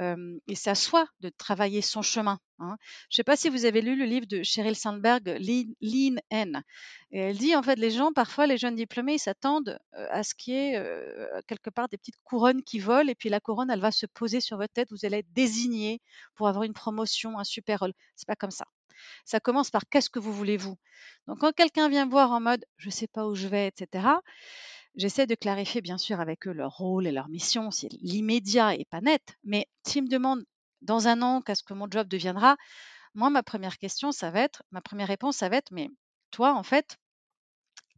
et 0.00 0.54
c'est 0.54 0.70
à 0.70 0.74
soi 0.74 1.06
de 1.20 1.28
travailler 1.30 1.82
son 1.82 2.02
chemin. 2.02 2.38
Hein. 2.58 2.76
Je 3.10 3.16
sais 3.16 3.24
pas 3.24 3.36
si 3.36 3.48
vous 3.48 3.64
avez 3.64 3.80
lu 3.82 3.96
le 3.96 4.04
livre 4.04 4.26
de 4.26 4.42
Sheryl 4.42 4.76
Sandberg, 4.76 5.26
Lean, 5.40 5.72
Lean 5.80 6.16
N. 6.30 6.62
Et 7.10 7.18
elle 7.18 7.38
dit 7.38 7.56
en 7.56 7.62
fait, 7.62 7.76
les 7.76 7.90
gens, 7.90 8.12
parfois, 8.12 8.46
les 8.46 8.56
jeunes 8.56 8.76
diplômés, 8.76 9.14
ils 9.14 9.18
s'attendent 9.18 9.78
à 9.92 10.22
ce 10.22 10.34
qu'il 10.34 10.54
y 10.54 10.56
ait 10.56 10.82
quelque 11.46 11.70
part 11.70 11.88
des 11.88 11.98
petites 11.98 12.20
couronnes 12.24 12.62
qui 12.62 12.78
volent, 12.78 13.10
et 13.10 13.14
puis 13.14 13.28
la 13.28 13.40
couronne, 13.40 13.70
elle 13.70 13.80
va 13.80 13.90
se 13.90 14.06
poser 14.06 14.40
sur 14.40 14.56
votre 14.56 14.72
tête. 14.72 14.88
Vous 14.90 15.04
allez 15.04 15.18
être 15.18 15.32
désigné 15.32 16.00
pour 16.34 16.48
avoir 16.48 16.64
une 16.64 16.74
promotion, 16.74 17.38
un 17.38 17.44
super 17.44 17.80
rôle. 17.80 17.92
C'est 18.16 18.28
pas 18.28 18.36
comme 18.36 18.50
ça. 18.50 18.66
Ça 19.24 19.40
commence 19.40 19.70
par 19.70 19.82
qu'est-ce 19.90 20.10
que 20.10 20.20
vous 20.20 20.32
voulez 20.32 20.56
vous? 20.56 20.76
Donc 21.26 21.40
quand 21.40 21.52
quelqu'un 21.52 21.88
vient 21.88 22.06
voir 22.06 22.30
en 22.30 22.40
mode 22.40 22.64
je 22.76 22.88
sais 22.88 23.08
pas 23.08 23.26
où 23.26 23.34
je 23.34 23.48
vais, 23.48 23.66
etc. 23.66 24.06
J'essaie 24.94 25.26
de 25.26 25.34
clarifier 25.34 25.80
bien 25.80 25.98
sûr 25.98 26.20
avec 26.20 26.46
eux 26.46 26.52
leur 26.52 26.76
rôle 26.76 27.06
et 27.06 27.12
leur 27.12 27.28
mission, 27.28 27.70
si 27.70 27.88
l'immédiat 28.02 28.74
est 28.74 28.88
pas 28.88 29.00
net, 29.00 29.36
mais 29.44 29.66
s'ils 29.86 30.04
me 30.04 30.08
demandent 30.08 30.44
dans 30.82 31.08
un 31.08 31.22
an 31.22 31.40
qu'est-ce 31.40 31.62
que 31.62 31.74
mon 31.74 31.90
job 31.90 32.08
deviendra, 32.08 32.56
moi 33.14 33.30
ma 33.30 33.42
première 33.42 33.78
question 33.78 34.12
ça 34.12 34.30
va 34.30 34.40
être, 34.40 34.62
ma 34.70 34.80
première 34.80 35.08
réponse 35.08 35.36
ça 35.38 35.48
va 35.48 35.56
être 35.56 35.70
mais 35.72 35.88
toi 36.30 36.54
en 36.54 36.62
fait, 36.62 36.98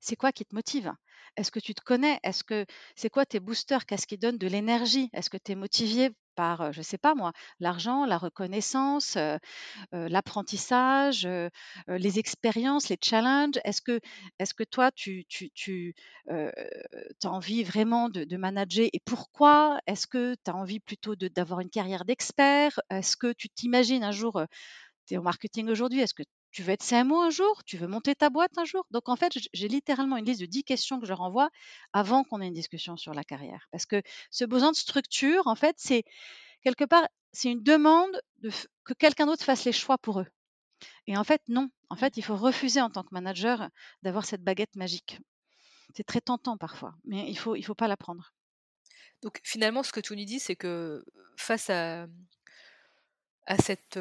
c'est 0.00 0.16
quoi 0.16 0.32
qui 0.32 0.44
te 0.44 0.54
motive? 0.54 0.92
Est-ce 1.36 1.50
que 1.50 1.58
tu 1.60 1.74
te 1.74 1.82
connais? 1.82 2.20
Est-ce 2.22 2.44
que 2.44 2.64
c'est 2.94 3.10
quoi 3.10 3.26
tes 3.26 3.40
boosters? 3.40 3.86
Qu'est-ce 3.86 4.06
qui 4.06 4.18
donne 4.18 4.38
de 4.38 4.46
l'énergie? 4.46 5.10
Est-ce 5.12 5.30
que 5.30 5.38
tu 5.38 5.52
es 5.52 5.56
motivé 5.56 6.10
par, 6.34 6.72
je 6.72 6.80
ne 6.80 6.84
sais 6.84 6.98
pas 6.98 7.14
moi, 7.14 7.32
l'argent, 7.60 8.04
la 8.04 8.18
reconnaissance, 8.18 9.18
l'apprentissage, 9.92 11.28
les 11.88 12.18
expériences, 12.18 12.88
les 12.88 12.98
challenges. 13.02 13.58
Est-ce 13.64 13.82
que, 13.82 14.00
est 14.38 14.52
que 14.54 14.64
toi, 14.64 14.90
tu, 14.92 15.24
tu, 15.28 15.50
tu 15.50 15.94
as 16.28 17.30
envie 17.30 17.62
vraiment 17.64 18.08
de, 18.08 18.36
manager 18.36 18.88
et 18.92 19.00
pourquoi? 19.04 19.78
Est-ce 19.86 20.06
que 20.06 20.34
tu 20.44 20.50
as 20.50 20.54
envie 20.54 20.80
plutôt 20.80 21.14
d'avoir 21.16 21.60
une 21.60 21.70
carrière 21.70 22.04
d'expert? 22.04 22.80
Est-ce 22.90 23.16
que 23.16 23.32
tu 23.32 23.48
t'imagines 23.48 24.04
un 24.04 24.12
jour, 24.12 24.42
tu 25.06 25.14
es 25.14 25.16
au 25.18 25.22
marketing 25.22 25.68
aujourd'hui, 25.68 26.00
est-ce 26.00 26.14
que 26.14 26.22
tu 26.54 26.62
veux 26.62 26.72
être 26.72 26.84
CMO 26.84 27.20
un 27.20 27.30
jour? 27.30 27.64
Tu 27.64 27.76
veux 27.76 27.88
monter 27.88 28.14
ta 28.14 28.30
boîte 28.30 28.56
un 28.56 28.64
jour? 28.64 28.86
Donc 28.92 29.08
en 29.08 29.16
fait, 29.16 29.32
j'ai 29.52 29.66
littéralement 29.66 30.16
une 30.16 30.24
liste 30.24 30.40
de 30.40 30.46
10 30.46 30.62
questions 30.62 31.00
que 31.00 31.06
je 31.06 31.12
renvoie 31.12 31.50
avant 31.92 32.22
qu'on 32.22 32.40
ait 32.40 32.46
une 32.46 32.54
discussion 32.54 32.96
sur 32.96 33.12
la 33.12 33.24
carrière. 33.24 33.66
Parce 33.72 33.86
que 33.86 34.00
ce 34.30 34.44
besoin 34.44 34.70
de 34.70 34.76
structure, 34.76 35.48
en 35.48 35.56
fait, 35.56 35.74
c'est 35.78 36.04
quelque 36.62 36.84
part, 36.84 37.08
c'est 37.32 37.50
une 37.50 37.64
demande 37.64 38.22
de, 38.38 38.50
que 38.84 38.94
quelqu'un 38.94 39.26
d'autre 39.26 39.42
fasse 39.42 39.64
les 39.64 39.72
choix 39.72 39.98
pour 39.98 40.20
eux. 40.20 40.26
Et 41.08 41.16
en 41.16 41.24
fait, 41.24 41.42
non. 41.48 41.70
En 41.90 41.96
fait, 41.96 42.16
il 42.18 42.22
faut 42.22 42.36
refuser 42.36 42.80
en 42.80 42.88
tant 42.88 43.02
que 43.02 43.12
manager 43.12 43.68
d'avoir 44.02 44.24
cette 44.24 44.44
baguette 44.44 44.76
magique. 44.76 45.18
C'est 45.96 46.06
très 46.06 46.20
tentant 46.20 46.56
parfois, 46.56 46.94
mais 47.04 47.26
il 47.26 47.34
ne 47.34 47.38
faut, 47.38 47.56
il 47.56 47.64
faut 47.64 47.74
pas 47.74 47.88
la 47.88 47.96
prendre. 47.96 48.32
Donc 49.22 49.40
finalement, 49.42 49.82
ce 49.82 49.90
que 49.90 50.00
tu 50.00 50.14
nous 50.14 50.24
dis, 50.24 50.38
c'est 50.38 50.54
que 50.54 51.04
face 51.36 51.68
à, 51.68 52.06
à 53.46 53.56
cette 53.56 53.98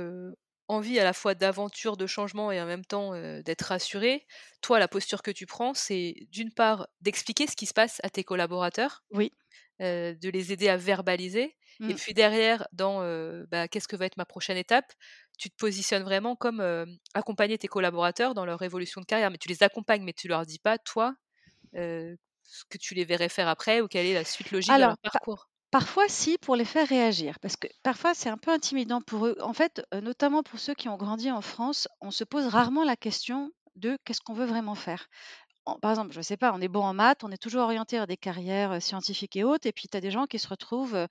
envie 0.67 0.99
à 0.99 1.04
la 1.04 1.13
fois 1.13 1.36
d'aventure, 1.36 1.97
de 1.97 2.08
changement 2.08 2.52
et 2.52 2.62
en 2.62 2.65
même 2.65 2.86
temps 2.86 3.13
d'être 3.41 3.63
rassuré, 3.63 4.26
toi, 4.62 4.80
la 4.80 4.88
posture 4.88 5.21
que 5.21 5.32
tu 5.32 5.45
prends, 5.45 5.73
c'est 5.73 6.15
d'une 6.32 6.52
part 6.54 6.88
d'expliquer 7.02 7.47
ce 7.47 7.56
qui 7.56 7.65
se 7.65 7.73
passe 7.73 7.99
à 8.04 8.10
tes 8.10 8.23
collaborateurs, 8.23 9.04
oui. 9.12 9.32
de 9.80 10.30
les 10.30 10.54
aider 10.54 10.69
à 10.69 10.78
verbaliser, 10.78 11.56
et 11.88 11.93
mmh. 11.93 11.95
puis 11.95 12.13
derrière, 12.13 12.67
dans 12.71 13.02
bah, 13.52 13.67
qu'est-ce 13.67 13.88
que 13.88 13.95
va 13.95 14.06
être 14.06 14.17
ma 14.17 14.26
prochaine 14.26 14.58
étape, 14.58 14.93
tu 15.38 15.49
te 15.49 15.56
positionnes 15.58 16.04
vraiment 16.04 16.36
comme 16.36 16.62
accompagner 17.13 17.58
tes 17.58 17.67
collaborateurs 17.67 18.34
dans 18.34 18.45
leur 18.45 18.62
évolution 18.62 19.02
de 19.02 19.06
carrière, 19.06 19.32
mais 19.32 19.38
tu 19.38 19.49
les 19.49 19.63
accompagnes, 19.63 20.04
mais 20.04 20.13
tu 20.13 20.28
leur 20.28 20.45
dis 20.45 20.60
pas, 20.60 20.78
toi, 20.78 21.15
ce 21.73 22.65
que 22.69 22.78
tu 22.78 22.93
les 22.95 23.06
verrais 23.06 23.30
faire 23.30 23.47
après 23.47 23.82
ou 23.82 23.88
quelle 23.88 24.06
est 24.06 24.13
la 24.13 24.26
suite 24.26 24.52
logique 24.52 24.80
de 24.80 24.86
leur 24.86 24.97
parcours? 24.99 25.47
Parfois, 25.74 26.08
si, 26.08 26.38
pour 26.38 26.56
les 26.56 26.64
faire 26.66 26.88
réagir, 26.88 27.38
parce 27.42 27.56
que 27.58 27.68
parfois 27.82 28.14
c'est 28.14 28.30
un 28.30 28.38
peu 28.38 28.52
intimidant 28.52 29.02
pour 29.02 29.26
eux. 29.26 29.36
En 29.42 29.54
fait, 29.54 29.84
euh, 29.94 30.02
notamment 30.02 30.42
pour 30.44 30.60
ceux 30.60 30.74
qui 30.76 30.88
ont 30.88 30.96
grandi 30.98 31.32
en 31.32 31.42
France, 31.42 31.88
on 32.00 32.12
se 32.12 32.24
pose 32.24 32.46
rarement 32.48 32.84
la 32.86 32.96
question 32.96 33.52
de 33.76 33.98
qu'est-ce 34.06 34.22
qu'on 34.22 34.34
veut 34.36 34.46
vraiment 34.46 34.76
faire. 34.76 35.08
par 35.82 35.92
exemple, 35.92 36.14
je 36.14 36.20
ne 36.20 36.24
sais 36.24 36.38
pas, 36.38 36.54
on 36.54 36.62
est 36.62 36.68
bon 36.70 36.82
en 36.84 36.94
maths, 36.94 37.24
on 37.24 37.32
est 37.32 37.38
toujours 37.42 37.64
orienté 37.64 37.98
vers 37.98 38.08
des 38.08 38.18
carrières 38.18 38.74
euh, 38.74 38.80
scientifiques 38.82 39.36
et 39.38 39.44
autres, 39.46 39.68
et 39.68 39.74
puis 39.74 39.88
tu 39.90 39.98
as 39.98 40.02
des 40.02 40.12
gens 40.12 40.28
qui 40.28 40.40
se 40.40 40.48
retrouvent, 40.50 40.96
euh, 40.96 41.08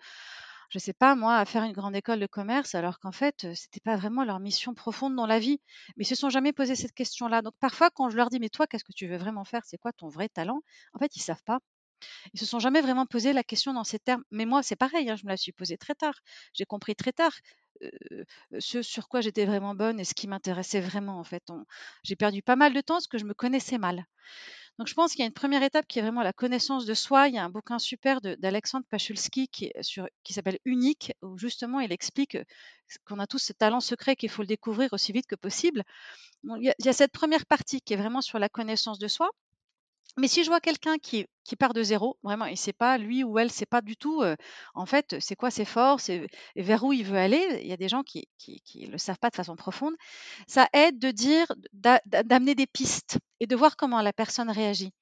je 0.70 0.78
ne 0.78 0.82
sais 0.82 0.92
pas 0.94 1.14
moi, 1.16 1.36
à 1.38 1.44
faire 1.46 1.64
une 1.64 1.72
grande 1.72 1.96
école 1.96 2.20
de 2.20 2.26
commerce, 2.28 2.74
alors 2.76 2.98
qu'en 3.00 3.12
fait, 3.12 3.40
ce 3.42 3.48
n'était 3.48 3.80
pas 3.84 3.96
vraiment 3.96 4.24
leur 4.24 4.40
mission 4.40 4.74
profonde 4.74 5.16
dans 5.16 5.26
la 5.26 5.38
vie. 5.40 5.60
Mais 5.96 6.04
ils 6.04 6.08
se 6.08 6.14
sont 6.16 6.30
jamais 6.30 6.52
posé 6.54 6.76
cette 6.76 6.94
question-là. 6.94 7.42
Donc 7.42 7.54
parfois, 7.60 7.90
quand 7.90 8.10
je 8.10 8.16
leur 8.16 8.30
dis, 8.30 8.40
mais 8.40 8.50
toi, 8.50 8.66
qu'est-ce 8.68 8.84
que 8.84 8.92
tu 8.94 9.08
veux 9.08 9.18
vraiment 9.18 9.44
faire? 9.44 9.62
C'est 9.66 9.78
quoi 9.78 9.92
ton 9.92 10.08
vrai 10.08 10.28
talent? 10.30 10.62
En 10.94 10.98
fait, 11.00 11.16
ils 11.16 11.20
savent 11.22 11.42
pas. 11.44 11.60
Ils 12.34 12.40
se 12.40 12.46
sont 12.46 12.58
jamais 12.58 12.80
vraiment 12.80 13.06
posé 13.06 13.32
la 13.32 13.42
question 13.42 13.72
dans 13.72 13.84
ces 13.84 13.98
termes. 13.98 14.24
Mais 14.30 14.46
moi, 14.46 14.62
c'est 14.62 14.76
pareil, 14.76 15.08
hein, 15.10 15.16
je 15.16 15.24
me 15.24 15.30
la 15.30 15.36
suis 15.36 15.52
posée 15.52 15.76
très 15.76 15.94
tard. 15.94 16.14
J'ai 16.54 16.64
compris 16.64 16.94
très 16.94 17.12
tard 17.12 17.32
ce 18.58 18.82
sur 18.82 19.08
quoi 19.08 19.20
j'étais 19.20 19.44
vraiment 19.44 19.74
bonne 19.74 19.98
et 20.00 20.04
ce 20.04 20.14
qui 20.14 20.28
m'intéressait 20.28 20.80
vraiment. 20.80 21.18
En 21.18 21.24
fait, 21.24 21.42
j'ai 22.04 22.16
perdu 22.16 22.42
pas 22.42 22.56
mal 22.56 22.72
de 22.74 22.80
temps 22.80 22.94
parce 22.94 23.06
que 23.06 23.18
je 23.18 23.24
me 23.24 23.34
connaissais 23.34 23.78
mal. 23.78 24.06
Donc, 24.78 24.88
je 24.88 24.94
pense 24.94 25.12
qu'il 25.12 25.20
y 25.20 25.22
a 25.22 25.26
une 25.26 25.32
première 25.32 25.62
étape 25.62 25.86
qui 25.86 25.98
est 25.98 26.02
vraiment 26.02 26.22
la 26.22 26.32
connaissance 26.32 26.86
de 26.86 26.94
soi. 26.94 27.28
Il 27.28 27.34
y 27.34 27.38
a 27.38 27.44
un 27.44 27.50
bouquin 27.50 27.78
super 27.78 28.20
d'Alexandre 28.20 28.86
Pachulski 28.88 29.48
qui, 29.48 29.70
qui 30.24 30.32
s'appelle 30.32 30.58
Unique, 30.64 31.12
où 31.22 31.36
justement 31.36 31.80
il 31.80 31.92
explique 31.92 32.38
qu'on 33.04 33.18
a 33.18 33.26
tous 33.26 33.38
ce 33.38 33.52
talent 33.52 33.80
secret 33.80 34.16
qu'il 34.16 34.30
faut 34.30 34.42
le 34.42 34.48
découvrir 34.48 34.92
aussi 34.92 35.12
vite 35.12 35.26
que 35.26 35.34
possible. 35.34 35.82
il 36.44 36.74
y 36.78 36.88
a 36.88 36.92
cette 36.92 37.12
première 37.12 37.46
partie 37.46 37.80
qui 37.80 37.92
est 37.94 37.98
vraiment 37.98 38.22
sur 38.22 38.38
la 38.38 38.48
connaissance 38.48 38.98
de 38.98 39.08
soi. 39.08 39.30
Mais 40.18 40.28
si 40.28 40.44
je 40.44 40.48
vois 40.48 40.60
quelqu'un 40.60 40.98
qui, 40.98 41.26
part 41.58 41.72
de 41.72 41.82
zéro, 41.82 42.18
vraiment, 42.22 42.44
il 42.46 42.52
ne 42.52 42.56
sait 42.56 42.72
pas, 42.72 42.98
lui 42.98 43.24
ou 43.24 43.38
elle, 43.38 43.50
sait 43.50 43.66
pas 43.66 43.80
du 43.80 43.96
tout, 43.96 44.22
en 44.74 44.86
fait, 44.86 45.16
c'est 45.20 45.36
quoi 45.36 45.50
ses 45.50 45.64
forces 45.64 46.08
et, 46.10 46.26
vers 46.56 46.84
où 46.84 46.92
il 46.92 47.04
veut 47.04 47.18
aller. 47.18 47.60
Il 47.62 47.68
y 47.68 47.72
a 47.72 47.76
des 47.76 47.88
gens 47.88 48.02
qui 48.02 48.28
ne 48.74 48.90
le 48.90 48.98
savent 48.98 49.18
pas 49.18 49.30
de 49.30 49.36
façon 49.36 49.56
profonde. 49.56 49.94
Ça 50.46 50.68
aide 50.72 50.98
de 50.98 51.10
dire, 51.10 51.46
d'amener 51.72 52.54
des 52.54 52.66
pistes 52.66 53.18
et 53.40 53.46
de 53.46 53.56
voir 53.56 53.76
comment 53.76 54.02
la 54.02 54.12
personne 54.12 54.50
réagit. 54.50 54.92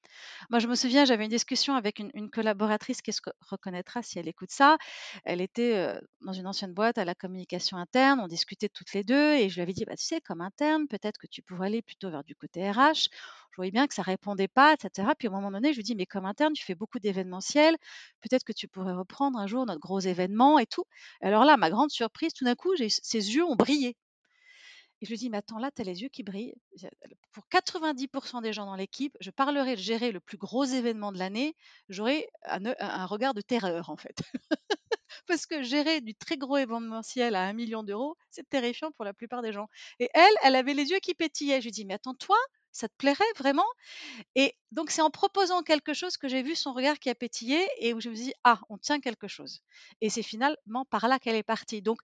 Moi, 0.49 0.59
je 0.59 0.67
me 0.67 0.75
souviens, 0.75 1.05
j'avais 1.05 1.25
une 1.25 1.29
discussion 1.29 1.75
avec 1.75 1.99
une, 1.99 2.29
collaboratrice 2.29 3.01
qui 3.01 3.13
se 3.13 3.21
reconnaîtra 3.41 4.01
si 4.03 4.19
elle 4.19 4.27
écoute 4.27 4.51
ça. 4.51 4.77
Elle 5.25 5.41
était 5.41 5.93
dans 6.21 6.33
une 6.33 6.47
ancienne 6.47 6.73
boîte 6.73 6.97
à 6.97 7.05
la 7.05 7.15
communication 7.15 7.77
interne. 7.77 8.19
On 8.19 8.27
discutait 8.27 8.69
toutes 8.69 8.93
les 8.93 9.03
deux 9.03 9.33
et 9.33 9.49
je 9.49 9.55
lui 9.55 9.61
avais 9.61 9.73
dit, 9.73 9.85
bah, 9.85 9.95
tu 9.95 10.05
sais, 10.05 10.21
comme 10.21 10.41
interne, 10.41 10.87
peut-être 10.87 11.17
que 11.17 11.27
tu 11.27 11.41
pourrais 11.41 11.67
aller 11.67 11.81
plutôt 11.81 12.09
vers 12.09 12.23
du 12.23 12.35
côté 12.35 12.69
RH. 12.69 13.09
Je 13.51 13.55
voyais 13.57 13.71
bien 13.71 13.87
que 13.87 13.93
ça 13.93 14.01
répondait 14.01 14.47
pas, 14.47 14.73
etc. 14.73 15.09
Puis 15.17 15.27
un 15.27 15.31
moment 15.31 15.51
donné, 15.51 15.73
je 15.73 15.77
lui 15.77 15.83
dis, 15.83 15.95
mais 15.95 16.05
comme 16.05 16.25
interne, 16.25 16.53
tu 16.53 16.63
fais 16.63 16.75
beaucoup 16.75 16.99
d'événementiels. 16.99 17.75
Peut-être 18.21 18.43
que 18.43 18.53
tu 18.53 18.67
pourrais 18.67 18.93
reprendre 18.93 19.37
un 19.39 19.47
jour 19.47 19.65
notre 19.65 19.81
gros 19.81 19.99
événement 19.99 20.59
et 20.59 20.65
tout. 20.65 20.85
Alors 21.21 21.45
là, 21.45 21.57
ma 21.57 21.69
grande 21.69 21.91
surprise, 21.91 22.33
tout 22.33 22.45
d'un 22.45 22.55
coup, 22.55 22.73
ses 22.77 23.35
yeux 23.35 23.43
ont 23.43 23.55
brillé. 23.55 23.97
Et 25.01 25.05
je 25.05 25.09
lui 25.09 25.17
dis, 25.17 25.29
mais 25.29 25.37
attends, 25.37 25.57
là, 25.57 25.71
tu 25.71 25.81
as 25.81 25.85
les 25.85 26.03
yeux 26.03 26.09
qui 26.09 26.21
brillent. 26.21 26.53
Pour 27.31 27.43
90% 27.49 28.41
des 28.41 28.53
gens 28.53 28.65
dans 28.65 28.75
l'équipe, 28.75 29.17
je 29.19 29.31
parlerai 29.31 29.75
de 29.75 29.81
gérer 29.81 30.11
le 30.11 30.19
plus 30.19 30.37
gros 30.37 30.63
événement 30.63 31.11
de 31.11 31.17
l'année, 31.17 31.55
j'aurai 31.89 32.27
un, 32.45 33.05
regard 33.05 33.33
de 33.33 33.41
terreur, 33.41 33.89
en 33.89 33.97
fait. 33.97 34.21
Parce 35.27 35.47
que 35.47 35.63
gérer 35.63 36.01
du 36.01 36.13
très 36.13 36.37
gros 36.37 36.57
événementiel 36.57 37.35
à 37.35 37.43
un 37.43 37.53
million 37.53 37.83
d'euros, 37.83 38.15
c'est 38.29 38.47
terrifiant 38.47 38.91
pour 38.91 39.03
la 39.03 39.13
plupart 39.13 39.41
des 39.41 39.53
gens. 39.53 39.67
Et 39.99 40.09
elle, 40.13 40.33
elle 40.43 40.55
avait 40.55 40.73
les 40.73 40.91
yeux 40.91 40.99
qui 40.99 41.15
pétillaient. 41.15 41.61
Je 41.61 41.65
lui 41.65 41.71
dis, 41.71 41.85
mais 41.85 41.95
attends, 41.95 42.15
toi, 42.15 42.37
ça 42.71 42.87
te 42.87 42.93
plairait 42.97 43.23
vraiment? 43.37 43.65
Et 44.35 44.55
donc, 44.71 44.91
c'est 44.91 45.01
en 45.01 45.09
proposant 45.09 45.63
quelque 45.63 45.93
chose 45.93 46.17
que 46.17 46.27
j'ai 46.27 46.41
vu 46.41 46.55
son 46.55 46.73
regard 46.73 46.99
qui 46.99 47.09
a 47.09 47.15
pétillé 47.15 47.67
et 47.79 47.93
où 47.93 47.99
je 47.99 48.09
me 48.09 48.15
dit, 48.15 48.33
ah, 48.43 48.59
on 48.69 48.77
tient 48.77 48.99
quelque 48.99 49.27
chose. 49.27 49.61
Et 49.99 50.09
c'est 50.09 50.23
finalement 50.23 50.85
par 50.85 51.07
là 51.07 51.19
qu'elle 51.19 51.35
est 51.35 51.43
partie. 51.43 51.81
Donc, 51.81 51.99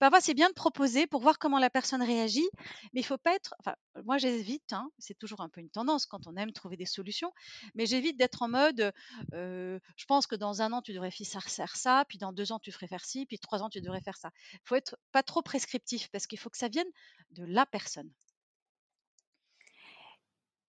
parfois, 0.00 0.20
c'est 0.20 0.34
bien 0.34 0.48
de 0.48 0.54
proposer 0.54 1.06
pour 1.06 1.20
voir 1.20 1.38
comment 1.38 1.58
la 1.58 1.70
personne 1.70 2.02
réagit, 2.02 2.48
mais 2.92 3.00
il 3.00 3.04
faut 3.04 3.18
pas 3.18 3.34
être. 3.34 3.54
Enfin, 3.60 3.74
moi, 4.04 4.18
j'évite, 4.18 4.72
hein, 4.72 4.90
c'est 4.98 5.16
toujours 5.18 5.40
un 5.40 5.48
peu 5.48 5.60
une 5.60 5.70
tendance 5.70 6.06
quand 6.06 6.26
on 6.26 6.36
aime 6.36 6.52
trouver 6.52 6.76
des 6.76 6.86
solutions, 6.86 7.32
mais 7.74 7.86
j'évite 7.86 8.16
d'être 8.16 8.42
en 8.42 8.48
mode, 8.48 8.92
je 9.32 10.04
pense 10.06 10.26
que 10.26 10.34
dans 10.34 10.62
un 10.62 10.72
an, 10.72 10.82
tu 10.82 10.92
devrais 10.92 11.10
faire 11.10 11.76
ça, 11.76 12.04
puis 12.08 12.18
dans 12.18 12.32
deux 12.32 12.52
ans, 12.52 12.58
tu 12.58 12.70
devrais 12.70 12.88
faire 12.88 13.04
ci, 13.04 13.26
puis 13.26 13.38
trois 13.38 13.62
ans, 13.62 13.68
tu 13.68 13.80
devrais 13.80 14.00
faire 14.00 14.16
ça. 14.16 14.30
Il 14.54 14.60
faut 14.64 14.74
être 14.74 14.96
pas 15.12 15.22
trop 15.22 15.42
prescriptif 15.42 16.08
parce 16.10 16.26
qu'il 16.26 16.38
faut 16.38 16.50
que 16.50 16.58
ça 16.58 16.68
vienne 16.68 16.88
de 17.30 17.44
la 17.44 17.66
personne. 17.66 18.10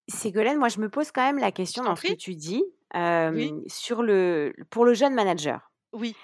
Ségolène, 0.09 0.57
moi, 0.57 0.69
je 0.69 0.79
me 0.79 0.89
pose 0.89 1.11
quand 1.11 1.23
même 1.23 1.39
la 1.39 1.51
question 1.51 1.83
dans 1.83 1.95
ce 1.95 2.07
que 2.07 2.13
tu 2.13 2.35
dis 2.35 2.63
sur 3.67 4.03
le, 4.03 4.53
pour 4.69 4.85
le 4.85 4.93
jeune 4.93 5.13
manager. 5.13 5.71
Oui. 5.93 6.15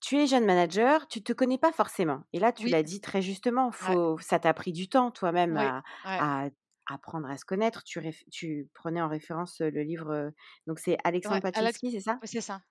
Tu 0.00 0.18
es 0.18 0.26
jeune 0.26 0.44
manager, 0.44 1.06
tu 1.06 1.22
te 1.22 1.32
connais 1.32 1.58
pas 1.58 1.70
forcément. 1.70 2.24
Et 2.32 2.40
là, 2.40 2.50
tu 2.50 2.66
l'as 2.66 2.82
dit 2.82 3.00
très 3.00 3.22
justement, 3.22 3.70
faut, 3.70 4.18
ça 4.18 4.40
t'a 4.40 4.52
pris 4.52 4.72
du 4.72 4.88
temps 4.88 5.12
toi-même 5.12 5.56
à, 6.04 6.48
apprendre 6.86 7.30
à 7.30 7.36
se 7.38 7.44
connaître. 7.44 7.84
Tu, 7.84 8.00
tu 8.32 8.68
prenais 8.74 9.00
en 9.00 9.06
référence 9.08 9.60
le 9.60 9.82
livre, 9.82 10.32
donc 10.66 10.80
c'est 10.80 10.98
Alexandre 11.04 11.40
Pachowski, 11.40 11.92
c'est 11.92 12.00
ça? 12.00 12.18
C'est 12.24 12.40
ça, 12.40 12.62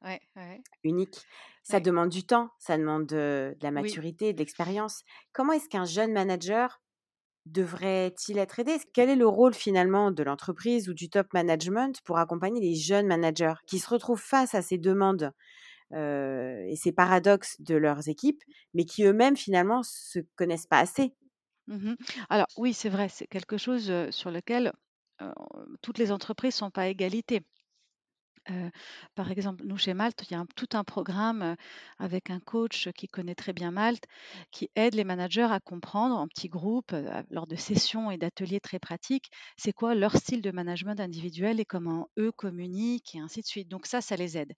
Unique. 0.84 1.16
Ça 1.64 1.80
demande 1.80 2.10
du 2.10 2.26
temps, 2.26 2.50
ça 2.60 2.78
demande 2.78 3.06
de, 3.06 3.56
de 3.58 3.64
la 3.64 3.72
maturité, 3.72 4.34
de 4.34 4.40
l'expérience. 4.40 5.04
Comment 5.32 5.54
est-ce 5.54 5.70
qu'un 5.70 5.86
jeune 5.86 6.12
manager 6.12 6.81
devrait-il 7.46 8.38
être 8.38 8.60
aidé? 8.60 8.78
Quel 8.94 9.10
est 9.10 9.16
le 9.16 9.28
rôle 9.28 9.54
finalement 9.54 10.12
de 10.12 10.24
l'entreprise 10.24 10.90
ou 10.90 10.94
du 10.94 11.10
top 11.10 11.34
management 11.34 12.00
pour 12.06 12.18
accompagner 12.20 12.62
les 12.62 12.76
jeunes 12.76 13.08
managers 13.08 13.54
qui 13.68 13.80
se 13.80 13.90
retrouvent 13.90 14.22
face 14.22 14.56
à 14.56 14.62
ces 14.62 14.78
demandes 14.78 15.32
et 15.94 16.76
ces 16.78 16.92
paradoxes 16.92 17.62
de 17.62 17.76
leurs 17.76 18.08
équipes, 18.10 18.42
mais 18.74 18.86
qui 18.86 19.04
eux-mêmes 19.04 19.38
finalement 19.38 19.84
se 19.84 20.20
connaissent 20.36 20.68
pas 20.68 20.80
assez? 20.80 21.16
Mmh 21.68 21.96
Alors 22.30 22.46
oui, 22.58 22.72
c'est 22.74 22.90
vrai, 22.90 23.10
c'est 23.10 23.26
quelque 23.28 23.58
chose, 23.58 23.92
sur 24.12 24.30
lequel, 24.32 24.74
toutes 25.82 25.98
les 25.98 26.12
entreprises 26.12 26.56
sont 26.56 26.72
pas 26.72 26.84
à 26.84 26.88
égalité. 26.88 27.42
Par 29.16 29.32
exemple, 29.32 29.64
nous 29.66 29.78
chez 29.78 29.94
Malte, 29.94 30.24
il 30.30 30.34
y 30.34 30.36
a 30.36 30.44
tout 30.56 30.70
un 30.74 30.84
programme, 30.84 31.56
avec 32.00 32.30
un 32.30 32.40
coach 32.40 32.90
qui 32.96 33.08
connaît 33.08 33.36
très 33.36 33.54
bien 33.54 33.72
Malte, 33.72 34.06
qui 34.52 34.70
aide 34.76 34.96
les 34.96 35.04
managers 35.04 35.48
à 35.52 35.60
comprendre 35.60 36.16
en 36.16 36.28
petits 36.28 36.50
groupes, 36.50 36.96
lors 37.30 37.48
de 37.48 37.56
sessions 37.56 38.12
et 38.12 38.18
d'ateliers 38.18 38.60
très 38.60 38.80
pratiques, 38.80 39.30
c'est 39.58 39.74
quoi 39.74 39.96
leur 39.96 40.16
style 40.16 40.42
de 40.42 40.52
management 40.52 41.00
individuel 41.00 41.60
et 41.60 41.66
comment 41.66 42.10
eux 42.18 42.32
communiquent 42.32 43.16
et 43.16 43.20
ainsi 43.20 43.42
de 43.42 43.48
suite. 43.48 43.68
Donc 43.68 43.86
ça, 43.86 44.02
ça 44.02 44.16
les 44.16 44.38
aide. 44.38 44.54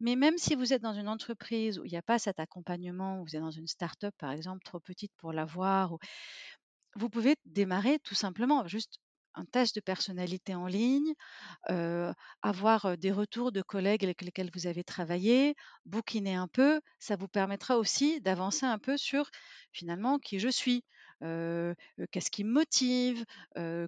Mais 0.00 0.16
même 0.16 0.38
si 0.38 0.54
vous 0.54 0.72
êtes 0.72 0.82
dans 0.82 0.94
une 0.94 1.08
entreprise 1.08 1.78
où 1.78 1.84
il 1.84 1.90
n'y 1.90 1.98
a 1.98 2.02
pas 2.02 2.18
cet 2.18 2.40
accompagnement, 2.40 3.22
vous 3.22 3.36
êtes 3.36 3.42
dans 3.42 3.50
une 3.50 3.66
start-up 3.66 4.14
par 4.18 4.32
exemple, 4.32 4.62
trop 4.64 4.80
petite 4.80 5.12
pour 5.18 5.32
l'avoir, 5.32 5.96
vous 6.96 7.08
pouvez 7.08 7.36
démarrer 7.44 7.98
tout 8.00 8.14
simplement 8.14 8.66
juste 8.66 8.98
un 9.34 9.44
test 9.44 9.74
de 9.76 9.80
personnalité 9.80 10.54
en 10.54 10.66
ligne, 10.66 11.14
avoir 12.42 12.96
des 12.98 13.12
retours 13.12 13.52
de 13.52 13.62
collègues 13.62 14.04
avec 14.04 14.22
lesquels 14.22 14.50
vous 14.54 14.66
avez 14.66 14.84
travaillé, 14.84 15.54
bouquiner 15.86 16.34
un 16.34 16.48
peu, 16.48 16.80
ça 16.98 17.16
vous 17.16 17.28
permettra 17.28 17.78
aussi 17.78 18.20
d'avancer 18.20 18.66
un 18.66 18.78
peu 18.78 18.96
sur 18.96 19.30
finalement 19.72 20.18
qui 20.18 20.38
je 20.38 20.48
suis 20.48 20.84
qu'est-ce 21.20 22.30
qui 22.30 22.44
me 22.44 22.52
motive, 22.52 23.24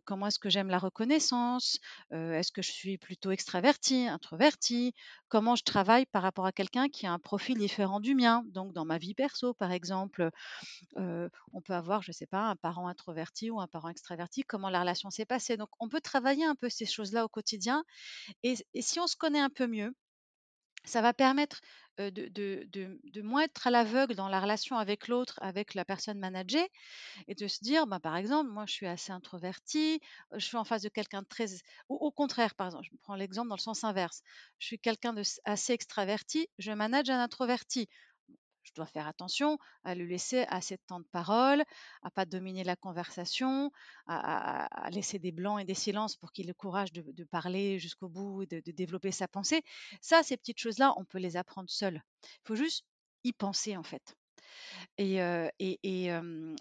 comment 0.05 0.27
est-ce 0.27 0.39
que 0.39 0.51
j'aime 0.51 0.69
la 0.69 0.79
reconnaissance, 0.79 1.79
est-ce 2.11 2.53
que 2.53 2.63
je 2.63 2.71
suis 2.71 2.99
plutôt 2.99 3.31
extraverti, 3.31 4.07
introverti, 4.09 4.95
comment 5.29 5.57
je 5.57 5.65
travaille 5.65 6.07
par 6.07 6.23
rapport 6.23 6.47
à 6.47 6.53
quelqu'un 6.53 6.89
qui 6.89 7.07
a 7.07 7.13
un 7.13 7.19
profil 7.19 7.59
différent 7.59 8.01
du 8.01 8.15
mien. 8.15 8.45
Donc 8.49 8.73
dans 8.73 8.85
ma 8.85 8.99
vie 8.99 9.15
perso, 9.15 9.55
par 9.55 9.73
exemple, 9.73 10.31
on 10.97 11.61
peut 11.65 11.75
avoir, 11.75 12.03
je 12.03 12.11
ne 12.11 12.15
sais 12.15 12.27
pas, 12.27 12.49
un 12.49 12.57
parent 12.57 12.89
introverti 12.89 13.51
ou 13.51 13.61
un 13.61 13.69
parent 13.69 13.89
extraverti, 13.89 14.43
comment 14.43 14.71
la 14.71 14.81
relation 14.81 15.11
s'est 15.11 15.25
passée. 15.27 15.57
Donc 15.57 15.71
on 15.81 15.89
peut 15.89 16.01
travailler 16.01 16.45
un 16.45 16.55
peu 16.55 16.69
ces 16.69 16.87
choses-là 16.87 17.25
au 17.25 17.29
quotidien. 17.29 17.85
et 18.43 18.57
si 18.81 19.01
on 19.01 19.07
se 19.07 19.17
connaît 19.17 19.41
un 19.41 19.51
peu 19.51 19.67
mieux, 19.67 19.95
ça 20.85 21.01
va 21.01 21.13
permettre 21.13 21.61
de, 21.99 22.11
de, 22.11 22.67
de, 22.71 23.23
moins 23.23 23.43
être 23.43 23.67
à 23.67 23.71
l'aveugle 23.71 24.15
dans 24.15 24.29
la 24.29 24.41
relation 24.41 24.77
avec 24.77 25.09
l'autre, 25.09 25.39
avec 25.43 25.75
la 25.75 25.85
personne 25.85 26.19
managée, 26.19 26.67
et 27.29 27.35
de 27.35 27.47
se 27.47 27.59
dire, 27.63 27.87
bah, 27.87 28.01
par 28.01 28.17
exemple, 28.17 28.51
moi 28.51 28.65
je 28.67 28.73
suis 28.73 28.87
assez 28.87 29.13
introverti, 29.13 30.01
je 30.33 30.45
suis 30.45 30.57
en 30.57 30.65
face 30.65 30.83
de 30.83 30.89
quelqu'un 30.89 31.23
de 31.23 31.27
très... 31.27 31.47
Ou 31.89 31.97
au 31.97 32.11
contraire, 32.11 32.55
par 32.55 32.69
exemple, 32.69 32.85
je 32.91 32.97
prends 33.03 33.15
l'exemple 33.15 33.49
dans 33.49 33.57
le 33.57 33.61
sens 33.61 33.85
inverse, 33.85 34.23
je 34.59 34.67
suis 34.67 34.79
quelqu'un 34.79 35.13
de 35.13 35.23
assez 35.45 35.73
extraverti, 35.73 36.49
je 36.59 36.73
manage 36.73 37.11
un 37.11 37.21
introverti 37.21 37.89
je 38.63 38.73
dois 38.75 38.87
faire 38.87 39.07
attention 39.07 39.59
à 39.85 39.95
lui 39.95 40.09
laisser 40.09 40.45
assez 40.49 40.77
de 40.77 40.83
temps 40.87 41.01
de 41.01 41.07
parole, 41.07 41.63
à 42.03 42.11
pas 42.11 42.25
dominer 42.25 42.65
la 42.65 42.77
conversation, 42.77 43.71
à, 44.07 44.89
laisser 44.91 45.19
des 45.19 45.33
blancs 45.33 45.61
et 45.61 45.65
des 45.65 45.75
silences 45.75 46.17
pour 46.17 46.33
qu'il 46.33 46.47
ait 46.47 46.49
le 46.49 46.55
courage 46.55 46.93
de, 46.93 47.25
parler 47.25 47.79
jusqu'au 47.79 48.09
bout, 48.09 48.47
de, 48.47 48.61
développer 48.73 49.13
sa 49.13 49.29
pensée. 49.29 49.63
Ça, 50.01 50.23
ces 50.23 50.37
petites 50.37 50.59
choses-là, 50.59 50.95
on 50.97 51.05
peut 51.05 51.19
les 51.19 51.37
apprendre 51.37 51.71
seul. 51.71 52.03
Il 52.23 52.47
faut 52.47 52.57
juste 52.57 52.85
y 53.25 53.33
penser 53.33 53.77
en 53.77 53.83
fait 53.83 54.17
et, 54.99 55.19
et, 55.59 56.11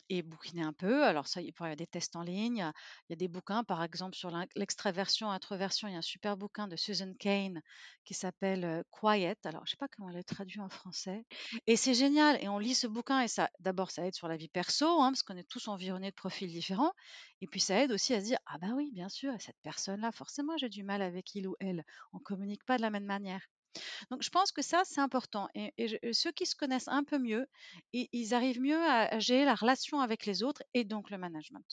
et, 0.10 0.22
bouquiner 0.22 0.64
un 0.64 0.74
peu. 0.74 1.04
Alors 1.04 1.28
ça, 1.28 1.42
il 1.42 1.48
y 1.48 1.64
a 1.64 1.76
des 1.76 1.88
tests 1.88 2.16
en 2.16 2.24
ligne, 2.24 2.72
il 3.10 3.12
y 3.12 3.14
a 3.14 3.16
des 3.16 3.28
bouquins, 3.28 3.64
par 3.64 3.84
exemple 3.84 4.16
sur 4.16 4.32
l'extraversion, 4.56 5.30
introversion, 5.32 5.88
il 5.88 5.92
y 5.92 5.96
a 5.96 6.00
un 6.00 6.02
super 6.02 6.38
bouquin 6.38 6.68
de 6.68 6.76
Susan 6.76 7.14
Kane 7.20 7.62
qui 8.06 8.14
s'appelle 8.14 8.84
Quiet. 8.92 9.38
Alors 9.46 9.66
je 9.66 9.72
sais 9.72 9.78
pas 9.78 9.88
comment 9.88 10.10
elle 10.10 10.18
est 10.18 10.24
traduit 10.24 10.60
en 10.60 10.70
français. 10.70 11.26
Et 11.68 11.76
c'est 11.76 11.94
génial. 11.94 12.38
Et 12.42 12.50
on 12.50 12.60
lit 12.60 12.76
ce 12.76 12.88
bouquin 12.88 13.22
et 13.22 13.28
ça, 13.28 13.50
d'abord, 13.60 13.92
ça 13.92 14.06
aide 14.06 14.16
sur 14.16 14.28
la 14.28 14.38
vie 14.38 14.50
perso, 14.50 14.86
hein, 15.02 15.12
parce 15.12 15.24
qu'on 15.24 15.38
est 15.38 15.48
tous 15.48 15.68
environnés 15.68 16.10
de 16.10 16.16
profils 16.16 16.50
différents. 16.50 16.94
Et 17.42 17.48
puis 17.48 17.60
ça 17.60 17.82
aide 17.82 17.92
aussi 17.92 18.14
à 18.14 18.20
se 18.20 18.26
dire, 18.26 18.39
ah 18.46 18.58
bah 18.60 18.70
oui, 18.76 18.92
bien 18.94 19.10
sûr, 19.10 19.34
cette 19.39 19.60
personne-là, 19.64 20.12
forcément, 20.12 20.58
j'ai 20.58 20.70
du 20.70 20.84
mal 20.84 21.02
avec 21.02 21.34
il 21.36 21.48
ou 21.48 21.56
elle. 21.60 21.84
On 22.14 22.20
communique 22.20 22.64
pas 22.66 22.78
de 22.78 22.82
la 22.82 22.89
même 22.89 23.06
manière. 23.06 23.42
Donc 24.09 24.24
je 24.24 24.30
pense 24.30 24.51
que 24.51 24.61
ça, 24.61 24.82
c'est 24.86 25.01
important. 25.01 25.47
Et, 25.55 25.74
ceux 26.13 26.32
qui 26.32 26.45
se 26.45 26.55
connaissent 26.55 26.88
un 26.88 27.03
peu 27.03 27.17
mieux, 27.17 27.47
ils, 27.93 28.34
arrivent 28.34 28.61
mieux 28.61 28.82
à, 28.82 29.19
gérer 29.19 29.45
la 29.45 29.55
relation 29.55 29.99
avec 30.01 30.26
les 30.26 30.43
autres 30.43 30.63
et 30.74 30.84
donc 30.84 31.09
le 31.09 31.17
management. 31.17 31.65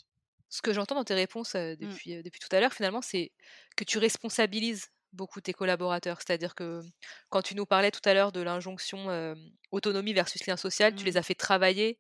Ce 0.48 0.62
que 0.62 0.72
j'entends 0.72 0.94
dans 0.94 1.04
tes 1.04 1.14
réponses 1.14 1.54
mmh. 1.54 1.76
depuis, 1.76 2.22
depuis 2.22 2.40
tout 2.40 2.54
à 2.54 2.60
l'heure, 2.60 2.72
finalement, 2.72 3.02
c'est 3.02 3.32
que 3.76 3.84
tu 3.84 3.98
responsabilises 3.98 4.88
beaucoup 5.12 5.40
tes 5.40 5.52
collaborateurs. 5.52 6.18
C'est-à-dire 6.18 6.54
que 6.54 6.80
quand 7.28 7.42
tu 7.42 7.54
nous 7.54 7.66
parlais 7.66 7.90
tout 7.90 8.06
à 8.06 8.14
l'heure 8.14 8.32
de 8.32 8.40
l'injonction 8.40 9.34
autonomie 9.70 10.12
versus 10.12 10.46
lien 10.46 10.56
social, 10.56 10.94
tu 10.94 11.04
les 11.04 11.12
mmh. 11.12 11.16
as 11.16 11.22
fait 11.22 11.34
travailler 11.34 11.98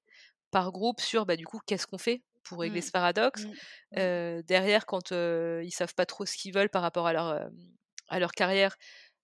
par 0.50 0.72
groupe 0.72 1.00
sur 1.00 1.26
bah, 1.26 1.36
du 1.36 1.46
coup 1.46 1.60
qu'est-ce 1.66 1.86
qu'on 1.86 1.98
fait 1.98 2.22
pour 2.42 2.60
régler 2.60 2.80
ce 2.80 2.88
mmh. 2.88 2.92
paradoxe. 2.92 3.46
derrière, 3.92 4.86
quand 4.86 5.10
ils 5.10 5.72
savent 5.72 5.94
pas 5.94 6.06
trop 6.06 6.24
ce 6.24 6.36
qu'ils 6.36 6.54
veulent 6.54 6.70
par 6.70 6.82
rapport 6.82 7.06
à 7.06 7.12
leur, 7.12 7.50
à 8.08 8.18
leur 8.18 8.32
carrière, 8.32 8.76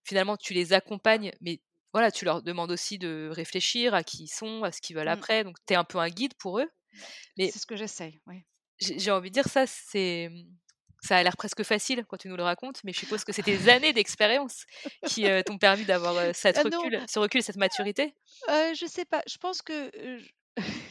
finalement, 0.05 0.37
tu 0.37 0.55
les 0.55 0.73
accompagnes, 0.73 1.33
mais 1.41 1.61
voilà, 1.93 2.11
tu 2.11 2.25
leur 2.25 2.43
demandes 2.43 2.71
aussi 2.71 2.99
de 2.99 3.29
réfléchir 3.31 3.95
à 3.95 4.03
qui 4.03 4.25
ils 4.25 4.29
sont, 4.29 4.63
à 4.63 4.73
ce 4.73 4.81
qu'ils 4.81 4.97
veulent 4.97 5.07
mmh. 5.07 5.21
après. 5.21 5.45
Donc, 5.45 5.57
tu 5.67 5.75
es 5.75 5.77
un 5.77 5.85
peu 5.85 5.99
un 5.99 6.09
guide 6.09 6.35
pour 6.35 6.59
eux. 6.59 6.71
Mais 7.37 7.51
c'est 7.51 7.59
ce 7.59 7.67
que 7.67 7.77
j'essaye, 7.77 8.21
oui. 8.27 8.45
J'ai 8.79 9.11
envie 9.11 9.31
de 9.31 9.35
dire 9.35 9.47
ça, 9.47 9.67
c'est 9.67 10.31
ça 11.01 11.19
a 11.19 11.23
l'air 11.23 11.37
presque 11.37 11.63
facile 11.63 12.05
quand 12.09 12.17
tu 12.17 12.29
nous 12.29 12.37
le 12.37 12.43
racontes, 12.43 12.83
mais 12.83 12.93
je 12.93 12.99
suppose 13.01 13.25
que 13.25 13.33
c'est 13.33 13.45
des 13.45 13.69
années 13.69 13.93
d'expérience 13.93 14.65
qui 15.07 15.27
t'ont 15.45 15.59
permis 15.59 15.85
d'avoir 15.85 16.35
cette 16.35 16.57
ah 16.59 16.63
recul, 16.63 17.01
ce 17.07 17.19
recul, 17.19 17.43
cette 17.43 17.57
maturité. 17.57 18.15
Euh, 18.49 18.75
je 18.75 18.87
sais 18.87 19.05
pas. 19.05 19.23
Je 19.27 19.37
pense 19.37 19.61
que 19.61 19.91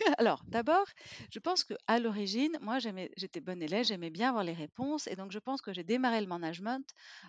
Alors, 0.17 0.43
d'abord, 0.47 0.85
je 1.31 1.39
pense 1.39 1.63
que 1.63 1.73
à 1.87 1.99
l'origine, 1.99 2.57
moi, 2.61 2.79
j'étais 2.79 3.39
bonne 3.41 3.61
élève, 3.61 3.85
j'aimais 3.85 4.09
bien 4.09 4.29
avoir 4.29 4.43
les 4.43 4.53
réponses, 4.53 5.07
et 5.07 5.15
donc 5.15 5.31
je 5.31 5.39
pense 5.39 5.61
que 5.61 5.73
j'ai 5.73 5.83
démarré 5.83 6.21
le 6.21 6.27
management 6.27 6.85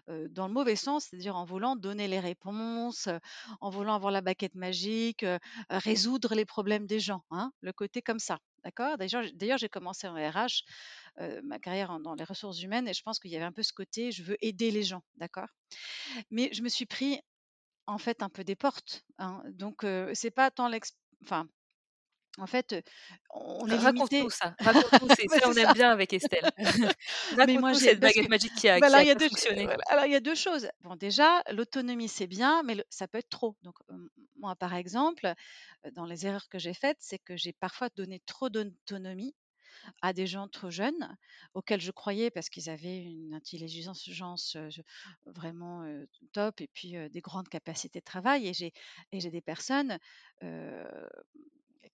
dans 0.08 0.46
le 0.46 0.52
mauvais 0.52 0.76
sens, 0.76 1.06
c'est-à-dire 1.06 1.36
en 1.36 1.44
voulant 1.44 1.76
donner 1.76 2.08
les 2.08 2.20
réponses, 2.20 3.08
en 3.60 3.70
voulant 3.70 3.94
avoir 3.94 4.12
la 4.12 4.20
baguette 4.20 4.54
magique, 4.54 5.24
résoudre 5.70 6.34
les 6.34 6.44
problèmes 6.44 6.86
des 6.86 7.00
gens, 7.00 7.22
hein, 7.30 7.52
le 7.60 7.72
côté 7.72 8.02
comme 8.02 8.18
ça, 8.18 8.38
d'accord? 8.64 8.96
D'ailleurs, 8.98 9.58
j'ai 9.58 9.68
commencé 9.68 10.06
en 10.08 10.14
RH, 10.14 10.64
ma 11.42 11.58
carrière 11.58 11.98
dans 12.00 12.14
les 12.14 12.24
ressources 12.24 12.62
humaines, 12.62 12.88
et 12.88 12.94
je 12.94 13.02
pense 13.02 13.18
qu'il 13.18 13.30
y 13.30 13.36
avait 13.36 13.44
un 13.44 13.52
peu 13.52 13.62
ce 13.62 13.72
côté, 13.72 14.12
je 14.12 14.22
veux 14.22 14.36
aider 14.44 14.70
les 14.70 14.82
gens, 14.82 15.02
d'accord? 15.16 15.48
Mais 16.30 16.50
je 16.52 16.62
me 16.62 16.68
suis 16.68 16.86
pris 16.86 17.20
en 17.86 17.98
fait 17.98 18.22
un 18.22 18.30
peu 18.30 18.44
des 18.44 18.56
portes, 18.56 19.04
hein, 19.18 19.42
donc 19.52 19.86
c'est 20.14 20.30
pas 20.32 20.50
tant 20.50 20.68
l'ex, 20.68 20.96
enfin 21.24 21.48
en 22.38 22.46
fait, 22.46 22.74
on 23.30 23.66
est 23.68 23.76
Raconte-nous 23.76 24.30
ça, 24.30 24.54
raconte-nous, 24.60 25.08
c'est 25.16 25.28
ça 25.28 25.48
on 25.48 25.52
aime 25.52 25.72
bien 25.72 25.90
avec 25.90 26.12
Estelle. 26.12 26.50
Raconte-nous 27.36 27.74
cette 27.74 28.00
baguette 28.00 28.28
magique 28.28 28.54
qui 28.54 28.68
a, 28.68 28.80
bah, 28.80 28.88
qui 28.88 29.10
a, 29.10 29.18
fonctionné. 29.18 29.68
alors 29.86 30.06
il 30.06 30.12
y 30.12 30.16
a 30.16 30.20
deux 30.20 30.34
choses. 30.34 30.68
Bon 30.82 30.96
déjà, 30.96 31.42
l'autonomie 31.52 32.08
c'est 32.08 32.26
bien, 32.26 32.62
mais 32.64 32.84
ça 32.90 33.06
peut 33.06 33.18
être 33.18 33.28
trop. 33.28 33.56
Donc 33.62 33.76
moi 34.38 34.56
par 34.56 34.74
exemple, 34.74 35.32
dans 35.92 36.06
les 36.06 36.26
erreurs 36.26 36.48
que 36.48 36.58
j'ai 36.58 36.74
faites, 36.74 36.98
c'est 37.00 37.18
que 37.18 37.36
j'ai 37.36 37.52
parfois 37.52 37.88
donné 37.96 38.20
trop 38.26 38.48
d'autonomie 38.48 39.34
à 40.02 40.12
des 40.12 40.26
gens 40.26 40.48
trop 40.48 40.70
jeunes 40.70 41.16
auxquels 41.52 41.80
je 41.80 41.90
croyais 41.90 42.30
parce 42.30 42.48
qu'ils 42.48 42.70
avaient 42.70 43.02
une 43.02 43.34
intelligence 43.34 44.56
vraiment 45.26 45.84
top 46.32 46.60
et 46.60 46.68
puis 46.68 46.94
des 47.10 47.20
grandes 47.20 47.48
capacités 47.48 48.00
de 48.00 48.04
travail 48.04 48.48
et 48.48 48.54
j'ai 48.54 48.72
et 49.12 49.20
j'ai 49.20 49.30
des 49.30 49.42
personnes 49.42 49.98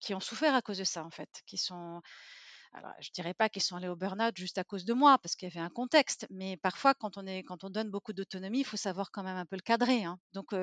qui 0.01 0.15
ont 0.15 0.21
souffert 0.21 0.55
à 0.55 0.63
cause 0.63 0.79
de 0.79 0.85
ça, 0.85 1.05
en 1.05 1.11
fait, 1.11 1.29
qui 1.47 1.57
sont. 1.59 2.01
Alors, 2.73 2.93
je 3.01 3.11
dirais 3.11 3.35
pas 3.35 3.49
qu'ils 3.49 3.63
sont 3.63 3.75
allés 3.75 3.89
au 3.89 3.97
burn-out 3.97 4.37
juste 4.37 4.57
à 4.57 4.63
cause 4.63 4.85
de 4.85 4.95
moi, 4.95 5.19
parce 5.19 5.35
qu'il 5.35 5.49
y 5.49 5.51
avait 5.51 5.65
un 5.65 5.71
contexte. 5.71 6.27
Mais 6.31 6.57
parfois, 6.57 6.95
quand 6.95 7.19
on 7.19 7.27
est, 7.27 7.43
quand 7.43 7.65
on 7.65 7.71
donne 7.71 7.91
beaucoup 7.91 8.13
d'autonomie, 8.13 8.61
il 8.61 8.65
faut 8.65 8.77
savoir 8.77 9.11
quand 9.11 9.25
même 9.25 9.37
un 9.37 9.45
peu 9.45 9.57
le 9.57 9.63
cadrer. 9.63 10.05
Hein. 10.05 10.21
Donc, 10.35 10.55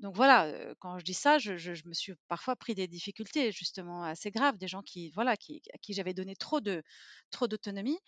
donc 0.00 0.16
voilà. 0.16 0.52
Quand 0.80 0.98
je 0.98 1.04
dis 1.04 1.14
ça, 1.14 1.38
je, 1.38 1.56
je, 1.56 1.70
me 1.86 1.94
suis 1.94 2.14
parfois 2.26 2.56
pris 2.56 2.74
des 2.74 2.88
difficultés 2.88 3.52
justement 3.52 4.02
assez 4.02 4.32
graves, 4.32 4.56
des 4.58 4.66
gens 4.66 4.82
qui, 4.82 5.10
voilà, 5.14 5.36
qui, 5.36 5.62
à 5.72 5.78
qui 5.78 5.94
j'avais 5.94 6.12
donné 6.12 6.34
trop 6.34 6.60
de, 6.60 6.82
trop 7.30 7.46
d'autonomie. 7.46 8.00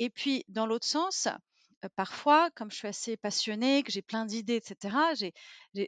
Et 0.00 0.10
puis, 0.10 0.44
dans 0.48 0.66
l'autre 0.66 0.86
sens, 0.86 1.28
parfois, 1.94 2.50
comme 2.52 2.70
je 2.70 2.76
suis 2.76 2.88
assez 2.88 3.16
passionnée, 3.16 3.82
que 3.82 3.92
j'ai 3.92 4.02
plein 4.02 4.24
d'idées, 4.24 4.56
etc., 4.56 4.96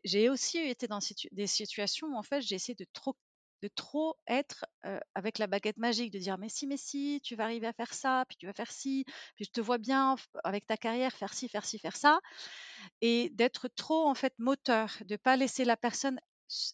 j'ai 0.04 0.28
aussi 0.28 0.58
été 0.58 0.86
dans 0.86 1.00
des 1.32 1.46
situations 1.46 2.08
où 2.08 2.16
en 2.16 2.22
fait 2.22 2.42
j'ai 2.42 2.54
essayé 2.54 2.76
de 2.76 2.86
trop 2.92 3.16
de 3.62 3.68
trop 3.68 4.16
être 4.26 4.64
avec 5.14 5.38
la 5.38 5.46
baguette 5.46 5.76
magique, 5.76 6.12
de 6.12 6.18
dire 6.18 6.38
mais 6.38 6.48
si, 6.48 6.66
mais 6.66 6.76
si, 6.76 7.20
tu 7.22 7.36
vas 7.36 7.44
arriver 7.44 7.66
à 7.66 7.72
faire 7.72 7.92
ça, 7.92 8.24
puis 8.28 8.36
tu 8.38 8.46
vas 8.46 8.52
faire 8.52 8.70
ci, 8.72 9.04
puis 9.36 9.44
je 9.44 9.50
te 9.50 9.60
vois 9.60 9.78
bien 9.78 10.16
avec 10.44 10.66
ta 10.66 10.76
carrière 10.76 11.12
faire 11.12 11.34
ci, 11.34 11.48
faire 11.48 11.64
ci, 11.64 11.78
faire 11.78 11.96
ça, 11.96 12.20
et 13.00 13.30
d'être 13.30 13.68
trop 13.68 14.08
en 14.08 14.14
fait 14.14 14.34
moteur, 14.38 14.96
de 15.04 15.16
pas 15.16 15.36
laisser 15.36 15.64
la 15.64 15.76
personne 15.76 16.20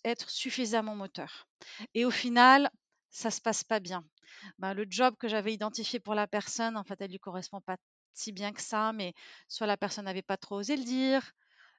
être 0.04 0.30
suffisamment 0.30 0.94
moteur. 0.96 1.46
Et 1.94 2.04
au 2.04 2.10
final, 2.10 2.70
ça 3.10 3.30
se 3.30 3.40
passe 3.40 3.64
pas 3.64 3.80
bien. 3.80 4.04
ben, 4.58 4.74
le 4.74 4.86
job 4.88 5.16
que 5.18 5.28
j'avais 5.28 5.52
identifié 5.54 6.00
pour 6.00 6.14
la 6.14 6.26
personne, 6.26 6.76
en 6.76 6.84
fait, 6.84 7.00
elle 7.00 7.10
lui 7.10 7.18
correspond 7.18 7.60
pas 7.60 7.76
si 8.14 8.32
bien 8.32 8.52
que 8.52 8.62
ça, 8.62 8.92
mais 8.92 9.14
soit 9.48 9.66
la 9.66 9.76
personne 9.76 10.06
n'avait 10.06 10.22
pas 10.22 10.36
trop 10.36 10.56
osé 10.56 10.76
le 10.76 10.84
dire, 10.84 11.32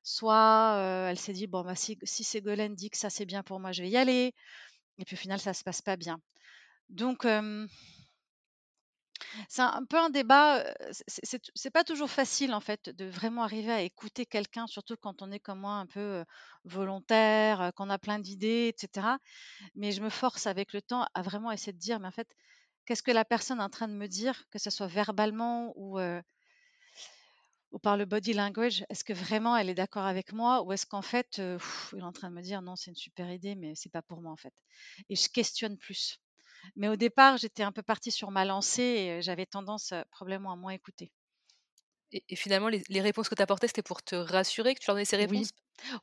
soit 0.03 1.07
elle 1.09 1.19
s'est 1.19 1.33
dit 1.33 1.47
bon 1.47 1.63
bah 1.63 1.75
si, 1.75 1.97
si 2.03 2.23
Ségolène 2.23 2.75
dit 2.75 2.89
que 2.89 2.97
ça 2.97 3.09
c'est 3.09 3.25
bien 3.25 3.43
pour 3.43 3.59
moi, 3.59 3.71
je 3.71 3.81
vais 3.83 3.89
y 3.89 3.97
aller. 3.97 4.33
Et 4.97 5.05
puis 5.05 5.15
au 5.15 5.19
final, 5.19 5.39
ça 5.39 5.53
se 5.53 5.63
passe 5.63 5.81
pas 5.81 5.95
bien. 5.97 6.19
Donc 6.89 7.25
c'est 9.49 9.61
un 9.61 9.85
peu 9.85 9.97
un 9.97 10.09
débat. 10.09 10.63
C'est 10.91 11.71
pas 11.71 11.83
toujours 11.83 12.09
facile 12.09 12.53
en 12.53 12.59
fait 12.59 12.89
de 12.89 13.05
vraiment 13.05 13.43
arriver 13.43 13.71
à 13.71 13.81
écouter 13.81 14.25
quelqu'un, 14.25 14.67
surtout 14.67 14.95
quand 14.97 15.21
on 15.21 15.31
est 15.31 15.39
comme 15.39 15.59
moi 15.59 15.73
un 15.73 15.85
peu 15.85 16.23
volontaire, 16.63 17.71
qu'on 17.75 17.89
a 17.89 17.97
plein 17.97 18.19
d'idées, 18.19 18.73
etc. 18.73 19.17
Mais 19.75 19.91
je 19.91 20.01
me 20.01 20.09
force 20.09 20.47
avec 20.47 20.73
le 20.73 20.81
temps 20.81 21.07
à 21.13 21.21
vraiment 21.21 21.51
essayer 21.51 21.73
de 21.73 21.79
dire, 21.79 21.99
mais 21.99 22.07
en 22.07 22.11
fait, 22.11 22.29
qu'est-ce 22.85 23.03
que 23.03 23.11
la 23.11 23.25
personne 23.25 23.59
est 23.59 23.63
en 23.63 23.69
train 23.69 23.87
de 23.87 23.93
me 23.93 24.07
dire, 24.07 24.43
que 24.51 24.59
ce 24.59 24.69
soit 24.69 24.87
verbalement 24.87 25.73
ou 25.75 25.99
ou 27.71 27.79
par 27.79 27.97
le 27.97 28.05
body 28.05 28.33
language, 28.33 28.85
est-ce 28.89 29.03
que 29.03 29.13
vraiment 29.13 29.57
elle 29.57 29.69
est 29.69 29.75
d'accord 29.75 30.05
avec 30.05 30.31
moi 30.33 30.61
ou 30.63 30.71
est-ce 30.73 30.85
qu'en 30.85 31.01
fait, 31.01 31.39
elle 31.39 31.59
est 31.99 32.01
en 32.01 32.11
train 32.11 32.29
de 32.29 32.35
me 32.35 32.41
dire 32.41 32.61
non, 32.61 32.75
c'est 32.75 32.91
une 32.91 32.95
super 32.95 33.31
idée, 33.31 33.55
mais 33.55 33.73
c'est 33.75 33.91
pas 33.91 34.01
pour 34.01 34.21
moi 34.21 34.31
en 34.31 34.37
fait. 34.37 34.53
Et 35.09 35.15
je 35.15 35.29
questionne 35.29 35.77
plus. 35.77 36.19
Mais 36.75 36.87
au 36.87 36.95
départ, 36.95 37.37
j'étais 37.37 37.63
un 37.63 37.71
peu 37.71 37.83
partie 37.83 38.11
sur 38.11 38.31
ma 38.31 38.45
lancée 38.45 38.81
et 38.81 39.21
j'avais 39.21 39.45
tendance 39.45 39.93
probablement 40.11 40.51
à 40.51 40.55
moins 40.55 40.71
écouter. 40.71 41.11
Et, 42.13 42.37
finalement, 42.37 42.69
les, 42.69 43.01
réponses 43.01 43.27
que 43.27 43.35
tu 43.35 43.41
apportais, 43.41 43.67
c'était 43.67 43.81
pour 43.81 44.01
te 44.01 44.15
rassurer 44.15 44.73
que 44.73 44.79
tu 44.79 44.87
leur 44.87 44.95
donnais 44.95 45.03
ces 45.03 45.17
réponses? 45.17 45.49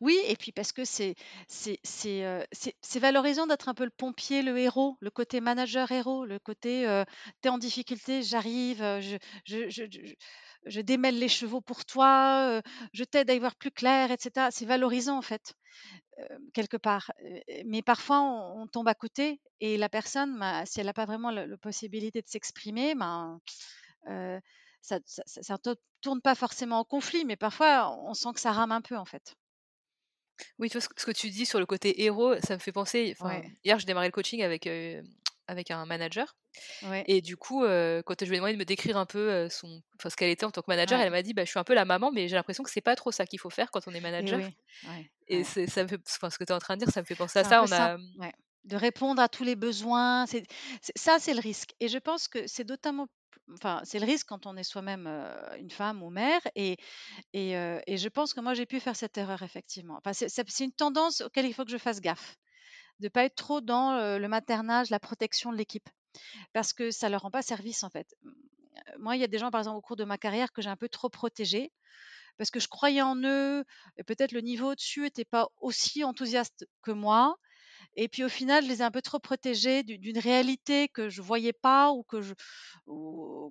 Oui. 0.00 0.18
et 0.28 0.36
puis 0.36 0.52
parce 0.52 0.70
que 0.70 0.84
c'est 0.84 1.14
c'est 1.48 1.80
c'est 1.82 3.00
valorisant 3.00 3.46
d'être 3.46 3.68
un 3.68 3.74
peu 3.74 3.84
le 3.84 3.90
pompier, 3.90 4.42
le 4.42 4.56
héros, 4.58 4.96
le 5.00 5.10
côté 5.10 5.40
manager 5.40 5.90
héros, 5.90 6.26
le 6.26 6.38
côté 6.38 7.02
t'es 7.40 7.48
en 7.48 7.58
difficulté, 7.58 8.22
j'arrive, 8.22 8.78
je, 8.78 9.16
je, 9.46 9.70
je, 9.70 9.84
je, 9.90 10.14
démêle 10.80 11.18
les 11.18 11.28
chevaux 11.28 11.60
pour 11.60 11.84
toi, 11.84 12.60
je 12.92 13.04
t'aide 13.04 13.30
à 13.30 13.34
y 13.34 13.38
voir 13.38 13.56
plus 13.56 13.70
clair, 13.70 14.10
etc. 14.10 14.48
C'est 14.50 14.66
valorisant 14.66 15.18
en 15.18 15.22
fait 15.22 15.54
quelque 16.52 16.76
part. 16.76 17.10
Mais 17.64 17.82
parfois, 17.82 18.20
on, 18.20 18.66
tombe 18.66 18.88
à 18.88 18.94
côté 18.94 19.40
et 19.60 19.76
la 19.76 19.88
personne, 19.88 20.38
bah, 20.38 20.64
si 20.66 20.80
elle 20.80 20.86
n'a 20.86 20.92
pas 20.92 21.06
vraiment 21.06 21.30
la, 21.30 21.56
possibilité 21.58 22.22
de 22.22 22.28
s'exprimer, 22.28 22.94
ben, 22.94 23.40
ça 24.80 24.98
ne 24.98 25.74
tourne 26.00 26.20
pas 26.20 26.34
forcément 26.34 26.78
en 26.78 26.84
conflit, 26.84 27.24
mais 27.24 27.36
parfois, 27.36 27.96
on 28.02 28.14
sent 28.14 28.30
que 28.34 28.40
ça 28.40 28.52
rame 28.52 28.72
un 28.72 28.82
peu, 28.82 28.96
en 28.96 29.04
fait. 29.04 29.34
Oui, 30.58 30.68
tu 30.68 30.78
vois, 30.78 30.88
ce 30.96 31.06
que 31.06 31.12
tu 31.12 31.30
dis 31.30 31.46
sur 31.46 31.60
le 31.60 31.66
côté 31.66 32.02
héros, 32.02 32.34
ça 32.40 32.54
me 32.54 32.60
fait 32.60 32.72
penser. 32.72 33.14
Hier, 33.64 33.78
je 33.78 33.86
démarrais 33.86 34.08
le 34.08 34.12
coaching 34.12 34.42
avec, 34.42 34.66
avec 35.46 35.70
un 35.70 35.84
manager. 35.86 36.36
Et 37.06 37.20
du 37.20 37.36
coup, 37.36 37.62
quand 37.62 38.14
je 38.20 38.26
lui 38.26 38.34
ai 38.34 38.38
demandé 38.38 38.52
de 38.54 38.58
me 38.58 38.64
décrire 38.64 38.96
un 38.96 39.06
peu 39.06 39.48
son, 39.48 39.82
enfin, 39.98 40.10
ce 40.10 40.16
qu'elle 40.16 40.30
était 40.30 40.44
en 40.44 40.50
tant 40.50 40.62
que 40.62 40.70
manager, 40.70 41.00
elle 41.00 41.10
m'a 41.10 41.22
dit 41.22 41.34
bah, 41.34 41.44
Je 41.44 41.50
suis 41.50 41.58
un 41.58 41.64
peu 41.64 41.74
la 41.74 41.84
maman, 41.84 42.10
mais 42.12 42.28
j'ai 42.28 42.36
l'impression 42.36 42.62
que 42.62 42.70
c'est 42.70 42.80
pas 42.80 42.96
trop 42.96 43.12
ça 43.12 43.26
qu'il 43.26 43.38
faut 43.38 43.50
faire 43.50 43.70
quand 43.70 43.86
on 43.86 43.92
est 43.92 44.00
manager. 44.00 44.40
Et, 45.28 45.44
ça 45.44 45.82
me 45.82 45.88
fait, 45.88 46.00
enfin, 46.06 46.30
ce 46.30 46.38
que 46.38 46.44
tu 46.44 46.52
es 46.52 46.54
en 46.54 46.58
train 46.58 46.76
de 46.76 46.84
dire, 46.84 46.92
ça 46.92 47.00
me 47.00 47.06
fait 47.06 47.14
penser 47.14 47.38
à 47.38 47.44
ça. 47.44 47.62
On 47.62 47.72
a... 47.72 47.96
De 48.64 48.76
répondre 48.76 49.20
à 49.20 49.28
tous 49.28 49.44
les 49.44 49.56
besoins. 49.56 50.24
Ça, 50.96 51.18
c'est 51.18 51.34
le 51.34 51.40
risque. 51.40 51.74
Et 51.80 51.88
je 51.88 51.98
pense 51.98 52.28
que 52.28 52.46
c'est 52.46 52.66
notamment 52.66 53.08
enfin, 53.52 53.80
c'est 53.84 53.98
le 53.98 54.06
risque 54.06 54.26
quand 54.26 54.46
on 54.46 54.56
est 54.56 54.62
soi-même 54.62 55.06
une 55.58 55.70
femme 55.70 56.02
ou 56.02 56.08
mère. 56.10 56.40
Et, 56.54 56.76
et, 57.34 57.52
et, 57.86 57.96
je 57.96 58.08
pense 58.08 58.32
que 58.32 58.40
moi, 58.40 58.54
j'ai 58.54 58.64
pu 58.66 58.80
faire 58.80 58.96
cette 58.96 59.18
erreur, 59.18 59.42
effectivement. 59.42 59.98
Enfin, 59.98 60.12
c'est, 60.14 60.60
une 60.60 60.72
tendance 60.72 61.20
auquel 61.20 61.44
il 61.46 61.52
faut 61.52 61.64
que 61.64 61.70
je 61.70 61.78
fasse 61.78 62.00
gaffe. 62.00 62.36
De 63.04 63.08
ne 63.08 63.10
pas 63.10 63.24
être 63.24 63.34
trop 63.34 63.60
dans 63.60 64.18
le 64.18 64.28
maternage, 64.28 64.88
la 64.88 64.98
protection 64.98 65.52
de 65.52 65.58
l'équipe 65.58 65.90
parce 66.54 66.72
que 66.72 66.90
ça 66.90 67.10
leur 67.10 67.20
rend 67.20 67.30
pas 67.30 67.42
service 67.42 67.84
en 67.84 67.90
fait. 67.90 68.16
Moi, 68.98 69.14
il 69.14 69.20
y 69.20 69.24
a 69.24 69.26
des 69.26 69.36
gens, 69.36 69.50
par 69.50 69.60
exemple, 69.60 69.76
au 69.76 69.82
cours 69.82 69.96
de 69.96 70.04
ma 70.04 70.16
carrière 70.16 70.52
que 70.54 70.62
j'ai 70.62 70.70
un 70.70 70.76
peu 70.76 70.88
trop 70.88 71.10
protégés 71.10 71.70
parce 72.38 72.50
que 72.50 72.60
je 72.60 72.66
croyais 72.66 73.02
en 73.02 73.14
eux, 73.22 73.62
peut-être 74.06 74.32
le 74.32 74.40
niveau 74.40 74.72
au-dessus 74.72 75.02
n'était 75.02 75.26
pas 75.26 75.48
aussi 75.60 76.02
enthousiaste 76.02 76.66
que 76.80 76.92
moi. 76.92 77.36
Et 77.94 78.08
puis 78.08 78.24
au 78.24 78.30
final, 78.30 78.64
je 78.64 78.70
les 78.70 78.80
ai 78.80 78.84
un 78.84 78.90
peu 78.90 79.02
trop 79.02 79.18
protégés 79.18 79.82
d'une 79.82 80.18
réalité 80.18 80.88
que 80.88 81.10
je 81.10 81.20
voyais 81.20 81.52
pas 81.52 81.92
ou 81.92 82.04
que 82.04 82.22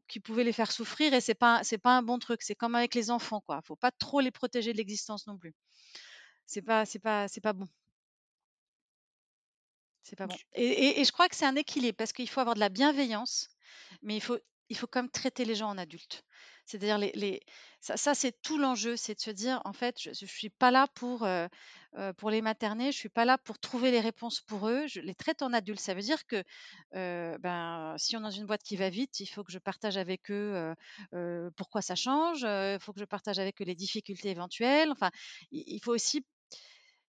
qui 0.07 0.19
pouvait 0.19 0.45
les 0.45 0.51
faire 0.51 0.71
souffrir. 0.71 1.13
Et 1.13 1.21
c'est 1.21 1.35
pas, 1.35 1.63
c'est 1.63 1.77
pas 1.77 1.95
un 1.95 2.01
bon 2.01 2.17
truc. 2.17 2.41
C'est 2.41 2.55
comme 2.55 2.73
avec 2.73 2.95
les 2.95 3.11
enfants, 3.11 3.41
quoi. 3.41 3.61
Faut 3.61 3.75
pas 3.75 3.91
trop 3.91 4.19
les 4.19 4.31
protéger 4.31 4.73
de 4.73 4.77
l'existence 4.77 5.27
non 5.27 5.37
plus. 5.37 5.53
C'est 6.47 6.63
pas, 6.63 6.85
c'est 6.85 6.97
pas, 6.97 7.27
c'est 7.27 7.39
pas 7.39 7.53
bon. 7.53 7.67
C'est 10.03 10.17
pas 10.17 10.27
bon. 10.27 10.35
Et, 10.53 11.03
je 11.03 11.11
crois 11.11 11.29
que 11.29 11.35
c'est 11.35 11.45
un 11.45 11.55
équilibre 11.55 11.97
parce 11.97 12.13
qu'il 12.13 12.29
faut 12.29 12.41
avoir 12.41 12.55
de 12.55 12.59
la 12.59 12.69
bienveillance, 12.69 13.49
mais 14.01 14.15
il 14.15 14.21
faut, 14.21 14.37
il 14.69 14.77
faut 14.77 14.87
quand 14.87 15.01
même 15.01 15.11
traiter 15.11 15.45
les 15.45 15.55
gens 15.55 15.69
en 15.69 15.77
adultes. 15.77 16.23
C'est-à-dire, 16.65 16.97
les, 16.97 17.11
les, 17.15 17.41
ça, 17.79 18.15
c'est 18.15 18.41
tout 18.41 18.57
l'enjeu, 18.57 18.95
c'est 18.95 19.15
de 19.15 19.19
se 19.19 19.31
dire, 19.31 19.61
en 19.65 19.73
fait, 19.73 19.97
je 19.99 20.09
ne 20.09 20.29
suis 20.29 20.49
pas 20.49 20.71
là 20.71 20.87
pour, 20.93 21.23
euh, 21.23 21.47
euh, 21.97 22.13
pour 22.13 22.29
les 22.29 22.41
materner, 22.41 22.85
je 22.85 22.97
ne 22.97 23.01
suis 23.01 23.09
pas 23.09 23.25
là 23.25 23.37
pour 23.37 23.59
trouver 23.59 23.91
les 23.91 23.99
réponses 23.99 24.39
pour 24.39 24.69
eux, 24.69 24.87
je 24.87 25.01
les 25.01 25.15
traite 25.15 25.41
en 25.41 25.51
adultes. 25.51 25.81
Ça 25.81 25.93
veut 25.93 26.01
dire 26.01 26.25
que 26.25 26.43
euh, 26.95 27.37
ben, 27.39 27.95
si 27.97 28.15
on 28.15 28.19
est 28.19 28.23
dans 28.23 28.31
une 28.31 28.45
boîte 28.45 28.63
qui 28.63 28.77
va 28.77 28.89
vite, 28.89 29.19
il 29.19 29.25
faut 29.25 29.43
que 29.43 29.51
je 29.51 29.59
partage 29.59 29.97
avec 29.97 30.31
eux 30.31 30.73
pourquoi 31.57 31.81
ça 31.81 31.95
change, 31.95 32.43
il 32.43 32.77
faut 32.79 32.93
que 32.93 32.99
je 32.99 33.05
partage 33.05 33.39
avec 33.39 33.61
eux 33.61 33.65
les 33.65 33.75
difficultés 33.75 34.29
éventuelles. 34.29 34.91
Enfin, 34.91 35.11
il 35.51 35.79
faut 35.83 35.93
aussi 35.93 36.25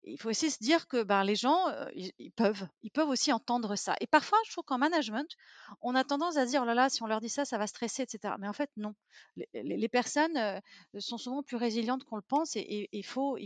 il 0.04 0.18
faut 0.18 0.30
aussi 0.30 0.50
se 0.50 0.58
dire 0.62 0.86
que 0.86 1.02
ben, 1.02 1.24
les 1.24 1.34
gens, 1.34 1.66
ils, 1.94 2.32
peuvent, 2.32 2.66
ils 2.82 2.90
peuvent 2.90 3.08
aussi 3.08 3.32
entendre 3.32 3.76
ça. 3.76 3.94
Et 4.00 4.06
parfois, 4.06 4.38
je 4.46 4.52
trouve 4.52 4.64
qu'en 4.64 4.78
management, 4.78 5.28
on 5.82 5.94
a 5.94 6.04
tendance 6.04 6.36
à 6.36 6.46
dire, 6.46 6.62
oh 6.62 6.64
là 6.64 6.74
là, 6.74 6.88
si 6.88 7.02
on 7.02 7.06
leur 7.06 7.20
dit 7.20 7.28
ça, 7.28 7.44
ça 7.44 7.58
va 7.58 7.66
stresser, 7.66 8.02
etc. 8.02 8.34
Mais 8.38 8.48
en 8.48 8.52
fait, 8.52 8.70
non. 8.76 8.94
Les, 9.54 9.88
personnes 9.88 10.60
sont 10.98 11.18
souvent 11.18 11.42
plus 11.42 11.56
résilientes 11.56 12.04
qu'on 12.04 12.16
le 12.16 12.22
pense 12.22 12.56
et 12.56 12.88
il 12.92 13.04
faut 13.04 13.36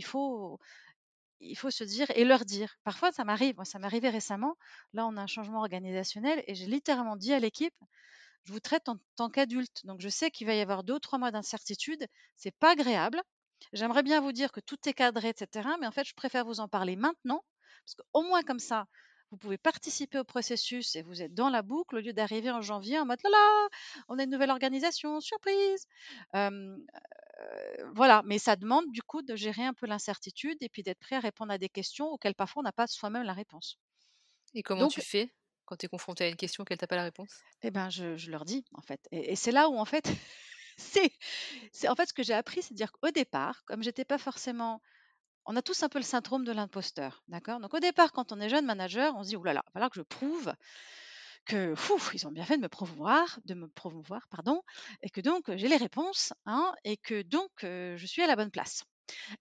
se 1.41 1.83
dire 1.83 2.09
et 2.15 2.23
leur 2.25 2.45
dire. 2.45 2.77
Parfois, 2.83 3.11
ça 3.11 3.23
m'arrive. 3.23 3.55
Moi, 3.55 3.65
ça 3.65 3.79
m'est 3.79 3.85
arrivé 3.85 4.09
récemment. 4.09 4.55
Là, 4.93 5.05
on 5.07 5.17
a 5.17 5.21
un 5.21 5.27
changement 5.27 5.59
organisationnel 5.59 6.43
et 6.47 6.55
j'ai 6.55 6.67
littéralement 6.67 7.17
dit 7.17 7.33
à 7.33 7.39
l'équipe, 7.39 7.75
je 8.45 8.53
vous 8.53 8.59
traite 8.59 8.87
en 8.89 8.97
tant 9.15 9.29
qu'adulte. 9.29 9.85
Donc, 9.85 10.01
je 10.01 10.09
sais 10.09 10.31
qu'il 10.31 10.47
va 10.47 10.53
y 10.55 10.61
avoir 10.61 10.83
deux 10.83 10.95
ou 10.95 10.99
trois 10.99 11.19
mois 11.19 11.31
d'incertitude. 11.31 12.05
C'est 12.35 12.55
pas 12.55 12.71
agréable. 12.71 13.21
J'aimerais 13.73 14.03
bien 14.03 14.21
vous 14.21 14.31
dire 14.31 14.51
que 14.51 14.59
tout 14.59 14.77
est 14.87 14.93
cadré, 14.93 15.29
etc. 15.29 15.69
Mais 15.79 15.87
en 15.87 15.91
fait, 15.91 16.05
je 16.05 16.13
préfère 16.13 16.45
vous 16.45 16.59
en 16.59 16.67
parler 16.67 16.95
maintenant, 16.95 17.43
parce 17.85 17.95
qu'au 17.95 18.23
moins 18.23 18.43
comme 18.43 18.59
ça, 18.59 18.87
vous 19.31 19.37
pouvez 19.37 19.57
participer 19.57 20.19
au 20.19 20.23
processus 20.23 20.95
et 20.95 21.01
vous 21.01 21.21
êtes 21.21 21.33
dans 21.33 21.49
la 21.49 21.61
boucle 21.61 21.97
au 21.97 21.99
lieu 21.99 22.13
d'arriver 22.13 22.51
en 22.51 22.61
janvier 22.61 22.99
en 22.99 23.05
mode 23.05 23.19
là 23.23 23.29
là, 23.29 23.67
on 24.07 24.19
a 24.19 24.23
une 24.23 24.29
nouvelle 24.29 24.51
organisation, 24.51 25.19
surprise. 25.19 25.85
voilà, 27.93 28.21
mais 28.25 28.39
ça 28.39 28.55
demande 28.55 28.85
du 28.91 29.01
coup 29.01 29.21
de 29.21 29.35
gérer 29.35 29.63
un 29.65 29.73
peu 29.73 29.87
l'incertitude 29.87 30.57
et 30.61 30.69
puis 30.69 30.83
d'être 30.83 30.99
prêt 30.99 31.15
à 31.15 31.19
répondre 31.19 31.51
à 31.51 31.57
des 31.57 31.69
questions 31.69 32.07
auxquelles 32.07 32.35
parfois 32.35 32.61
on 32.61 32.63
n'a 32.63 32.71
pas 32.71 32.87
soi-même 32.87 33.23
la 33.23 33.33
réponse. 33.33 33.77
Et 34.53 34.63
comment 34.63 34.87
tu 34.87 35.01
fais 35.01 35.33
quand 35.65 35.75
tu 35.75 35.87
es 35.87 35.89
confronté 35.89 36.23
à 36.23 36.29
une 36.29 36.35
question 36.35 36.61
auquel 36.61 36.77
tu 36.77 36.83
n'as 36.83 36.87
pas 36.87 36.95
la 36.95 37.03
réponse? 37.03 37.41
Eh 37.63 37.71
bien, 37.71 37.89
je, 37.89 38.29
leur 38.29 38.45
dis 38.45 38.63
en 38.73 38.81
fait. 38.81 39.01
et 39.11 39.35
c'est 39.35 39.51
là 39.51 39.67
où 39.67 39.77
en 39.77 39.85
fait 39.85 40.05
c'est, 40.77 41.11
c'est 41.71 41.87
en 41.89 41.95
fait 41.95 42.07
ce 42.07 42.13
que 42.13 42.23
j'ai 42.23 42.33
appris, 42.33 42.61
c'est 42.61 42.73
de 42.73 42.77
dire 42.77 42.91
qu'au 42.91 43.11
départ, 43.11 43.63
comme 43.65 43.83
j'étais 43.83 44.05
pas 44.05 44.17
forcément, 44.17 44.81
on 45.45 45.55
a 45.55 45.61
tous 45.61 45.83
un 45.83 45.89
peu 45.89 45.99
le 45.99 46.03
syndrome 46.03 46.43
de 46.43 46.51
l'imposteur, 46.51 47.23
d'accord? 47.27 47.59
Donc 47.59 47.73
au 47.73 47.79
départ, 47.79 48.11
quand 48.11 48.31
on 48.31 48.39
est 48.39 48.49
jeune 48.49 48.65
manager, 48.65 49.15
on 49.15 49.23
se 49.23 49.29
dit 49.29 49.35
oulala, 49.35 49.61
il 49.65 49.69
va 49.69 49.73
falloir 49.73 49.89
que 49.91 49.99
je 49.99 50.03
prouve 50.03 50.53
que 51.45 51.75
ils 52.13 52.27
ont 52.27 52.31
bien 52.31 52.43
fait 52.45 52.57
de 52.57 52.61
me 52.61 52.69
promouvoir, 52.69 53.39
de 53.45 53.53
me 53.53 53.67
promouvoir, 53.67 54.27
pardon, 54.29 54.63
et 55.03 55.09
que 55.09 55.21
donc 55.21 55.55
j'ai 55.55 55.67
les 55.67 55.77
réponses, 55.77 56.33
hein, 56.45 56.73
et 56.83 56.97
que 56.97 57.21
donc 57.21 57.51
je 57.61 58.05
suis 58.05 58.21
à 58.23 58.27
la 58.27 58.35
bonne 58.35 58.51
place. 58.51 58.83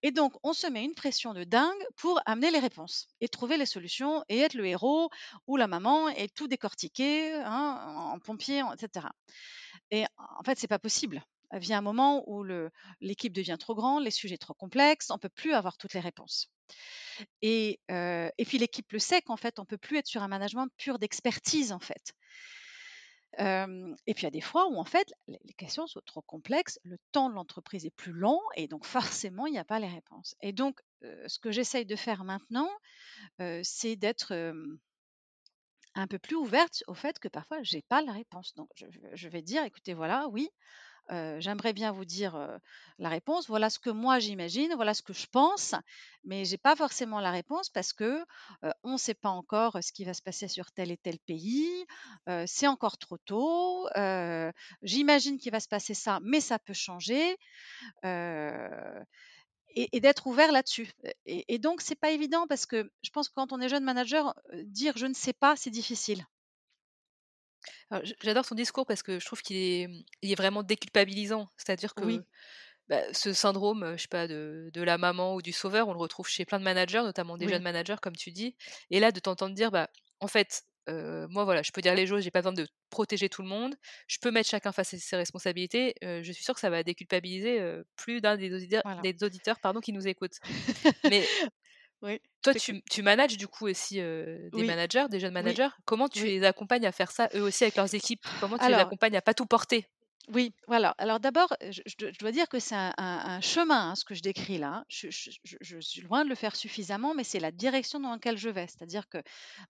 Et 0.03 0.11
donc, 0.11 0.35
on 0.43 0.53
se 0.53 0.67
met 0.67 0.85
une 0.85 0.95
pression 0.95 1.33
de 1.33 1.45
dingue 1.45 1.83
pour 1.97 2.21
amener 2.27 2.51
les 2.51 2.59
réponses 2.59 3.09
et 3.23 3.29
trouver 3.29 3.57
les 3.57 3.65
solutions 3.65 4.23
et 4.29 4.41
être 4.41 4.53
le 4.53 4.67
héros 4.67 5.09
ou 5.47 5.57
la 5.57 5.67
maman 5.67 6.11
et 6.11 6.29
tout 6.29 6.49
décortiquer 6.49 7.33
hein, 7.33 8.11
en 8.13 8.19
pompier, 8.19 8.63
etc. 8.75 9.07
Et 9.91 10.05
en 10.17 10.43
fait, 10.45 10.59
c'est 10.59 10.69
pas 10.69 10.79
possible. 10.79 11.23
Il 11.53 11.61
vient 11.61 11.79
un 11.79 11.83
moment 11.83 12.25
où 12.29 12.45
l'équipe 13.01 13.33
devient 13.33 13.57
trop 13.59 13.75
grande, 13.75 14.03
les 14.03 14.11
sujets 14.11 14.39
trop 14.39 14.55
complexes, 14.55 15.11
on 15.11 15.19
peut 15.19 15.29
plus 15.29 15.53
avoir 15.53 15.77
toutes 15.77 15.95
les 15.95 16.01
réponses. 16.01 16.51
Et, 17.43 17.81
et 17.89 18.45
puis 18.45 18.59
l'équipe 18.59 18.91
le 18.93 18.99
sait 18.99 19.23
qu'en 19.23 19.37
fait, 19.37 19.59
on 19.59 19.65
peut 19.65 19.79
plus 19.79 19.99
être 19.99 20.07
sur 20.07 20.23
un 20.23 20.29
management 20.29 20.69
pur 20.77 20.99
d'expertise 20.99 21.71
en 21.71 21.79
fait. 21.79 22.13
et 23.39 24.15
puis 24.15 24.23
il 24.23 24.25
y 24.25 24.27
a 24.27 24.31
des 24.31 24.41
fois 24.41 24.69
où 24.69 24.79
en 24.79 24.85
fait 24.85 25.13
les, 25.29 25.39
questions 25.57 25.87
sont 25.87 26.01
trop 26.05 26.23
complexes, 26.23 26.81
le 26.83 26.99
temps 27.13 27.29
de 27.29 27.35
l'entreprise 27.35 27.85
est 27.87 27.95
plus 27.95 28.13
long 28.13 28.41
et 28.57 28.67
donc 28.67 28.85
forcément 29.27 29.47
il 29.47 29.53
n'y 29.53 29.59
a 29.59 29.65
pas 29.65 29.79
les 29.79 29.89
réponses. 29.89 30.35
Et 30.41 30.53
donc 30.53 30.81
ce 31.03 31.39
que 31.39 31.53
j'essaye 31.53 31.87
de 31.87 31.97
faire 31.97 32.25
maintenant, 32.25 32.71
c'est 33.63 33.95
d'être 33.95 34.33
un 35.95 36.07
peu 36.07 36.19
plus 36.19 36.37
ouverte 36.37 36.83
au 36.87 36.95
fait 36.95 37.19
que 37.19 37.29
parfois 37.29 37.63
j'ai 37.63 37.83
pas 37.83 38.03
la 38.03 38.13
réponse. 38.13 38.55
Donc 38.55 38.69
je, 39.15 39.29
vais 39.29 39.43
dire, 39.43 39.65
écoutez, 39.65 39.95
voilà, 39.95 40.29
oui, 40.29 40.49
j'aimerais 41.11 41.73
bien 41.73 41.93
vous 41.93 42.05
dire 42.05 42.59
la 42.99 43.09
réponse. 43.09 43.49
Voilà 43.49 43.71
ce 43.71 43.79
que 43.79 43.91
moi 43.91 44.19
j'imagine, 44.19 44.75
voilà 44.75 44.95
ce 44.95 45.03
que 45.03 45.13
je 45.13 45.27
pense, 45.27 45.75
mais 46.25 46.45
j'ai 46.45 46.59
pas 46.59 46.77
forcément 46.77 47.21
la 47.21 47.31
réponse 47.31 47.69
parce 47.69 47.93
que 47.93 48.25
on 48.83 48.93
ne 48.93 48.99
sait 48.99 49.15
pas 49.15 49.29
encore 49.29 49.79
ce 49.83 49.93
qui 49.93 50.05
va 50.05 50.15
se 50.15 50.23
passer 50.23 50.49
sur 50.49 50.73
tel 50.73 50.91
et 50.91 50.97
tel 50.97 51.19
pays. 51.19 51.85
c'est 52.47 52.67
encore 52.67 52.99
trop 52.99 53.19
tôt. 53.19 53.89
j'imagine 54.83 55.39
qu'il 55.39 55.53
va 55.53 55.61
se 55.61 55.69
passer 55.69 55.95
ça, 55.95 56.19
mais 56.23 56.41
ça 56.41 56.59
peut 56.59 56.75
changer. 56.75 57.37
Et, 59.75 60.01
d'être 60.01 60.27
ouvert 60.27 60.53
là-dessus. 60.53 60.91
Et, 61.27 61.45
et 61.55 61.59
donc, 61.59 61.81
c'est 61.81 61.95
pas 61.95 62.11
évident 62.11 62.47
parce 62.47 62.67
que 62.67 62.91
je 63.03 63.11
pense 63.11 63.29
que 63.29 63.35
quand 63.35 63.53
on 63.53 63.61
est 63.61 63.69
jeune 63.69 63.85
manager, 63.85 64.35
dire 64.53 64.95
je 64.97 65.07
ne 65.07 65.15
sais 65.15 65.33
pas, 65.33 65.57
c'est 65.57 65.71
difficile. 65.71 66.25
J'adore 68.23 68.45
son 68.45 68.55
discours 68.55 68.87
parce 68.87 69.03
que 69.03 69.19
je 69.19 69.27
trouve 69.27 69.43
qu'il 69.43 69.57
est, 69.57 69.89
mmh, 69.89 70.03
est 70.23 70.35
vraiment 70.35 70.63
déculpabilisant. 70.63 71.49
C'est-à-dire 71.57 71.95
que 71.95 72.23
bah, 72.89 73.01
ce 73.13 73.33
syndrome, 73.33 73.95
je 73.97 74.03
sais 74.03 74.09
pas, 74.09 74.29
de, 74.29 74.71
la 74.75 74.99
maman 74.99 75.35
ou 75.35 75.43
du 75.43 75.53
sauveur, 75.53 75.89
on 75.89 75.93
le 75.93 75.99
retrouve 75.99 76.29
chez 76.29 76.45
plein 76.45 76.59
de 76.59 76.65
managers, 76.65 77.03
notamment 77.03 77.37
des 77.37 77.49
jeunes 77.49 77.63
managers, 77.63 77.97
comme 78.03 78.17
tu 78.17 78.31
dis. 78.31 78.57
Et 78.91 79.01
là, 79.01 79.13
de 79.13 79.21
t'entendre 79.21 79.55
dire, 79.55 79.71
bah, 79.71 79.89
en 80.21 80.29
fait, 80.29 80.65
moi, 80.89 81.45
voilà, 81.45 81.63
je 81.63 81.73
peux 81.73 81.81
dire 81.81 81.95
les 81.95 82.07
choses, 82.07 82.23
j'ai 82.23 82.31
pas 82.31 82.41
besoin 82.41 82.53
de 82.53 82.67
protéger 82.91 83.29
tout 83.29 83.43
le 83.43 83.49
monde, 83.49 83.75
je 84.07 84.19
peux 84.21 84.31
mettre 84.31 84.49
chacun 84.49 84.73
face 84.73 84.95
à 84.95 84.99
ses 84.99 85.17
responsabilités. 85.17 85.95
je 86.03 86.33
suis 86.33 86.45
sûre 86.45 86.55
que 86.55 86.61
ça 86.61 86.71
va 86.71 86.83
déculpabiliser 86.83 87.61
plus 87.97 88.21
d'un 88.21 88.37
des 88.37 88.53
auditeurs, 88.53 88.83
des 89.03 89.17
auditeurs 89.23 89.61
pardon, 89.61 89.81
qui 89.81 89.93
nous 89.93 90.07
écoutent. 90.07 90.39
Mais 91.11 91.25
toi, 92.43 92.55
tu, 92.55 92.83
tu, 92.83 93.03
manages 93.03 93.37
du 93.37 93.49
coup 93.49 93.67
aussi 93.67 93.97
des 93.97 94.65
managers, 94.65 95.07
des 95.11 95.21
jeunes 95.21 95.33
managers? 95.33 95.69
Comment 95.85 96.09
tu 96.09 96.25
les 96.25 96.45
accompagnes 96.45 96.87
à 96.87 96.93
faire 96.93 97.11
ça, 97.11 97.29
eux 97.35 97.43
aussi, 97.43 97.65
avec 97.65 97.77
leurs 97.77 97.95
équipes? 97.95 98.25
Comment 98.41 98.59
tu 98.59 98.69
les 98.69 98.75
accompagnes 98.75 99.17
à 99.17 99.23
pas 99.23 99.35
tout 99.35 99.47
porter? 99.47 99.89
Oui, 100.33 100.55
voilà. 100.69 100.95
Alors 100.97 101.21
d'abord, 101.21 101.55
je, 101.71 102.19
dois 102.19 102.33
dire 102.33 102.49
que 102.49 102.59
c'est 102.59 102.75
un, 102.75 103.41
chemin, 103.43 103.91
hein, 103.91 103.95
ce 103.95 104.07
que 104.07 104.15
je 104.15 104.23
décris 104.23 104.57
là. 104.57 104.77
Hein. 104.77 104.85
Je, 104.89 105.81
suis 105.81 106.01
loin 106.01 106.25
de 106.25 106.31
le 106.31 106.35
faire 106.35 106.57
suffisamment, 106.57 107.15
mais 107.15 107.25
c'est 107.25 107.41
la 107.41 107.51
direction 107.51 108.01
dans 108.01 108.11
laquelle 108.11 108.39
je 108.39 108.49
vais. 108.49 108.67
C'est-à-dire 108.67 109.07
que 109.09 109.19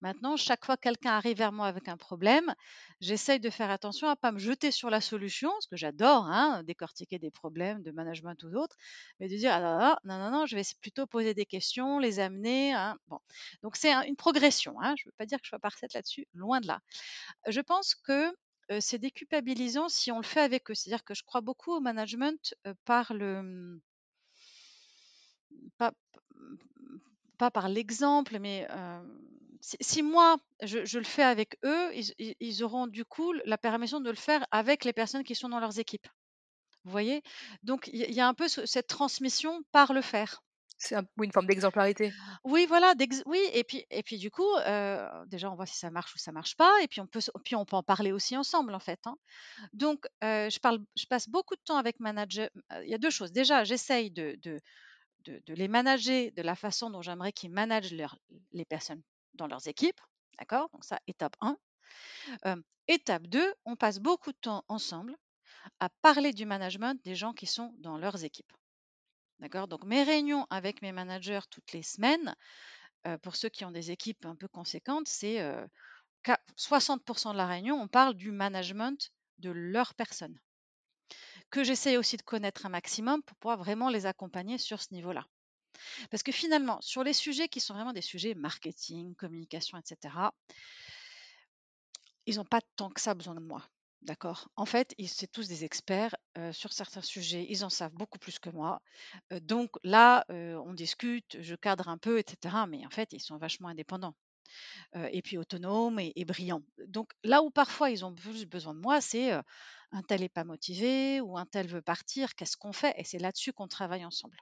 maintenant, 0.00 0.36
chaque 0.36 0.64
fois 0.64 0.76
que 0.76 0.82
quelqu'un 0.82 1.12
arrive 1.12 1.38
vers 1.38 1.50
moi 1.50 1.66
avec 1.66 1.88
un 1.88 1.96
problème, 1.96 2.54
j'essaye 3.00 3.40
de 3.40 3.50
faire 3.50 3.70
attention 3.70 4.08
à 4.08 4.14
pas 4.14 4.30
me 4.30 4.38
jeter 4.38 4.70
sur 4.70 4.90
la 4.90 5.00
solution, 5.00 5.50
ce 5.60 5.66
que 5.66 5.76
j'adore, 5.76 6.26
hein, 6.26 6.62
décortiquer 6.62 7.18
des 7.18 7.32
problèmes 7.32 7.82
de 7.82 7.90
management 7.90 8.40
ou 8.44 8.50
d'autres, 8.50 8.76
mais 9.18 9.28
de 9.28 9.36
dire 9.36 9.52
ah, 9.52 9.98
non, 10.04 10.18
non, 10.18 10.30
non, 10.30 10.46
je 10.46 10.54
vais 10.54 10.62
plutôt 10.80 11.06
poser 11.06 11.34
des 11.34 11.46
questions, 11.46 11.98
les 11.98 12.20
amener. 12.20 12.74
Bon, 13.08 13.18
donc 13.62 13.76
c'est 13.76 13.92
une 14.06 14.16
progression. 14.16 14.76
Je 14.82 14.88
ne 14.88 15.06
veux 15.06 15.14
pas 15.18 15.26
dire 15.26 15.38
que 15.38 15.46
je 15.46 15.48
sois 15.48 15.58
parfaite 15.58 15.94
là-dessus, 15.94 16.28
loin 16.32 16.60
de 16.60 16.68
là. 16.68 16.78
Je 17.48 17.60
pense 17.60 17.96
que 17.96 18.32
c'est 18.80 18.98
déculpabilisant 18.98 19.88
si 19.88 20.10
on 20.12 20.18
le 20.18 20.24
fait 20.24 20.40
avec 20.40 20.70
eux. 20.70 20.74
C'est-à-dire 20.74 21.04
que 21.04 21.14
je 21.14 21.22
crois 21.22 21.40
beaucoup 21.40 21.72
au 21.72 21.80
management 21.80 22.54
par 22.84 23.12
le 23.12 23.42
mmh, 23.42 23.80
pas, 25.78 25.92
pas 27.38 27.50
par 27.50 27.68
l'exemple, 27.68 28.38
mais 28.38 28.66
si, 29.80 30.02
moi 30.02 30.36
je, 30.62 30.98
le 30.98 31.04
fais 31.04 31.22
avec 31.22 31.56
eux, 31.64 31.90
ils, 32.18 32.64
auront 32.64 32.86
du 32.86 33.04
coup 33.04 33.32
la 33.44 33.58
permission 33.58 34.00
de 34.00 34.10
le 34.10 34.16
faire 34.16 34.46
avec 34.50 34.84
les 34.84 34.92
personnes 34.92 35.24
qui 35.24 35.34
sont 35.34 35.48
dans 35.48 35.60
leurs 35.60 35.78
équipes. 35.78 36.06
Vous 36.84 36.90
voyez? 36.90 37.22
Donc 37.62 37.88
il 37.92 38.12
y, 38.12 38.20
a 38.20 38.28
un 38.28 38.34
peu 38.34 38.46
cette 38.48 38.86
transmission 38.86 39.62
par 39.72 39.92
le 39.94 40.02
faire. 40.02 40.43
C'est 40.76 40.96
une 41.22 41.32
forme 41.32 41.46
d'exemplarité. 41.46 42.12
Oui, 42.44 42.66
voilà, 42.66 42.94
oui, 43.26 43.40
et 43.52 43.64
puis, 43.64 44.18
du 44.18 44.30
coup, 44.30 44.48
déjà, 45.26 45.50
on 45.50 45.54
voit 45.54 45.66
si 45.66 45.78
ça 45.78 45.90
marche 45.90 46.14
ou 46.14 46.18
ça 46.18 46.32
marche 46.32 46.56
pas, 46.56 46.72
et 46.82 46.88
puis 46.88 47.00
on 47.00 47.06
peut, 47.06 47.20
en 47.52 47.82
parler 47.82 48.12
aussi 48.12 48.36
ensemble, 48.36 48.74
en 48.74 48.80
fait. 48.80 49.00
Hein. 49.06 49.16
Donc, 49.72 50.06
je 50.22 50.58
parle, 50.58 50.80
je 50.96 51.06
passe 51.06 51.28
beaucoup 51.28 51.54
de 51.54 51.60
temps 51.64 51.76
avec 51.76 52.00
manager. 52.00 52.50
Il 52.82 52.88
y 52.88 52.94
a 52.94 52.98
deux 52.98 53.10
choses. 53.10 53.32
Déjà, 53.32 53.64
j'essaye 53.64 54.10
de, 54.10 54.38
les 55.46 55.68
manager 55.68 56.30
de 56.32 56.42
la 56.42 56.54
façon 56.54 56.90
dont 56.90 57.02
j'aimerais 57.02 57.32
qu'ils 57.32 57.52
managent 57.52 57.94
les 58.52 58.64
personnes 58.64 59.02
dans 59.34 59.46
leurs 59.46 59.68
équipes. 59.68 60.00
D'accord? 60.38 60.68
Donc 60.72 60.84
ça, 60.84 60.98
étape 61.06 61.36
1. 61.40 61.56
étape 62.88 63.26
2, 63.28 63.54
on 63.64 63.76
passe 63.76 64.00
beaucoup 64.00 64.32
de 64.32 64.38
temps 64.38 64.64
ensemble 64.68 65.16
à 65.80 65.88
parler 66.02 66.32
du 66.32 66.44
management 66.44 67.00
des 67.04 67.14
gens 67.14 67.32
qui 67.32 67.46
sont 67.46 67.74
dans 67.78 67.96
leurs 67.96 68.24
équipes. 68.24 68.52
D'accord? 69.40 69.68
Donc 69.68 69.84
mes 69.84 70.02
réunions 70.02 70.46
avec 70.50 70.82
mes 70.82 70.92
managers 70.92 71.40
toutes 71.50 71.72
les 71.72 71.82
semaines, 71.82 72.34
pour 73.22 73.36
ceux 73.36 73.48
qui 73.48 73.64
ont 73.64 73.70
des 73.70 73.90
équipes 73.90 74.24
un 74.24 74.36
peu 74.36 74.48
conséquentes, 74.48 75.08
c'est 75.08 75.38
60% 76.56 77.32
de 77.32 77.36
la 77.36 77.46
réunion, 77.46 77.80
on 77.80 77.88
parle 77.88 78.14
du 78.14 78.30
management 78.30 79.10
de 79.38 79.50
leur 79.50 79.94
personne. 79.94 80.38
Que 81.50 81.62
j'essaie 81.64 81.96
aussi 81.96 82.16
de 82.16 82.22
connaître 82.22 82.64
un 82.64 82.70
maximum 82.70 83.22
pour 83.22 83.36
pouvoir 83.36 83.58
vraiment 83.58 83.90
les 83.90 84.06
accompagner 84.06 84.56
sur 84.56 84.80
ce 84.80 84.94
niveau-là. 84.94 85.26
Parce 86.10 86.22
que 86.22 86.32
finalement, 86.32 86.80
sur 86.80 87.04
les 87.04 87.12
sujets 87.12 87.48
qui 87.48 87.60
sont 87.60 87.74
vraiment 87.74 87.92
des 87.92 88.00
sujets 88.00 88.34
marketing, 88.34 89.14
communication, 89.16 89.76
etc., 89.76 90.14
ils 92.26 92.36
n'ont 92.36 92.44
pas 92.44 92.60
tant 92.76 92.88
que 92.90 93.00
ça 93.00 93.14
besoin 93.14 93.34
de 93.34 93.40
moi. 93.40 93.62
D'accord. 94.04 94.50
En 94.56 94.66
fait, 94.66 94.94
c'est 95.06 95.32
tous 95.32 95.48
des 95.48 95.64
experts 95.64 96.14
sur 96.52 96.72
certains 96.72 97.00
sujets. 97.00 97.46
Ils 97.48 97.64
en 97.64 97.70
savent 97.70 97.94
beaucoup 97.94 98.18
plus 98.18 98.38
que 98.38 98.50
moi. 98.50 98.82
donc 99.42 99.70
là, 99.82 100.26
on 100.28 100.74
discute, 100.74 101.40
je 101.40 101.54
cadre 101.54 101.88
un 101.88 101.96
peu, 101.98 102.18
etc. 102.18 102.66
Mais 102.68 102.84
en 102.84 102.90
fait, 102.90 103.12
ils 103.12 103.20
sont 103.20 103.38
vachement 103.38 103.68
indépendants. 103.68 104.14
et 104.94 105.22
puis 105.22 105.38
autonomes 105.38 105.98
et, 106.00 106.24
brillants. 106.26 106.62
Donc 106.86 107.12
là 107.24 107.42
où 107.42 107.50
parfois 107.50 107.90
ils 107.90 108.04
ont 108.04 108.14
plus 108.14 108.46
besoin 108.46 108.74
de 108.74 108.80
moi, 108.80 109.00
c'est 109.00 109.32
un 109.92 110.02
tel 110.02 110.20
n'est 110.20 110.28
pas 110.28 110.44
motivé 110.44 111.20
ou 111.20 111.38
un 111.38 111.46
tel 111.46 111.66
veut 111.66 111.82
partir, 111.82 112.34
qu'est-ce 112.34 112.56
qu'on 112.56 112.72
fait? 112.72 112.94
Et 112.98 113.04
c'est 113.04 113.18
là-dessus 113.18 113.52
qu'on 113.52 113.68
travaille 113.68 114.04
ensemble. 114.04 114.36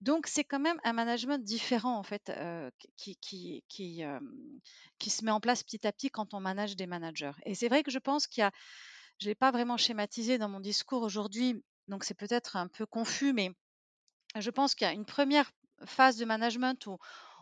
Donc 0.00 0.26
c'est 0.26 0.44
quand 0.44 0.58
même 0.58 0.78
un 0.84 0.92
management 0.92 1.42
différent 1.42 1.96
en 1.96 2.02
fait 2.02 2.32
qui, 2.96 3.16
qui, 3.16 3.64
qui, 3.68 5.10
se 5.10 5.24
met 5.24 5.30
en 5.30 5.40
place 5.40 5.62
petit 5.62 5.86
à 5.86 5.92
petit 5.92 6.10
quand 6.10 6.34
on 6.34 6.40
manage 6.40 6.76
des 6.76 6.86
managers. 6.86 7.32
Et 7.44 7.54
c'est 7.54 7.68
vrai 7.68 7.82
que 7.82 7.90
je 7.90 7.98
pense 7.98 8.26
qu'il 8.26 8.42
y 8.42 8.44
a, 8.44 8.52
je 9.18 9.28
l'ai 9.28 9.34
pas 9.34 9.50
vraiment 9.50 9.76
schématisé 9.76 10.38
dans 10.38 10.48
mon 10.48 10.60
discours 10.60 11.02
aujourd'hui, 11.02 11.62
donc 11.88 12.04
c'est 12.04 12.14
peut-être 12.14 12.56
un 12.56 12.68
peu 12.68 12.86
confus, 12.86 13.32
mais 13.32 13.50
je 14.38 14.50
pense 14.50 14.74
qu'il 14.74 14.86
y 14.86 14.90
a 14.90 14.92
une 14.92 15.06
première 15.06 15.50
phase 15.84 16.16
de 16.16 16.24
management 16.24 16.86
où 16.86 16.98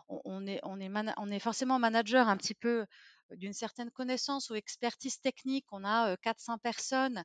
on 0.07 0.45
est, 0.45 0.59
on 0.63 0.79
est, 0.79 0.91
on 1.17 1.31
est 1.31 1.39
forcément 1.39 1.79
manager 1.79 2.27
un 2.27 2.37
petit 2.37 2.53
peu 2.53 2.85
d'une 3.31 3.53
certaine 3.53 3.91
connaissance 3.91 4.49
ou 4.49 4.55
expertise 4.55 5.19
technique, 5.19 5.65
on 5.71 5.83
a 5.83 6.15
400 6.17 6.57
personnes 6.59 7.23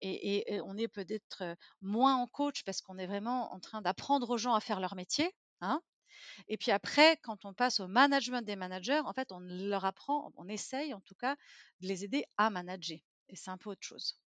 et, 0.00 0.60
on 0.64 0.76
est 0.76 0.88
peut-être 0.88 1.56
moins 1.80 2.16
en 2.16 2.26
coach 2.26 2.62
parce 2.64 2.80
qu'on 2.80 2.98
est 2.98 3.06
vraiment 3.06 3.52
en 3.52 3.60
train 3.60 3.82
d'apprendre 3.82 4.30
aux 4.30 4.38
gens 4.38 4.54
à 4.54 4.60
faire 4.60 4.80
leur 4.80 4.94
métier. 4.94 5.30
Hein. 5.62 5.82
et 6.48 6.56
puis 6.56 6.70
après, 6.70 7.18
quand 7.18 7.44
on 7.44 7.52
passe 7.52 7.80
au 7.80 7.86
management 7.86 8.40
des 8.40 8.56
managers, 8.56 9.00
en 9.00 9.12
fait, 9.12 9.30
on 9.30 9.40
leur 9.40 9.84
apprend, 9.84 10.32
on 10.36 10.48
essaye 10.48 10.94
en 10.94 11.00
tout 11.00 11.14
cas 11.14 11.36
de 11.80 11.88
les 11.88 12.04
aider 12.04 12.24
à 12.38 12.48
manager. 12.48 12.98
Et 13.28 13.36
c'est 13.36 13.50
un 13.50 13.58
peu 13.58 13.70
autre 13.70 13.82
chose. 13.82 14.18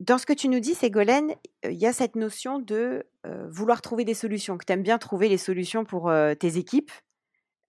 Dans 0.00 0.18
ce 0.18 0.26
que 0.26 0.32
tu 0.32 0.48
nous 0.48 0.60
dis, 0.60 0.74
Ségolène, 0.74 1.34
il 1.62 1.78
y 1.78 1.86
a 1.86 1.92
cette 1.92 2.16
notion 2.16 2.58
de 2.58 3.06
vouloir 3.24 3.80
trouver 3.80 4.04
des 4.04 4.14
solutions, 4.14 4.58
que 4.58 4.64
tu 4.64 4.72
aimes 4.72 4.82
bien 4.82 4.98
trouver 4.98 5.28
les 5.28 5.38
solutions 5.38 5.84
pour 5.84 6.10
tes 6.38 6.56
équipes 6.56 6.90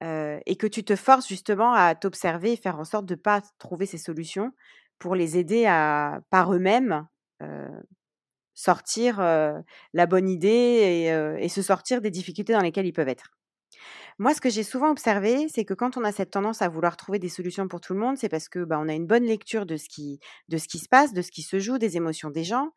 et 0.02 0.56
que 0.56 0.68
tu 0.68 0.84
te 0.84 0.96
forces 0.96 1.28
justement 1.28 1.74
à 1.74 1.94
t'observer 1.96 2.54
et 2.54 2.58
faire 2.58 2.80
en 2.80 2.86
sorte 2.86 3.06
de 3.06 3.14
ne 3.14 3.20
pas 3.20 3.42
trouver 3.60 3.86
ces 3.86 3.98
solutions 3.98 4.52
pour 5.00 5.16
les 5.16 5.38
aider 5.38 5.66
à, 5.66 6.22
par 6.30 6.54
eux-mêmes, 6.54 7.08
sortir 8.56 9.20
la 9.20 10.06
bonne 10.08 10.30
idée 10.30 11.08
et, 11.40 11.50
se 11.50 11.62
sortir 11.62 12.02
des 12.02 12.12
difficultés 12.12 12.54
dans 12.54 12.62
lesquelles 12.62 12.88
ils 12.88 12.94
peuvent 12.94 13.10
être. 13.10 13.32
Moi, 14.22 14.36
ce 14.36 14.40
que 14.40 14.52
j'ai 14.52 14.62
souvent 14.62 14.92
observé, 14.92 15.48
c'est 15.50 15.66
que 15.66 15.74
quand 15.74 15.98
on 15.98 16.04
a 16.04 16.12
cette 16.12 16.30
tendance 16.30 16.62
à 16.62 16.70
vouloir 16.70 16.96
trouver 16.96 17.18
des 17.18 17.28
solutions 17.28 17.68
pour 17.68 17.82
tout 17.82 17.96
le 17.96 18.00
monde, 18.00 18.20
c'est 18.20 18.30
parce 18.30 18.50
que 18.50 18.64
bah, 18.64 18.78
on 18.80 18.88
a 18.88 18.94
une 18.94 19.08
bonne 19.08 19.24
lecture 19.24 19.66
de 19.66 19.78
ce 19.78 19.90
qui 19.90 20.20
de 20.48 20.60
ce 20.60 20.68
qui 20.68 20.78
se 20.78 20.88
passe, 20.88 21.12
de 21.12 21.24
ce 21.24 21.32
qui 21.32 21.42
se 21.42 21.58
joue, 21.58 21.80
des 21.80 21.98
émotions 21.98 22.30
des 22.30 22.44
gens, 22.44 22.70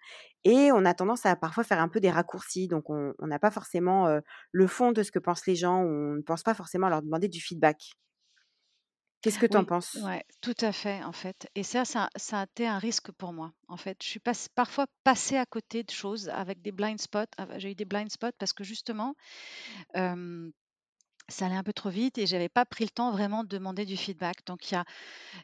et 0.44 0.72
on 0.72 0.86
a 0.86 0.94
tendance 0.94 1.26
à 1.26 1.36
parfois 1.36 1.62
faire 1.62 1.80
un 1.80 1.88
peu 1.90 2.00
des 2.00 2.10
raccourcis. 2.10 2.66
Donc, 2.66 2.88
on 2.88 3.12
n'a 3.20 3.38
pas 3.38 3.50
forcément 3.50 4.08
le 4.52 4.66
fond 4.66 4.92
de 4.92 5.02
ce 5.02 5.12
que 5.12 5.18
pensent 5.18 5.46
les 5.46 5.54
gens, 5.54 5.82
on 5.82 6.14
ne 6.14 6.22
pense 6.22 6.42
pas 6.42 6.54
forcément 6.54 6.86
à 6.86 6.90
leur 6.90 7.02
demander 7.02 7.28
du 7.28 7.42
feedback. 7.42 7.90
Qu'est-ce 9.20 9.38
que 9.38 9.44
tu 9.44 9.58
en 9.58 9.66
penses? 9.66 9.98
Oui, 10.02 10.16
tout 10.40 10.56
à 10.62 10.72
fait, 10.72 11.02
en 11.02 11.12
fait. 11.12 11.46
Et 11.54 11.62
ça, 11.62 11.84
ça, 11.84 12.08
ça 12.16 12.40
a 12.40 12.44
été 12.44 12.66
un 12.66 12.78
risque 12.78 13.12
pour 13.12 13.34
moi. 13.34 13.52
En 13.68 13.76
fait, 13.76 13.98
je 14.02 14.08
suis 14.08 14.20
parfois 14.54 14.86
passée 15.02 15.36
à 15.36 15.44
côté 15.44 15.82
de 15.82 15.90
choses 15.90 16.30
avec 16.30 16.62
des 16.62 16.72
blind 16.72 16.98
spots. 16.98 17.20
J'ai 17.58 17.72
eu 17.72 17.74
des 17.74 17.84
blind 17.84 18.10
spots 18.10 18.32
parce 18.38 18.54
que 18.54 18.64
justement, 18.64 19.14
ça 21.28 21.46
allait 21.46 21.56
un 21.56 21.62
peu 21.62 21.72
trop 21.72 21.90
vite 21.90 22.18
et 22.18 22.26
j'avais 22.26 22.48
pas 22.48 22.64
pris 22.64 22.84
le 22.84 22.90
temps 22.90 23.10
vraiment 23.12 23.44
de 23.44 23.48
demander 23.48 23.84
du 23.84 23.96
feedback. 23.96 24.44
Donc 24.46 24.70
il 24.70 24.74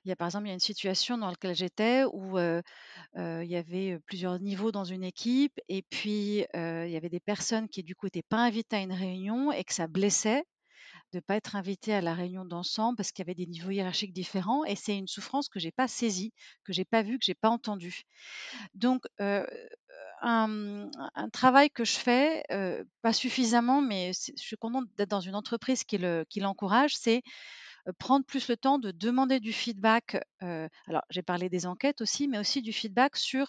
y 0.04 0.12
a, 0.12 0.16
par 0.16 0.28
exemple, 0.28 0.46
il 0.46 0.48
y 0.48 0.50
a 0.52 0.54
une 0.54 0.60
situation 0.60 1.18
dans 1.18 1.28
laquelle 1.28 1.54
j'étais 1.54 2.04
où 2.04 2.38
il 2.38 2.62
y 3.16 3.56
avait 3.56 3.98
plusieurs 4.06 4.38
niveaux 4.40 4.72
dans 4.72 4.84
une 4.84 5.04
équipe 5.04 5.58
et 5.68 5.82
puis 5.82 6.44
il 6.54 6.90
y 6.90 6.96
avait 6.96 7.08
des 7.08 7.20
personnes 7.20 7.68
qui 7.68 7.82
du 7.82 7.94
coup 7.94 8.06
n'étaient 8.06 8.22
pas 8.22 8.38
invitées 8.44 8.76
à 8.76 8.80
une 8.80 8.92
réunion 8.92 9.52
et 9.52 9.64
que 9.64 9.74
ça 9.74 9.86
blessait 9.86 10.44
de 11.12 11.18
ne 11.18 11.20
pas 11.20 11.36
être 11.36 11.56
invitée 11.56 11.94
à 11.94 12.00
la 12.00 12.14
réunion 12.14 12.44
d'ensemble 12.44 12.96
parce 12.96 13.12
qu'il 13.12 13.24
y 13.24 13.26
avait 13.26 13.34
des 13.34 13.46
niveaux 13.46 13.70
hiérarchiques 13.70 14.12
différents 14.12 14.64
et 14.64 14.76
c'est 14.76 14.96
une 14.96 15.08
souffrance 15.08 15.48
que 15.48 15.58
j'ai 15.58 15.72
pas 15.72 15.88
saisie, 15.88 16.32
que 16.64 16.72
j'ai 16.72 16.84
pas 16.84 17.02
vue, 17.02 17.18
que 17.18 17.24
j'ai 17.24 17.34
pas 17.34 17.50
entendue. 17.50 18.02
Donc 18.74 19.04
un, 20.20 20.88
travail 21.32 21.70
que 21.70 21.84
je 21.84 21.96
fais, 21.96 22.44
pas 23.02 23.12
suffisamment, 23.12 23.80
mais 23.80 24.12
je 24.12 24.42
suis 24.42 24.56
contente 24.56 24.86
d'être 24.96 25.10
dans 25.10 25.20
une 25.20 25.34
entreprise 25.34 25.84
qui 25.84 25.98
l'encourage, 26.36 26.96
c'est 26.96 27.22
prendre 27.98 28.24
plus 28.26 28.48
le 28.48 28.56
temps 28.56 28.78
de 28.78 28.90
demander 28.90 29.40
du 29.40 29.52
feedback. 29.52 30.18
alors, 30.40 31.02
j'ai 31.10 31.22
parlé 31.22 31.48
des 31.48 31.66
enquêtes 31.66 32.00
aussi, 32.00 32.28
mais 32.28 32.38
aussi 32.38 32.62
du 32.62 32.72
feedback 32.72 33.16
sur 33.16 33.48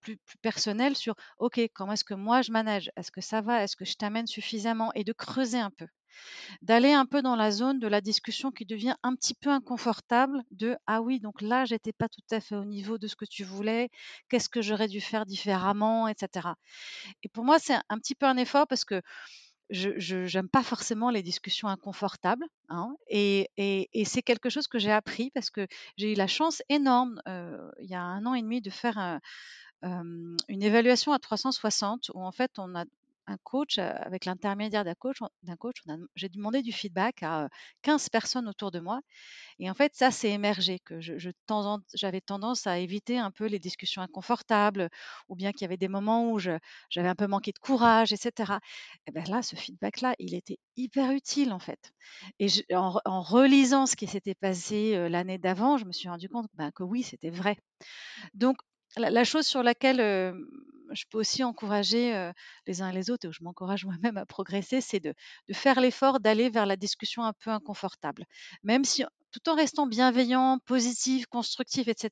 plus, 0.00 0.16
plus, 0.18 0.36
personnel 0.42 0.96
sur 0.96 1.14
OK, 1.38 1.60
comment 1.74 1.92
est-ce 1.92 2.04
que 2.04 2.14
moi 2.14 2.42
je 2.42 2.52
manage? 2.52 2.90
Est-ce 2.96 3.10
que 3.10 3.20
ça 3.20 3.40
va? 3.40 3.62
Est-ce 3.62 3.76
que 3.76 3.84
je 3.84 3.94
t'amène 3.94 4.26
suffisamment? 4.26 4.92
Et 4.94 5.04
de 5.04 5.12
creuser 5.12 5.58
un 5.58 5.70
peu 5.70 5.86
d'aller 6.62 6.92
un 6.92 7.06
peu 7.06 7.22
dans 7.22 7.36
la 7.36 7.50
zone 7.50 7.78
de 7.78 7.88
la 7.88 8.00
discussion 8.00 8.50
qui 8.50 8.64
devient 8.64 8.94
un 9.02 9.14
petit 9.14 9.34
peu 9.34 9.50
inconfortable 9.50 10.42
de 10.50 10.76
ah 10.86 11.02
oui 11.02 11.20
donc 11.20 11.40
là 11.42 11.64
j'étais 11.64 11.92
pas 11.92 12.08
tout 12.08 12.22
à 12.30 12.40
fait 12.40 12.56
au 12.56 12.64
niveau 12.64 12.98
de 12.98 13.06
ce 13.06 13.16
que 13.16 13.24
tu 13.24 13.44
voulais 13.44 13.90
qu'est-ce 14.28 14.48
que 14.48 14.62
j'aurais 14.62 14.88
dû 14.88 15.00
faire 15.00 15.26
différemment 15.26 16.08
etc 16.08 16.48
et 17.22 17.28
pour 17.28 17.44
moi 17.44 17.58
c'est 17.58 17.76
un 17.88 17.98
petit 17.98 18.14
peu 18.14 18.26
un 18.26 18.36
effort 18.36 18.66
parce 18.66 18.84
que 18.84 19.02
je 19.70 20.36
n'aime 20.36 20.48
pas 20.48 20.62
forcément 20.62 21.10
les 21.10 21.22
discussions 21.22 21.68
inconfortables. 21.68 22.44
Hein, 22.68 22.94
et, 23.08 23.48
c'est 24.04 24.22
quelque 24.22 24.48
chose 24.48 24.66
que 24.66 24.78
j'ai 24.78 24.92
appris 24.92 25.30
parce 25.30 25.50
que 25.50 25.66
j'ai 25.96 26.12
eu 26.12 26.14
la 26.14 26.26
chance 26.26 26.62
énorme, 26.68 27.20
il 27.26 27.88
y 27.88 27.94
a 27.94 28.02
un 28.02 28.24
an 28.26 28.34
et 28.34 28.42
demi, 28.42 28.60
de 28.60 28.70
faire 28.70 29.20
une 29.82 30.62
évaluation 30.62 31.12
à 31.12 31.18
360 31.18 32.10
où 32.14 32.22
en 32.22 32.32
fait 32.32 32.58
on 32.58 32.74
a 32.74 32.84
un 33.28 33.36
coach, 33.44 33.78
avec 33.78 34.24
l'intermédiaire 34.24 34.84
d'un 34.84 34.94
coach, 34.94 35.18
j'ai 36.16 36.28
demandé 36.28 36.62
du 36.62 36.72
feedback 36.72 37.22
à 37.22 37.48
15 37.82 38.08
personnes 38.08 38.48
autour 38.48 38.70
de 38.70 38.80
moi. 38.80 39.00
Et 39.58 39.70
en 39.70 39.74
fait, 39.74 39.92
ça, 39.94 40.10
s'est 40.10 40.30
émergé, 40.30 40.78
que 40.80 41.00
je, 41.00 41.14
j'avais 41.94 42.20
tendance 42.20 42.66
à 42.66 42.78
éviter 42.78 43.18
un 43.18 43.30
peu 43.30 43.46
les 43.46 43.58
discussions 43.58 44.02
inconfortables, 44.02 44.88
ou 45.28 45.36
bien 45.36 45.52
qu'il 45.52 45.62
y 45.62 45.64
avait 45.64 45.76
des 45.76 45.88
moments 45.88 46.30
où 46.30 46.38
j'avais 46.38 47.08
un 47.08 47.14
peu 47.14 47.26
manqué 47.26 47.52
de 47.52 47.58
courage, 47.58 48.12
etc. 48.12 48.54
Et 49.06 49.12
bien 49.12 49.24
là, 49.24 49.42
ce 49.42 49.56
feedback-là, 49.56 50.14
il 50.18 50.34
était 50.34 50.58
hyper 50.76 51.10
utile, 51.12 51.52
en 51.52 51.58
fait. 51.58 51.92
Et 52.38 52.48
en, 52.74 53.20
relisant 53.20 53.86
ce 53.86 53.96
qui 53.96 54.06
s'était 54.06 54.34
passé 54.34 55.08
l'année 55.08 55.38
d'avant, 55.38 55.76
je 55.76 55.84
me 55.84 55.92
suis 55.92 56.08
rendu 56.08 56.28
compte 56.28 56.46
ben, 56.54 56.70
que 56.72 56.82
oui, 56.82 57.02
c'était 57.02 57.30
vrai. 57.30 57.58
Donc, 58.34 58.56
la, 58.96 59.24
chose 59.24 59.46
sur 59.46 59.62
laquelle 59.62 60.00
je 60.92 61.04
peux 61.10 61.18
aussi 61.18 61.44
encourager 61.44 62.32
les 62.66 62.82
uns 62.82 62.90
et 62.90 62.92
les 62.92 63.10
autres, 63.10 63.26
et 63.26 63.28
où 63.28 63.32
je 63.32 63.42
m'encourage 63.42 63.84
moi-même 63.84 64.16
à 64.16 64.26
progresser, 64.26 64.80
c'est 64.80 65.00
de, 65.00 65.14
faire 65.52 65.80
l'effort 65.80 66.20
d'aller 66.20 66.50
vers 66.50 66.66
la 66.66 66.76
discussion 66.76 67.24
un 67.24 67.32
peu 67.32 67.50
inconfortable. 67.50 68.24
Même 68.62 68.84
si, 68.84 69.04
tout 69.32 69.48
en 69.48 69.54
restant 69.54 69.86
bienveillant, 69.86 70.58
positif, 70.64 71.26
constructif, 71.26 71.88
etc., 71.88 72.10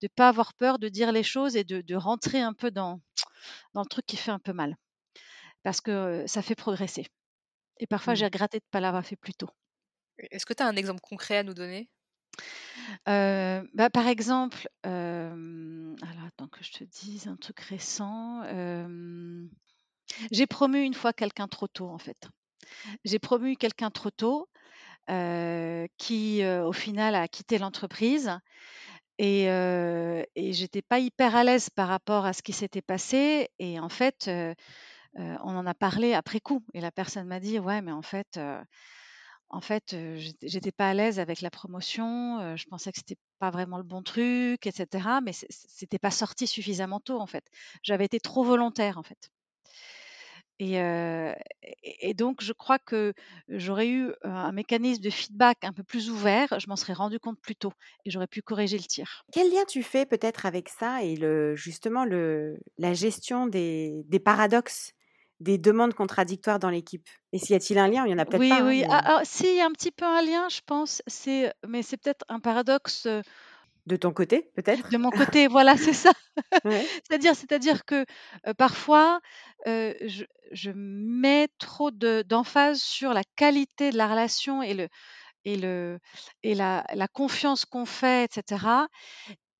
de 0.00 0.06
ne 0.06 0.08
pas 0.08 0.28
avoir 0.28 0.54
peur 0.54 0.78
de 0.78 0.88
dire 0.88 1.12
les 1.12 1.22
choses 1.22 1.56
et 1.56 1.64
de, 1.64 1.94
rentrer 1.94 2.40
un 2.40 2.52
peu 2.52 2.70
dans, 2.70 3.00
dans 3.74 3.82
le 3.82 3.88
truc 3.88 4.06
qui 4.06 4.16
fait 4.16 4.30
un 4.30 4.38
peu 4.38 4.52
mal. 4.52 4.76
Parce 5.62 5.80
que 5.80 6.24
ça 6.26 6.42
fait 6.42 6.54
progresser. 6.54 7.06
Et 7.80 7.86
parfois, 7.86 8.14
j'ai 8.14 8.24
mmh. 8.24 8.32
regretté 8.32 8.58
de 8.58 8.64
ne 8.64 8.70
pas 8.70 8.80
l'avoir 8.80 9.04
fait 9.04 9.16
plus 9.16 9.34
tôt. 9.34 9.50
Est-ce 10.30 10.46
que 10.46 10.52
tu 10.52 10.62
as 10.62 10.66
un 10.66 10.76
exemple 10.76 11.00
concret 11.00 11.38
à 11.38 11.42
nous 11.42 11.54
donner? 11.54 11.88
Bah, 13.06 13.90
par 13.92 14.06
exemple, 14.06 14.68
alors 14.82 16.27
que 16.48 16.64
je 16.64 16.72
te 16.72 16.84
dise 16.84 17.28
un 17.28 17.36
truc 17.36 17.60
récent, 17.60 18.42
j'ai 20.30 20.46
promu 20.46 20.82
une 20.82 20.94
fois 20.94 21.12
quelqu'un 21.12 21.48
trop 21.48 21.68
tôt, 21.68 21.88
en 21.88 21.98
fait. 21.98 22.28
J'ai 23.04 23.18
promu 23.18 23.56
quelqu'un 23.56 23.90
trop 23.90 24.10
tôt, 24.10 24.48
qui, 25.98 26.42
au 26.44 26.72
final 26.72 27.14
a 27.14 27.28
quitté 27.28 27.58
l'entreprise 27.58 28.38
et 29.18 29.44
et 29.44 30.52
j'étais 30.52 30.82
pas 30.82 30.98
hyper 31.00 31.36
à 31.36 31.44
l'aise 31.44 31.70
par 31.70 31.88
rapport 31.88 32.26
à 32.26 32.32
ce 32.32 32.42
qui 32.42 32.52
s'était 32.52 32.82
passé 32.82 33.50
et 33.58 33.80
en 33.80 33.88
fait, 33.88 34.30
on 35.16 35.56
en 35.56 35.66
a 35.66 35.74
parlé 35.74 36.14
après 36.14 36.40
coup 36.40 36.64
et 36.74 36.80
la 36.80 36.92
personne 36.92 37.26
m'a 37.26 37.40
dit: 37.40 37.58
«Ouais, 37.58 37.82
mais 37.82 37.92
en 37.92 38.02
fait, 38.02 38.38
en 39.50 39.60
fait, 39.60 39.96
j'étais 40.42 40.72
pas 40.72 40.90
à 40.90 40.94
l'aise 40.94 41.18
avec 41.20 41.40
la 41.40 41.50
promotion, 41.50 42.56
je 42.56 42.64
pensais 42.66 42.92
que 42.92 42.98
c'était 42.98 43.16
pas 43.38 43.50
vraiment 43.50 43.78
le 43.78 43.84
bon 43.84 44.02
truc 44.02 44.66
etc. 44.66 45.20
mais 45.20 45.32
c'était 45.32 45.98
pas 45.98 46.10
sorti 46.10 46.46
suffisamment 46.46 47.00
tôt, 47.00 47.20
en 47.20 47.26
fait. 47.26 47.44
J'avais 47.82 48.04
été 48.06 48.20
trop 48.20 48.44
volontaire, 48.44 48.98
en 48.98 49.02
fait. 49.02 49.30
Et 50.60 52.14
donc 52.14 52.42
je 52.42 52.52
crois 52.52 52.78
que 52.80 53.14
j'aurais 53.48 53.88
eu, 53.88 54.12
un 54.22 54.50
mécanisme 54.52 55.00
de 55.02 55.10
feedback 55.10 55.58
un 55.62 55.72
peu 55.72 55.84
plus 55.84 56.10
ouvert, 56.10 56.58
je 56.58 56.68
m'en 56.68 56.76
serais 56.76 56.94
rendu 56.94 57.20
compte 57.20 57.40
plus 57.40 57.54
tôt 57.54 57.72
et 58.04 58.10
j'aurais 58.10 58.26
pu 58.26 58.42
corriger 58.42 58.76
le 58.76 58.84
tir. 58.84 59.24
Quel 59.32 59.50
lien 59.52 59.64
tu 59.68 59.82
fais 59.82 60.04
peut-être 60.06 60.46
avec 60.46 60.68
ça 60.68 61.02
et 61.04 61.14
le 61.14 61.54
justement 61.54 62.04
la 62.04 62.92
gestion 62.94 63.46
des 63.46 64.04
paradoxes? 64.24 64.92
Des 65.40 65.58
demandes 65.58 65.94
contradictoires 65.94 66.58
dans 66.58 66.70
l'équipe 66.70 67.06
Et 67.32 67.38
s'il 67.38 67.50
y 67.50 67.54
a-t-il 67.54 67.78
un 67.78 67.88
lien 67.88 68.06
Il 68.06 68.10
y 68.10 68.14
en 68.14 68.18
a 68.18 68.24
peut-être 68.24 68.40
oui, 68.40 68.48
pas. 68.48 68.62
Oui, 68.62 68.82
oui. 68.82 68.84
Ah, 68.88 69.18
ah, 69.18 69.20
si, 69.24 69.44
il 69.44 69.56
y 69.56 69.60
a 69.60 69.66
un 69.66 69.72
petit 69.72 69.92
peu 69.92 70.04
un 70.04 70.22
lien, 70.22 70.48
je 70.48 70.60
pense. 70.64 71.02
C'est, 71.06 71.52
mais 71.66 71.82
c'est 71.82 71.96
peut-être 71.96 72.24
un 72.28 72.40
paradoxe. 72.40 73.06
De 73.86 73.96
ton 73.96 74.12
côté, 74.12 74.50
peut-être? 74.54 74.90
De 74.90 74.98
mon 74.98 75.10
côté, 75.10 75.46
voilà, 75.46 75.76
c'est 75.76 75.94
ça. 75.94 76.10
c'est-à-dire, 76.64 77.34
c'est-à-dire 77.34 77.84
que 77.84 78.04
parfois, 78.58 79.20
je, 79.66 80.24
je, 80.52 80.70
mets 80.74 81.48
trop 81.58 81.90
de, 81.90 82.22
d'emphase 82.22 82.80
sur 82.80 83.14
la 83.14 83.22
qualité 83.36 83.90
de 83.90 83.96
la 83.96 84.08
relation 84.08 84.62
et 84.62 84.74
le 84.74 84.88
et 85.44 85.56
le 85.56 85.98
et 86.42 86.54
la, 86.54 86.84
la 86.92 87.08
confiance 87.08 87.64
qu'on 87.64 87.86
fait, 87.86 88.24
etc 88.24 88.86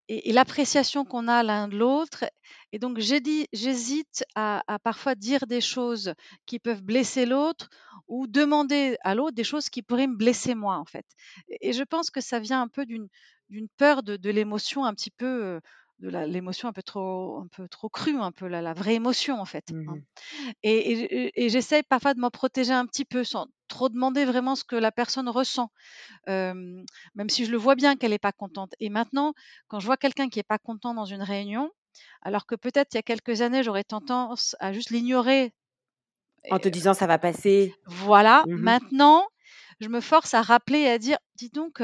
et, 0.08 0.32
l'appréciation 0.32 1.04
qu'on 1.04 1.28
a 1.28 1.42
l'un 1.42 1.68
de 1.68 1.76
l'autre. 1.76 2.24
Et 2.72 2.78
donc, 2.78 2.98
j'hésite 2.98 4.24
à, 4.34 4.62
parfois 4.82 5.14
dire 5.14 5.46
des 5.46 5.60
choses 5.60 6.14
qui 6.46 6.58
peuvent 6.58 6.82
blesser 6.82 7.26
l'autre 7.26 7.68
ou 8.08 8.26
demander 8.26 8.96
à 9.02 9.14
l'autre 9.14 9.34
des 9.34 9.44
choses 9.44 9.68
qui 9.68 9.82
pourraient 9.82 10.06
me 10.06 10.16
blesser 10.16 10.54
moi, 10.54 10.76
en 10.76 10.84
fait. 10.84 11.06
Et, 11.60 11.72
je 11.72 11.82
pense 11.82 12.10
que 12.10 12.20
ça 12.20 12.40
vient 12.40 12.62
un 12.62 12.68
peu 12.68 12.86
d'une 12.86 13.08
peur 13.76 14.02
de, 14.02 14.30
l'émotion 14.30 14.84
un 14.84 14.94
petit 14.94 15.10
peu. 15.10 15.60
Euh, 16.04 16.10
de 16.10 16.32
l'émotion 16.32 16.68
un 16.68 16.72
peu 16.72 16.82
trop 16.82 17.38
un 17.38 17.48
peu 17.48 17.68
trop 17.68 17.88
crue 17.88 18.16
un 18.16 18.32
peu 18.32 18.46
la, 18.46 18.62
la 18.62 18.72
vraie 18.72 18.94
émotion 18.94 19.40
en 19.40 19.44
fait 19.44 19.64
hein. 19.72 19.76
mmh 19.76 20.02
et, 20.62 21.44
et, 21.44 21.48
j'essaye 21.48 21.82
parfois 21.82 22.14
de 22.14 22.20
m'en 22.20 22.30
protéger 22.30 22.72
un 22.72 22.86
petit 22.86 23.04
peu 23.04 23.24
sans 23.24 23.46
trop 23.68 23.88
demander 23.88 24.24
vraiment 24.24 24.54
ce 24.54 24.64
que 24.64 24.76
la 24.76 24.92
personne 24.92 25.28
ressent. 25.28 25.70
Même 26.26 26.84
si 27.28 27.44
je 27.44 27.50
le 27.50 27.56
vois 27.58 27.74
bien 27.74 27.96
qu'elle 27.96 28.10
n'est 28.10 28.18
pas 28.18 28.32
contente. 28.32 28.74
Et 28.80 28.90
maintenant 28.90 29.34
quand 29.68 29.80
je 29.80 29.86
vois 29.86 29.96
quelqu'un 29.96 30.28
qui 30.28 30.38
n'est 30.38 30.44
pas 30.44 30.58
content 30.58 30.94
dans 30.94 31.04
une 31.04 31.22
réunion 31.22 31.70
alors 32.22 32.46
que 32.46 32.54
peut-être 32.54 32.94
il 32.94 32.96
y 32.96 33.00
a 33.00 33.02
quelques 33.02 33.40
années 33.40 33.62
j'aurais 33.62 33.84
tendance 33.84 34.56
à 34.60 34.72
juste 34.72 34.90
l'ignorer 34.90 35.52
en 36.50 36.58
te 36.58 36.68
disant 36.68 36.94
ça 36.94 37.06
va 37.06 37.18
passer. 37.18 37.74
voilà 37.86 38.44
mmh 38.46 38.54
maintenant 38.54 39.26
je 39.80 39.88
me 39.88 40.00
force 40.00 40.34
à 40.34 40.42
rappeler 40.42 40.80
et 40.80 40.90
à 40.90 40.98
dire 40.98 41.18
dis 41.34 41.50
donc 41.50 41.80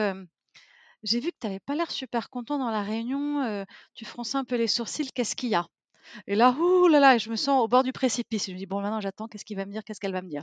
j'ai 1.04 1.20
vu 1.20 1.30
que 1.30 1.36
tu 1.40 1.46
n'avais 1.46 1.60
pas 1.60 1.76
l'air 1.76 1.90
super 1.90 2.30
content 2.30 2.58
dans 2.58 2.70
la 2.70 2.82
réunion, 2.82 3.64
tu 3.94 4.04
fronçais 4.04 4.38
un 4.38 4.44
peu 4.44 4.56
les 4.56 4.66
sourcils, 4.66 5.12
qu'est-ce 5.12 5.36
qu'il 5.36 5.50
y 5.50 5.54
a? 5.54 5.66
Et 6.26 6.34
là, 6.34 6.52
ouh 6.58 6.86
là 6.88 7.00
là, 7.00 7.16
je 7.18 7.30
me 7.30 7.36
sens 7.36 7.62
au 7.62 7.68
bord 7.68 7.82
du 7.82 7.92
précipice. 7.92 8.46
Je 8.46 8.52
me 8.52 8.58
dis, 8.58 8.66
bon, 8.66 8.80
maintenant 8.82 9.00
j'attends, 9.00 9.26
qu'est-ce 9.26 9.44
qu'il 9.44 9.56
va 9.56 9.64
me 9.64 9.72
dire, 9.72 9.82
qu'est-ce 9.84 10.00
qu'elle 10.00 10.12
va 10.12 10.22
me 10.22 10.28
dire? 10.28 10.42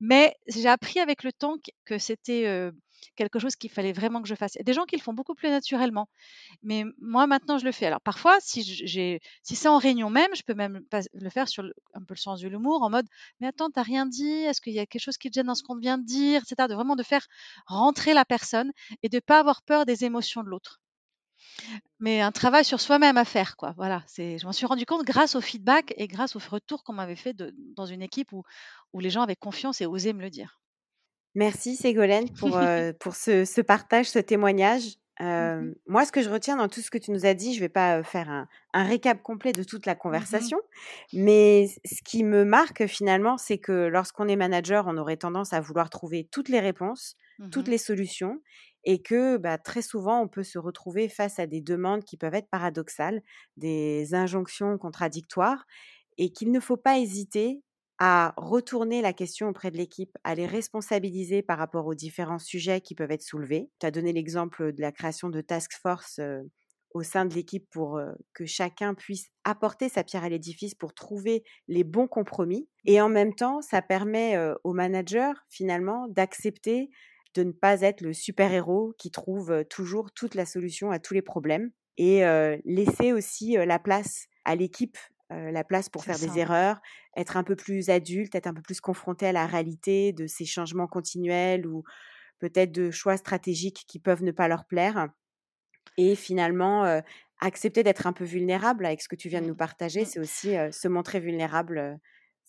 Mais 0.00 0.34
j'ai 0.48 0.68
appris 0.68 1.00
avec 1.00 1.22
le 1.24 1.32
temps 1.32 1.56
que 1.84 1.98
c'était 1.98 2.70
quelque 3.16 3.38
chose 3.38 3.56
qu'il 3.56 3.70
fallait 3.70 3.92
vraiment 3.92 4.22
que 4.22 4.28
je 4.28 4.34
fasse. 4.34 4.56
Des 4.60 4.72
gens 4.72 4.84
qui 4.84 4.96
le 4.96 5.02
font 5.02 5.12
beaucoup 5.12 5.34
plus 5.34 5.48
naturellement, 5.50 6.08
mais 6.62 6.84
moi 7.00 7.26
maintenant 7.26 7.58
je 7.58 7.64
le 7.64 7.72
fais. 7.72 7.86
Alors 7.86 8.00
parfois, 8.00 8.38
si 8.40 8.62
j'ai, 8.62 9.20
si 9.42 9.56
c'est 9.56 9.68
en 9.68 9.78
réunion 9.78 10.10
même, 10.10 10.30
je 10.34 10.42
peux 10.42 10.54
même 10.54 10.82
le 11.12 11.30
faire 11.30 11.48
sur 11.48 11.64
un 11.94 12.04
peu 12.04 12.14
le 12.14 12.20
sens 12.20 12.40
de 12.40 12.48
l'humour, 12.48 12.82
en 12.82 12.90
mode 12.90 13.06
mais 13.40 13.48
attends, 13.48 13.70
t'as 13.70 13.82
rien 13.82 14.06
dit, 14.06 14.30
est-ce 14.30 14.60
qu'il 14.60 14.74
y 14.74 14.80
a 14.80 14.86
quelque 14.86 15.02
chose 15.02 15.18
qui 15.18 15.30
te 15.30 15.34
gêne 15.34 15.46
dans 15.46 15.54
ce 15.54 15.62
qu'on 15.62 15.76
vient 15.76 15.98
de 15.98 16.04
dire. 16.04 16.42
De 16.42 16.74
vraiment 16.74 16.96
de 16.96 17.02
faire 17.02 17.26
rentrer 17.66 18.14
la 18.14 18.24
personne 18.24 18.70
et 19.02 19.08
de 19.08 19.18
pas 19.18 19.40
avoir 19.40 19.62
peur 19.62 19.86
des 19.86 20.04
émotions 20.04 20.42
de 20.42 20.48
l'autre. 20.48 20.80
Mais 21.98 22.20
un 22.20 22.32
travail 22.32 22.64
sur 22.64 22.80
soi-même 22.80 23.16
à 23.16 23.24
faire, 23.24 23.56
quoi. 23.56 23.72
Voilà, 23.76 24.02
c'est, 24.06 24.38
je 24.38 24.46
m'en 24.46 24.52
suis 24.52 24.66
rendu 24.66 24.86
compte 24.86 25.04
grâce 25.04 25.34
au 25.34 25.40
feedback 25.40 25.94
et 25.96 26.06
grâce 26.06 26.36
au 26.36 26.38
retour 26.38 26.84
qu'on 26.84 26.92
m'avait 26.92 27.16
fait 27.16 27.34
dans 27.76 27.86
une 27.86 28.02
équipe 28.02 28.32
où, 28.32 28.42
où 28.92 29.00
les 29.00 29.10
gens 29.10 29.22
avaient 29.22 29.36
confiance 29.36 29.80
et 29.80 29.86
osaient 29.86 30.12
me 30.12 30.22
le 30.22 30.30
dire. 30.30 30.60
Merci 31.34 31.76
Ségolène 31.76 32.28
pour, 32.30 32.50
pour 33.00 33.14
ce, 33.14 33.60
partage, 33.60 34.06
ce 34.10 34.18
témoignage. 34.18 34.82
Mmh 35.20 35.74
moi, 35.86 36.06
ce 36.06 36.12
que 36.12 36.22
je 36.22 36.30
retiens 36.30 36.56
dans 36.56 36.68
tout 36.68 36.80
ce 36.80 36.90
que 36.90 36.96
tu 36.96 37.10
nous 37.10 37.26
as 37.26 37.34
dit, 37.34 37.52
je 37.52 37.58
ne 37.58 37.64
vais 37.64 37.68
pas 37.68 38.02
faire 38.02 38.30
un, 38.72 38.84
récap 38.84 39.22
complet 39.22 39.52
de 39.52 39.62
toute 39.62 39.84
la 39.84 39.94
mmh 39.94 39.98
conversation, 39.98 40.58
mais 41.12 41.66
ce 41.84 42.02
qui 42.02 42.24
me 42.24 42.46
marque 42.46 42.86
finalement, 42.86 43.36
c'est 43.36 43.58
que 43.58 43.88
lorsqu'on 43.88 44.28
est 44.28 44.36
manager, 44.36 44.86
on 44.86 44.96
aurait 44.96 45.18
tendance 45.18 45.52
à 45.52 45.60
vouloir 45.60 45.90
trouver 45.90 46.26
toutes 46.32 46.48
les 46.48 46.60
réponses, 46.60 47.16
toutes 47.52 47.68
mmh 47.68 47.70
les 47.70 47.78
solutions, 47.78 48.40
et 48.84 49.02
que 49.02 49.36
bah, 49.36 49.58
très 49.58 49.82
souvent, 49.82 50.20
on 50.20 50.28
peut 50.28 50.42
se 50.42 50.58
retrouver 50.58 51.08
face 51.08 51.38
à 51.38 51.46
des 51.46 51.60
demandes 51.60 52.04
qui 52.04 52.16
peuvent 52.16 52.34
être 52.34 52.48
paradoxales, 52.48 53.20
des 53.56 54.14
injonctions 54.14 54.78
contradictoires, 54.78 55.66
et 56.16 56.32
qu'il 56.32 56.50
ne 56.50 56.60
faut 56.60 56.76
pas 56.76 56.98
hésiter 56.98 57.62
à 58.02 58.32
retourner 58.38 59.02
la 59.02 59.12
question 59.12 59.48
auprès 59.48 59.70
de 59.70 59.76
l'équipe, 59.76 60.16
à 60.24 60.34
les 60.34 60.46
responsabiliser 60.46 61.42
par 61.42 61.58
rapport 61.58 61.86
aux 61.86 61.94
différents 61.94 62.38
sujets 62.38 62.80
qui 62.80 62.94
peuvent 62.94 63.10
être 63.10 63.22
soulevés. 63.22 63.70
Tu 63.78 63.86
as 63.86 63.90
donné 63.90 64.12
l'exemple 64.14 64.72
de 64.72 64.80
la 64.80 64.90
création 64.90 65.28
de 65.28 65.42
task 65.42 65.72
force 65.80 66.18
au 66.92 67.02
sein 67.02 67.26
de 67.26 67.34
l'équipe 67.34 67.68
pour 67.70 68.00
que 68.32 68.46
chacun 68.46 68.94
puisse 68.94 69.26
apporter 69.44 69.90
sa 69.90 70.02
pierre 70.02 70.24
à 70.24 70.30
l'édifice 70.30 70.74
pour 70.74 70.94
trouver 70.94 71.44
les 71.68 71.84
bons 71.84 72.08
compromis. 72.08 72.68
Et 72.86 73.02
en 73.02 73.10
même 73.10 73.34
temps, 73.34 73.60
ça 73.60 73.82
permet 73.82 74.36
au 74.64 74.72
manager 74.72 75.34
finalement 75.50 76.08
d'accepter 76.08 76.88
de 77.34 77.44
ne 77.44 77.52
pas 77.52 77.82
être 77.82 78.00
le 78.00 78.14
super-héros 78.14 78.94
qui 78.96 79.10
trouve 79.10 79.64
toujours 79.68 80.10
toute 80.12 80.34
la 80.34 80.46
solution 80.46 80.90
à 80.90 80.98
tous 80.98 81.12
les 81.12 81.22
problèmes 81.22 81.70
et 81.98 82.22
laisser 82.64 83.12
aussi 83.12 83.56
la 83.56 83.78
place 83.78 84.24
à 84.46 84.56
l'équipe 84.56 84.96
la 85.30 85.64
place 85.64 85.88
pour 85.88 86.04
faire 86.04 86.18
des 86.18 86.38
erreurs, 86.38 86.80
être 87.16 87.36
un 87.36 87.44
peu 87.44 87.56
plus 87.56 87.88
adulte, 87.88 88.34
être 88.34 88.46
un 88.46 88.54
peu 88.54 88.62
plus 88.62 88.80
confronté 88.80 89.26
à 89.26 89.32
la 89.32 89.46
réalité 89.46 90.12
de 90.12 90.26
ces 90.26 90.44
changements 90.44 90.88
continuels 90.88 91.66
ou 91.66 91.84
peut-être 92.40 92.72
de 92.72 92.90
choix 92.90 93.16
stratégiques 93.16 93.84
qui 93.86 93.98
peuvent 94.00 94.24
ne 94.24 94.32
pas 94.32 94.48
leur 94.48 94.64
plaire. 94.64 95.08
Et 95.96 96.16
finalement, 96.16 97.00
accepter 97.38 97.82
d'être 97.82 98.06
un 98.06 98.12
peu 98.12 98.24
vulnérable 98.24 98.86
avec 98.86 99.02
ce 99.02 99.08
que 99.08 99.16
tu 99.16 99.28
viens 99.28 99.40
de 99.40 99.46
nous 99.46 99.54
mmh. 99.54 99.56
partager, 99.56 100.02
mmh. 100.02 100.06
c'est 100.06 100.20
aussi 100.20 100.54
se 100.72 100.88
montrer 100.88 101.20
vulnérable 101.20 101.98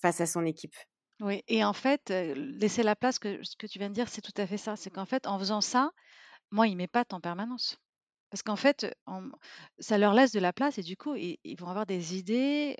face 0.01 0.19
à 0.19 0.25
son 0.25 0.45
équipe. 0.45 0.75
Oui, 1.21 1.43
et 1.47 1.63
en 1.63 1.73
fait, 1.73 2.09
laisser 2.09 2.81
la 2.81 2.95
place, 2.95 3.19
que, 3.19 3.43
ce 3.43 3.55
que 3.55 3.67
tu 3.67 3.77
viens 3.77 3.89
de 3.89 3.93
dire, 3.93 4.09
c'est 4.09 4.21
tout 4.21 4.33
à 4.37 4.47
fait 4.47 4.57
ça. 4.57 4.75
C'est 4.75 4.89
qu'en 4.89 5.05
fait, 5.05 5.27
en 5.27 5.37
faisant 5.37 5.61
ça, 5.61 5.91
moi, 6.49 6.67
il 6.67 6.75
m'épate 6.75 7.13
en 7.13 7.21
permanence. 7.21 7.77
Parce 8.31 8.43
qu'en 8.43 8.55
fait, 8.55 8.87
ça 9.79 9.97
leur 9.97 10.13
laisse 10.13 10.31
de 10.31 10.39
la 10.39 10.53
place 10.53 10.77
et 10.77 10.81
du 10.81 10.95
coup, 10.95 11.15
ils, 11.15 11.37
vont 11.59 11.67
avoir 11.67 11.85
des 11.85 12.17
idées, 12.17 12.77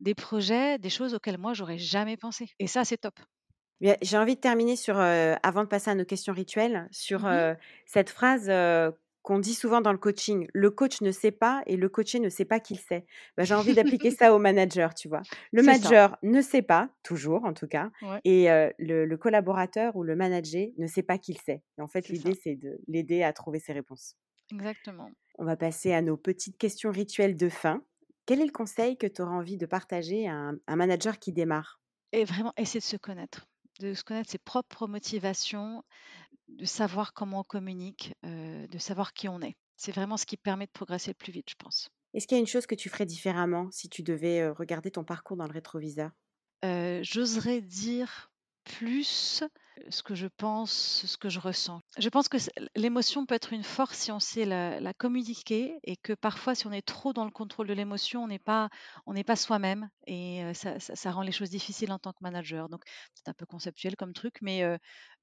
des 0.00 0.14
projets, 0.14 0.78
des 0.78 0.90
choses 0.90 1.14
auxquelles 1.14 1.38
moi, 1.38 1.54
j'aurais 1.54 1.78
jamais 1.78 2.16
pensé. 2.16 2.48
Et 2.58 2.66
ça, 2.66 2.84
c'est 2.84 2.98
top. 2.98 3.14
J'ai 3.80 4.18
envie 4.18 4.34
de 4.34 4.40
terminer 4.40 4.76
sur, 4.76 4.98
avant 4.98 5.62
de 5.62 5.68
passer 5.68 5.90
à 5.90 5.94
nos 5.94 6.04
questions 6.04 6.32
rituelles, 6.32 6.88
sur 6.90 7.20
mmh 7.20 7.56
cette 7.86 8.10
phrase 8.10 8.50
qu'on 9.24 9.38
dit 9.38 9.54
souvent 9.54 9.80
dans 9.80 9.90
le 9.90 9.98
coaching, 9.98 10.46
le 10.52 10.70
coach 10.70 11.00
ne 11.00 11.10
sait 11.10 11.30
pas 11.30 11.62
et 11.66 11.76
le 11.76 11.88
coaché 11.88 12.20
ne 12.20 12.28
sait 12.28 12.44
pas 12.44 12.60
qu'il 12.60 12.78
sait. 12.78 13.06
Bah, 13.38 13.44
j'ai 13.44 13.54
envie 13.54 13.72
d'appliquer 13.74 14.10
ça 14.10 14.34
au 14.34 14.38
manager, 14.38 14.92
tu 14.92 15.08
vois. 15.08 15.22
Le 15.50 15.62
manager 15.62 16.18
ne 16.22 16.42
sait 16.42 16.60
pas, 16.60 16.90
toujours 17.02 17.46
en 17.46 17.54
tout 17.54 17.66
cas, 17.66 17.90
et 18.24 18.48
le, 18.78 19.16
collaborateur 19.16 19.96
ou 19.96 20.02
le 20.02 20.14
manager 20.14 20.68
ne 20.76 20.86
sait 20.86 21.02
pas 21.02 21.16
qu'il 21.16 21.38
sait. 21.38 21.62
Et 21.78 21.82
en 21.82 21.88
fait, 21.88 22.08
l'idée, 22.08 22.34
c'est 22.42 22.54
de 22.54 22.78
l'aider 22.86 23.22
à 23.22 23.32
trouver 23.32 23.60
ses 23.60 23.72
réponses. 23.72 24.14
Exactement. 24.54 25.10
On 25.38 25.44
va 25.44 25.56
passer 25.56 25.92
à 25.92 26.02
nos 26.02 26.16
petites 26.16 26.58
questions 26.58 26.90
rituelles 26.90 27.36
de 27.36 27.48
fin. 27.48 27.82
Quel 28.26 28.40
est 28.40 28.46
le 28.46 28.52
conseil 28.52 28.96
que 28.96 29.06
tu 29.06 29.20
auras 29.20 29.32
envie 29.32 29.58
de 29.58 29.66
partager 29.66 30.28
à 30.28 30.52
un, 30.66 30.76
manager 30.76 31.18
qui 31.18 31.32
démarre? 31.32 31.80
Et 32.12 32.24
vraiment, 32.24 32.52
essayer 32.56 32.80
de 32.80 32.84
se 32.84 32.96
connaître, 32.96 33.46
de 33.80 33.92
se 33.92 34.04
connaître 34.04 34.30
ses 34.30 34.38
propres 34.38 34.86
motivations, 34.86 35.82
de 36.48 36.64
savoir 36.64 37.12
comment 37.12 37.40
on 37.40 37.44
communique, 37.44 38.14
euh, 38.24 38.66
de 38.68 38.78
savoir 38.78 39.12
qui 39.12 39.28
on 39.28 39.40
est. 39.40 39.56
C'est 39.76 39.92
vraiment 39.92 40.16
ce 40.16 40.24
qui 40.24 40.36
permet 40.36 40.66
de 40.66 40.70
progresser 40.70 41.10
le 41.10 41.16
plus 41.16 41.32
vite, 41.32 41.50
je 41.50 41.56
pense. 41.58 41.90
Est-ce 42.14 42.28
qu'il 42.28 42.36
y 42.36 42.38
a 42.38 42.40
une 42.40 42.46
chose 42.46 42.66
que 42.66 42.76
tu 42.76 42.88
ferais 42.88 43.06
différemment 43.06 43.68
si 43.72 43.88
tu 43.88 44.04
devais 44.04 44.40
euh, 44.40 44.52
regarder 44.52 44.92
ton 44.92 45.02
parcours 45.02 45.36
dans 45.36 45.46
le 45.46 45.52
rétroviseur? 45.52 46.12
Euh, 46.64 47.00
J'oserais 47.02 47.60
dire 47.60 48.32
plus 48.62 49.42
ce 49.88 50.02
que 50.02 50.14
je 50.14 50.26
pense, 50.26 50.72
ce 51.06 51.16
que 51.16 51.28
je 51.28 51.40
ressens. 51.40 51.80
Je 51.98 52.08
pense 52.08 52.28
que 52.28 52.36
l'émotion 52.76 53.26
peut 53.26 53.34
être 53.34 53.52
une 53.52 53.62
force 53.62 53.98
si 53.98 54.12
on 54.12 54.20
sait 54.20 54.44
la, 54.44 54.94
communiquer 54.94 55.78
et 55.82 55.96
que 55.96 56.12
parfois 56.12 56.54
si 56.54 56.66
on 56.66 56.72
est 56.72 56.86
trop 56.86 57.12
dans 57.12 57.24
le 57.24 57.30
contrôle 57.30 57.66
de 57.66 57.74
l'émotion, 57.74 58.24
on 58.24 58.28
n'est 58.28 58.38
pas, 58.38 58.68
pas 59.26 59.36
soi-même 59.36 59.88
et 60.06 60.42
ça, 60.54 61.10
rend 61.10 61.22
les 61.22 61.32
choses 61.32 61.50
difficiles 61.50 61.92
en 61.92 61.98
tant 61.98 62.12
que 62.12 62.18
manager. 62.20 62.68
Donc 62.68 62.82
c'est 63.14 63.28
un 63.28 63.34
peu 63.34 63.46
conceptuel 63.46 63.96
comme 63.96 64.12
truc, 64.12 64.36
mais 64.42 64.62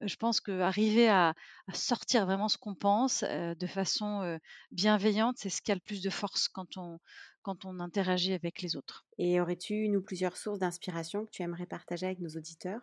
je 0.00 0.16
pense 0.16 0.40
qu'arriver 0.40 1.08
à, 1.08 1.34
à 1.68 1.74
sortir 1.74 2.26
vraiment 2.26 2.48
ce 2.48 2.58
qu'on 2.58 2.74
pense 2.74 3.24
de 3.24 3.66
façon 3.66 4.38
bienveillante, 4.70 5.36
c'est 5.38 5.50
ce 5.50 5.62
qui 5.62 5.72
a 5.72 5.74
le 5.74 5.80
plus 5.80 6.02
de 6.02 6.10
force 6.10 6.48
quand 6.48 6.76
on, 6.76 6.98
quand 7.42 7.64
on 7.64 7.80
interagit 7.80 8.32
avec 8.32 8.62
les 8.62 8.76
autres. 8.76 9.06
Et 9.18 9.40
aurais-tu 9.40 9.74
une 9.74 9.96
ou 9.96 10.02
plusieurs 10.02 10.36
sources 10.36 10.58
d'inspiration 10.58 11.24
que 11.24 11.30
tu 11.30 11.42
aimerais 11.42 11.66
partager 11.66 12.06
avec 12.06 12.20
nos 12.20 12.30
auditeurs? 12.30 12.80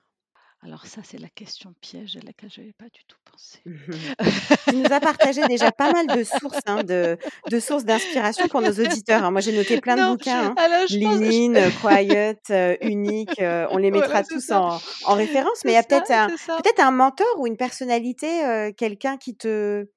Alors 0.62 0.88
ça, 0.88 1.00
c'est 1.06 1.18
la 1.18 1.30
question 1.30 1.74
piège 1.80 2.18
à 2.18 2.26
laquelle 2.26 2.50
je 2.54 2.60
n'avais 2.60 2.74
pas 2.74 2.90
du 2.92 3.06
tout 3.08 3.18
pensé. 3.32 3.60
tu 4.68 4.76
nous 4.76 4.92
as 4.92 5.00
partagé 5.00 5.48
déjà 5.48 5.72
pas 5.72 5.94
mal 5.94 6.08
de 6.08 6.24
sources, 6.26 6.60
hein, 6.66 6.84
de, 6.84 7.18
sources 7.60 7.86
d'inspiration 7.86 8.48
pour 8.50 8.62
nos 8.62 8.72
auditeurs. 8.72 9.24
Hein. 9.24 9.32
Moi, 9.32 9.40
j'ai 9.40 9.54
noté 9.54 9.80
plein 9.80 9.96
de 9.96 10.12
bouquins. 10.12 10.54
Hein. 10.58 10.86
Lean, 10.92 11.54
Quiet, 11.82 12.42
euh, 12.50 12.76
Unique. 12.82 13.42
Euh, 13.42 13.68
on 13.72 13.78
les 13.78 13.90
mettra 13.90 14.24
tous 14.24 14.52
en, 14.52 14.80
référence. 15.08 15.64
Mais 15.64 15.72
il 15.72 15.76
y 15.76 15.78
a 15.78 15.84
peut-être 15.84 16.12
un, 16.12 16.28
peut 16.28 16.82
un 16.82 16.92
mentor 16.92 17.28
ou 17.38 17.48
une 17.48 17.58
personnalité, 17.58 18.44
euh, 18.46 18.72
quelqu'un 18.76 19.18
qui 19.18 19.36
te 19.36 19.88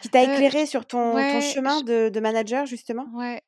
qui 0.00 0.08
t'a 0.08 0.22
éclairé 0.22 0.66
sur 0.66 0.86
ton, 0.86 1.16
chemin 1.40 1.80
de, 1.80 2.08
de, 2.08 2.20
manager, 2.20 2.66
justement? 2.66 3.06
Ouais, 3.14 3.42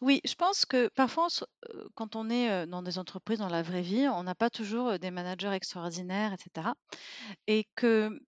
oui, 0.00 0.20
je 0.24 0.34
pense 0.34 0.64
que 0.64 0.88
parfois, 0.88 1.28
quand 1.94 2.16
on 2.16 2.30
est 2.30 2.66
dans 2.66 2.82
des 2.82 2.98
entreprises, 2.98 3.38
dans 3.38 3.48
la 3.48 3.62
vraie 3.62 3.82
vie, 3.82 4.08
on 4.08 4.22
n'a 4.22 4.34
pas 4.34 4.50
toujours 4.50 4.98
des 4.98 5.10
managers 5.10 5.52
extraordinaires, 5.52 6.32
etc. 6.32 6.68
Et 7.46 7.66
que 7.74 8.18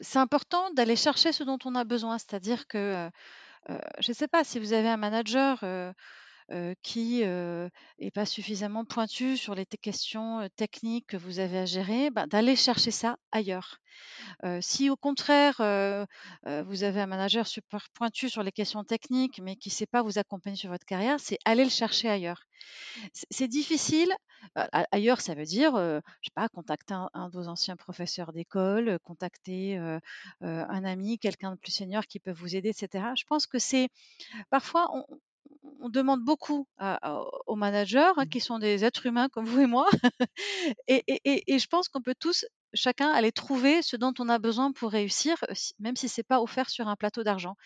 c'est 0.00 0.18
important 0.18 0.70
d'aller 0.70 0.96
chercher 0.96 1.32
ce 1.32 1.44
dont 1.44 1.58
on 1.64 1.74
a 1.74 1.84
besoin. 1.84 2.18
C'est-à-dire 2.18 2.66
que, 2.66 3.10
je 3.68 4.10
ne 4.10 4.14
sais 4.14 4.28
pas, 4.28 4.44
si 4.44 4.58
vous 4.58 4.72
avez 4.72 4.88
un 4.88 4.96
manager 4.96 5.62
qui 6.82 7.22
n'est 7.22 8.10
pas 8.12 8.26
suffisamment 8.26 8.84
pointu 8.84 9.36
sur 9.36 9.54
les 9.54 9.66
questions 9.66 10.48
techniques 10.56 11.06
que 11.08 11.16
vous 11.16 11.38
avez 11.38 11.58
à 11.58 11.66
gérer, 11.66 12.10
ben, 12.10 12.26
d'aller 12.26 12.56
chercher 12.56 12.90
ça 12.90 13.18
ailleurs. 13.32 13.80
si 14.60 14.90
au 14.90 14.96
contraire, 14.96 15.56
vous 16.44 16.82
avez 16.84 17.00
un 17.00 17.06
manager 17.06 17.46
super 17.46 17.88
pointu 17.94 18.28
sur 18.28 18.42
les 18.42 18.52
questions 18.52 18.84
techniques, 18.84 19.40
mais 19.42 19.56
qui 19.56 19.68
ne 19.68 19.74
sait 19.74 19.86
pas 19.86 20.02
vous 20.02 20.18
accompagner 20.18 20.56
sur 20.56 20.70
votre 20.70 20.86
carrière, 20.86 21.20
c'est 21.20 21.38
aller 21.44 21.64
le 21.64 21.70
chercher 21.70 22.08
ailleurs. 22.08 22.42
C'est 23.30 23.48
difficile. 23.48 24.12
ailleurs, 24.92 25.20
ça 25.20 25.34
veut 25.34 25.44
dire, 25.44 25.72
je 25.76 26.00
sais 26.22 26.32
pas, 26.34 26.48
contacter 26.48 26.94
un, 26.94 27.28
de 27.28 27.32
vos 27.32 27.48
anciens 27.48 27.76
professeurs 27.76 28.32
d'école, 28.32 28.98
contacter 29.04 29.76
un 30.40 30.84
ami, 30.84 31.18
quelqu'un 31.18 31.52
de 31.52 31.56
plus 31.56 31.72
senior 31.72 32.06
qui 32.06 32.20
peut 32.20 32.32
vous 32.32 32.56
aider, 32.56 32.70
etc. 32.70 33.04
Je 33.16 33.24
pense 33.24 33.46
que 33.46 33.58
c'est 33.58 33.88
parfois 34.50 34.88
on, 34.92 35.04
on 35.80 35.88
demande 35.88 36.24
beaucoup 36.24 36.66
aux 37.46 37.56
managers, 37.56 38.12
hein, 38.16 38.24
mmh. 38.24 38.28
qui 38.28 38.40
sont 38.40 38.58
des 38.58 38.84
êtres 38.84 39.06
humains 39.06 39.28
comme 39.28 39.44
vous 39.44 39.60
et 39.60 39.66
moi. 39.66 39.88
et, 40.88 41.58
je 41.58 41.66
pense 41.66 41.88
qu'on 41.88 42.02
peut 42.02 42.14
tous, 42.18 42.44
chacun, 42.74 43.10
aller 43.10 43.32
trouver 43.32 43.82
ce 43.82 43.96
dont 43.96 44.12
on 44.18 44.28
a 44.28 44.38
besoin 44.38 44.72
pour 44.72 44.90
réussir, 44.90 45.36
même 45.78 45.96
si 45.96 46.08
ce 46.08 46.20
n'est 46.20 46.24
pas 46.24 46.40
offert 46.40 46.70
sur 46.70 46.88
un 46.88 46.96
plateau 46.96 47.22
d'argent. 47.22 47.56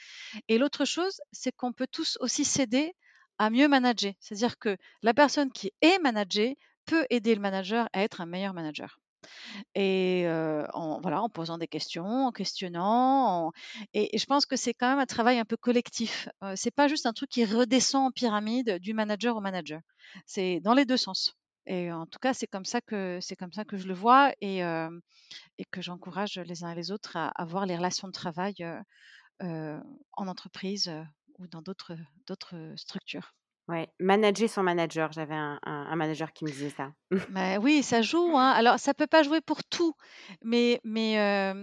Et 0.48 0.58
l'autre 0.58 0.84
chose, 0.84 1.20
c'est 1.32 1.52
qu'on 1.52 1.72
peut 1.72 1.88
tous 1.90 2.18
aussi 2.20 2.44
s'aider 2.44 2.94
à 3.38 3.50
mieux 3.50 3.68
manager. 3.68 4.12
C'est-à-dire 4.20 4.58
que 4.58 4.76
la 5.02 5.14
personne 5.14 5.50
qui 5.50 5.72
est 5.80 5.98
managée 5.98 6.56
peut 6.86 7.06
aider 7.10 7.34
le 7.34 7.40
manager 7.40 7.88
à 7.92 8.02
être 8.02 8.20
un 8.20 8.26
meilleur 8.26 8.54
manager 8.54 9.01
et 9.74 10.26
en, 10.72 11.00
voilà, 11.00 11.22
en 11.22 11.28
posant 11.28 11.58
des 11.58 11.68
questions, 11.68 12.26
en 12.26 12.32
questionnant. 12.32 13.52
Et, 13.94 14.16
je 14.16 14.24
pense 14.26 14.46
que 14.46 14.56
c'est 14.56 14.74
quand 14.74 14.88
même 14.88 14.98
un 14.98 15.06
travail 15.06 15.38
un 15.38 15.44
peu 15.44 15.56
collectif. 15.56 16.28
Ce 16.42 16.56
c'est 16.56 16.70
pas 16.70 16.88
juste 16.88 17.06
un 17.06 17.12
truc 17.12 17.30
qui 17.30 17.44
redescend 17.44 18.06
en 18.06 18.10
pyramide 18.10 18.78
du 18.78 18.94
manager 18.94 19.36
au 19.36 19.40
manager. 19.40 19.80
C'est 20.26 20.60
dans 20.60 20.74
les 20.74 20.84
deux 20.84 20.96
sens. 20.96 21.34
Et 21.66 21.92
en 21.92 22.06
tout 22.06 22.18
cas, 22.18 22.34
c'est 22.34 22.46
comme 22.46 22.64
ça 22.64 22.80
que 22.80 23.18
c'est 23.20 23.36
comme 23.36 23.52
ça 23.52 23.64
que 23.64 23.76
je 23.76 23.86
le 23.86 23.94
vois 23.94 24.32
et, 24.40 24.62
que 25.70 25.82
j'encourage 25.82 26.38
les 26.38 26.64
uns 26.64 26.70
et 26.70 26.74
les 26.74 26.90
autres 26.90 27.16
à, 27.16 27.28
avoir 27.28 27.50
voir 27.50 27.66
les 27.66 27.76
relations 27.76 28.08
de 28.08 28.12
travail 28.12 28.54
en 29.40 30.28
entreprise 30.28 30.92
ou 31.38 31.46
dans 31.46 31.62
d'autres 31.62 31.96
d'autres 32.26 32.72
structures. 32.76 33.34
Ouais, 33.68 33.88
manager 33.98 34.48
son 34.48 34.62
manager. 34.62 35.12
J'avais 35.12 35.34
un, 35.34 35.96
manager 35.96 36.32
qui 36.32 36.44
me 36.44 36.50
disait 36.50 36.70
ça. 36.70 36.92
Bah 37.30 37.58
oui, 37.58 37.82
ça 37.82 38.02
joue. 38.02 38.36
Hein. 38.36 38.50
Alors, 38.50 38.78
ça 38.78 38.94
peut 38.94 39.06
pas 39.06 39.22
jouer 39.22 39.40
pour 39.40 39.62
tout, 39.64 39.94
mais, 40.42 40.80
mais, 40.84 41.54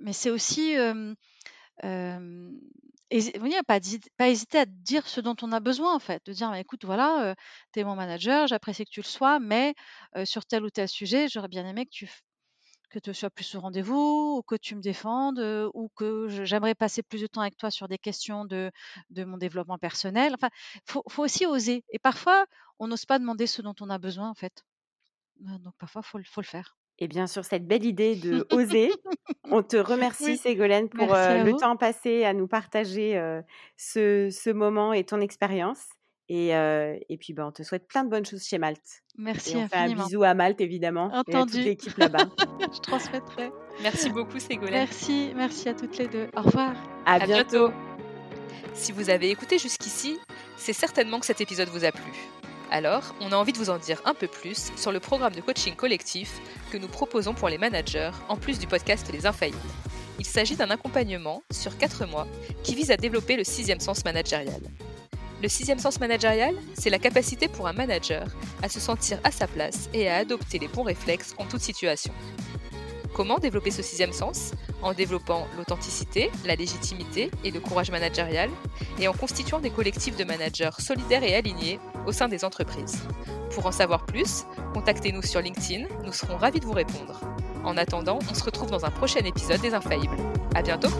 mais 0.00 0.12
c'est 0.12 0.30
aussi. 0.30 0.76
Euh, 0.76 1.14
pas, 3.66 3.80
pas 4.16 4.28
hésiter 4.28 4.58
à 4.58 4.66
dire 4.66 5.06
ce 5.08 5.20
dont 5.20 5.36
on 5.42 5.52
a 5.52 5.60
besoin, 5.60 5.94
en 5.94 5.98
fait. 5.98 6.24
De 6.26 6.32
dire, 6.32 6.50
«Bah, 6.50 6.60
écoute, 6.60 6.84
voilà, 6.84 7.34
tu 7.72 7.80
es 7.80 7.84
mon 7.84 7.96
manager, 7.96 8.46
j'apprécie 8.46 8.84
que 8.84 8.90
tu 8.90 9.00
le 9.00 9.06
sois, 9.06 9.38
mais 9.38 9.74
sur 10.24 10.44
tel 10.44 10.64
ou 10.64 10.70
tel 10.70 10.88
sujet, 10.88 11.28
j'aurais 11.28 11.48
bien 11.48 11.66
aimé 11.66 11.86
que 11.86 11.90
tu 11.90 12.08
que 12.88 12.98
tu 12.98 13.14
sois 13.14 13.30
plus 13.30 13.54
au 13.54 13.60
rendez-vous 13.60 14.36
ou 14.38 14.42
que 14.42 14.54
tu 14.54 14.74
me 14.74 14.80
défendes 14.80 15.40
ou 15.74 15.90
que 15.96 16.28
j'aimerais 16.44 16.74
passer 16.74 17.02
plus 17.02 17.20
de 17.20 17.26
temps 17.26 17.40
avec 17.40 17.56
toi 17.56 17.70
sur 17.70 17.88
des 17.88 17.98
questions 17.98 18.44
de, 18.44 18.70
de 19.10 19.24
mon 19.24 19.36
développement 19.36 19.78
personnel. 19.78 20.34
Enfin, 20.34 20.50
faut, 20.84 21.02
faut 21.08 21.24
aussi 21.24 21.46
oser. 21.46 21.84
Et 21.90 21.98
parfois, 21.98 22.46
on 22.78 22.88
n'ose 22.88 23.04
pas 23.04 23.18
demander 23.18 23.46
ce 23.46 23.62
dont 23.62 23.74
on 23.80 23.90
a 23.90 23.98
besoin, 23.98 24.28
en 24.28 24.34
fait. 24.34 24.64
Donc 25.40 25.74
parfois, 25.78 26.02
il 26.04 26.08
faut, 26.08 26.20
faut, 26.24 26.40
le 26.40 26.46
faire. 26.46 26.76
Et 26.98 27.06
bien 27.06 27.26
sûr, 27.26 27.44
cette 27.44 27.66
belle 27.66 27.84
idée 27.84 28.16
de 28.16 28.46
oser, 28.52 28.90
on 29.44 29.62
te 29.62 29.76
remercie 29.76 30.36
Ségolène 30.36 30.88
pour 30.88 31.06
le 31.06 31.56
temps 31.58 31.76
passé 31.76 32.24
à 32.24 32.32
nous 32.32 32.48
partager 32.48 33.40
ce, 33.76 34.30
ce 34.30 34.50
moment 34.50 34.92
et 34.92 35.04
ton 35.04 35.20
expérience. 35.20 35.84
Et, 36.28 36.48
et 36.50 37.16
puis, 37.18 37.32
ben, 37.32 37.46
on 37.46 37.52
te 37.52 37.62
souhaite 37.62 37.86
plein 37.88 38.04
de 38.04 38.10
bonnes 38.10 38.26
choses 38.26 38.44
chez 38.44 38.58
Malte. 38.58 39.02
Merci 39.16 39.52
et 39.52 39.56
on 39.56 39.68
fait 39.68 39.76
un 39.76 39.94
bisou 39.94 40.22
à 40.22 40.34
Malte, 40.34 40.60
évidemment. 40.60 41.10
Entendu. 41.12 41.32
Et 41.32 41.36
à 41.36 41.44
toute 41.44 41.54
l'équipe 41.54 41.96
là-bas. 41.96 42.28
Je 42.60 42.80
transmettrai. 42.80 43.50
Merci 43.82 44.10
beaucoup, 44.10 44.38
Ségolène. 44.38 44.72
Merci, 44.72 45.32
merci 45.34 45.68
à 45.68 45.74
toutes 45.74 45.98
les 45.98 46.06
deux. 46.06 46.28
Au 46.36 46.42
revoir. 46.42 46.74
À, 47.06 47.18
bientôt. 47.18 47.70
Si 48.74 48.92
vous 48.92 49.10
avez 49.10 49.30
écouté 49.30 49.58
jusqu'ici, 49.58 50.18
c'est 50.56 50.72
certainement 50.72 51.18
que 51.18 51.26
cet 51.26 51.40
épisode 51.40 51.68
vous 51.68 51.84
a 51.84 51.92
plu. 51.92 52.12
Alors, 52.70 53.14
on 53.20 53.32
a 53.32 53.36
envie 53.36 53.52
de 53.52 53.58
vous 53.58 53.70
en 53.70 53.78
dire 53.78 54.00
un 54.04 54.14
peu 54.14 54.28
plus 54.28 54.70
sur 54.76 54.92
le 54.92 55.00
programme 55.00 55.34
de 55.34 55.40
coaching 55.40 55.74
collectif 55.74 56.40
que 56.70 56.76
nous 56.76 56.88
proposons 56.88 57.34
pour 57.34 57.48
les 57.48 57.58
managers, 57.58 58.10
en 58.28 58.36
plus 58.36 58.58
du 58.58 58.66
podcast 58.66 59.10
Les 59.12 59.26
Infaillibles. 59.26 59.58
Il 60.18 60.26
s'agit 60.26 60.56
d'un 60.56 60.70
accompagnement 60.70 61.42
sur 61.50 61.78
4 61.78 62.06
mois 62.06 62.26
qui 62.62 62.74
vise 62.74 62.90
à 62.90 62.96
développer 62.96 63.36
le 63.36 63.44
sixième 63.44 63.80
sens 63.80 64.04
managérial. 64.04 64.60
Le 65.40 65.48
sixième 65.48 65.78
sens 65.78 66.00
managérial, 66.00 66.54
c'est 66.74 66.90
la 66.90 66.98
capacité 66.98 67.46
pour 67.46 67.68
un 67.68 67.72
manager 67.72 68.26
à 68.62 68.68
se 68.68 68.80
sentir 68.80 69.20
à 69.22 69.30
sa 69.30 69.46
place 69.46 69.88
et 69.94 70.08
à 70.08 70.16
adopter 70.16 70.58
les 70.58 70.66
bons 70.66 70.82
réflexes 70.82 71.34
en 71.38 71.44
toute 71.44 71.60
situation. 71.60 72.12
Comment 73.14 73.38
développer 73.38 73.70
ce 73.70 73.82
sixième 73.82 74.12
sens? 74.12 74.52
En 74.82 74.92
développant 74.92 75.46
l'authenticité, 75.56 76.30
la 76.44 76.54
légitimité 76.54 77.30
et 77.44 77.50
le 77.50 77.60
courage 77.60 77.90
managérial, 77.90 78.50
et 78.98 79.08
en 79.08 79.12
constituant 79.12 79.60
des 79.60 79.70
collectifs 79.70 80.16
de 80.16 80.24
managers 80.24 80.70
solidaires 80.78 81.24
et 81.24 81.34
alignés 81.34 81.78
au 82.06 82.12
sein 82.12 82.28
des 82.28 82.44
entreprises. 82.44 83.02
Pour 83.50 83.66
en 83.66 83.72
savoir 83.72 84.06
plus, 84.06 84.44
contactez-nous 84.74 85.22
sur 85.22 85.40
LinkedIn, 85.40 85.86
nous 86.04 86.12
serons 86.12 86.36
ravis 86.36 86.60
de 86.60 86.66
vous 86.66 86.72
répondre. 86.72 87.20
En 87.64 87.76
attendant, 87.76 88.18
on 88.30 88.34
se 88.34 88.44
retrouve 88.44 88.70
dans 88.70 88.84
un 88.84 88.90
prochain 88.90 89.20
épisode 89.20 89.60
des 89.60 89.74
Infaillibles. 89.74 90.16
À 90.54 90.62
bientôt! 90.62 90.90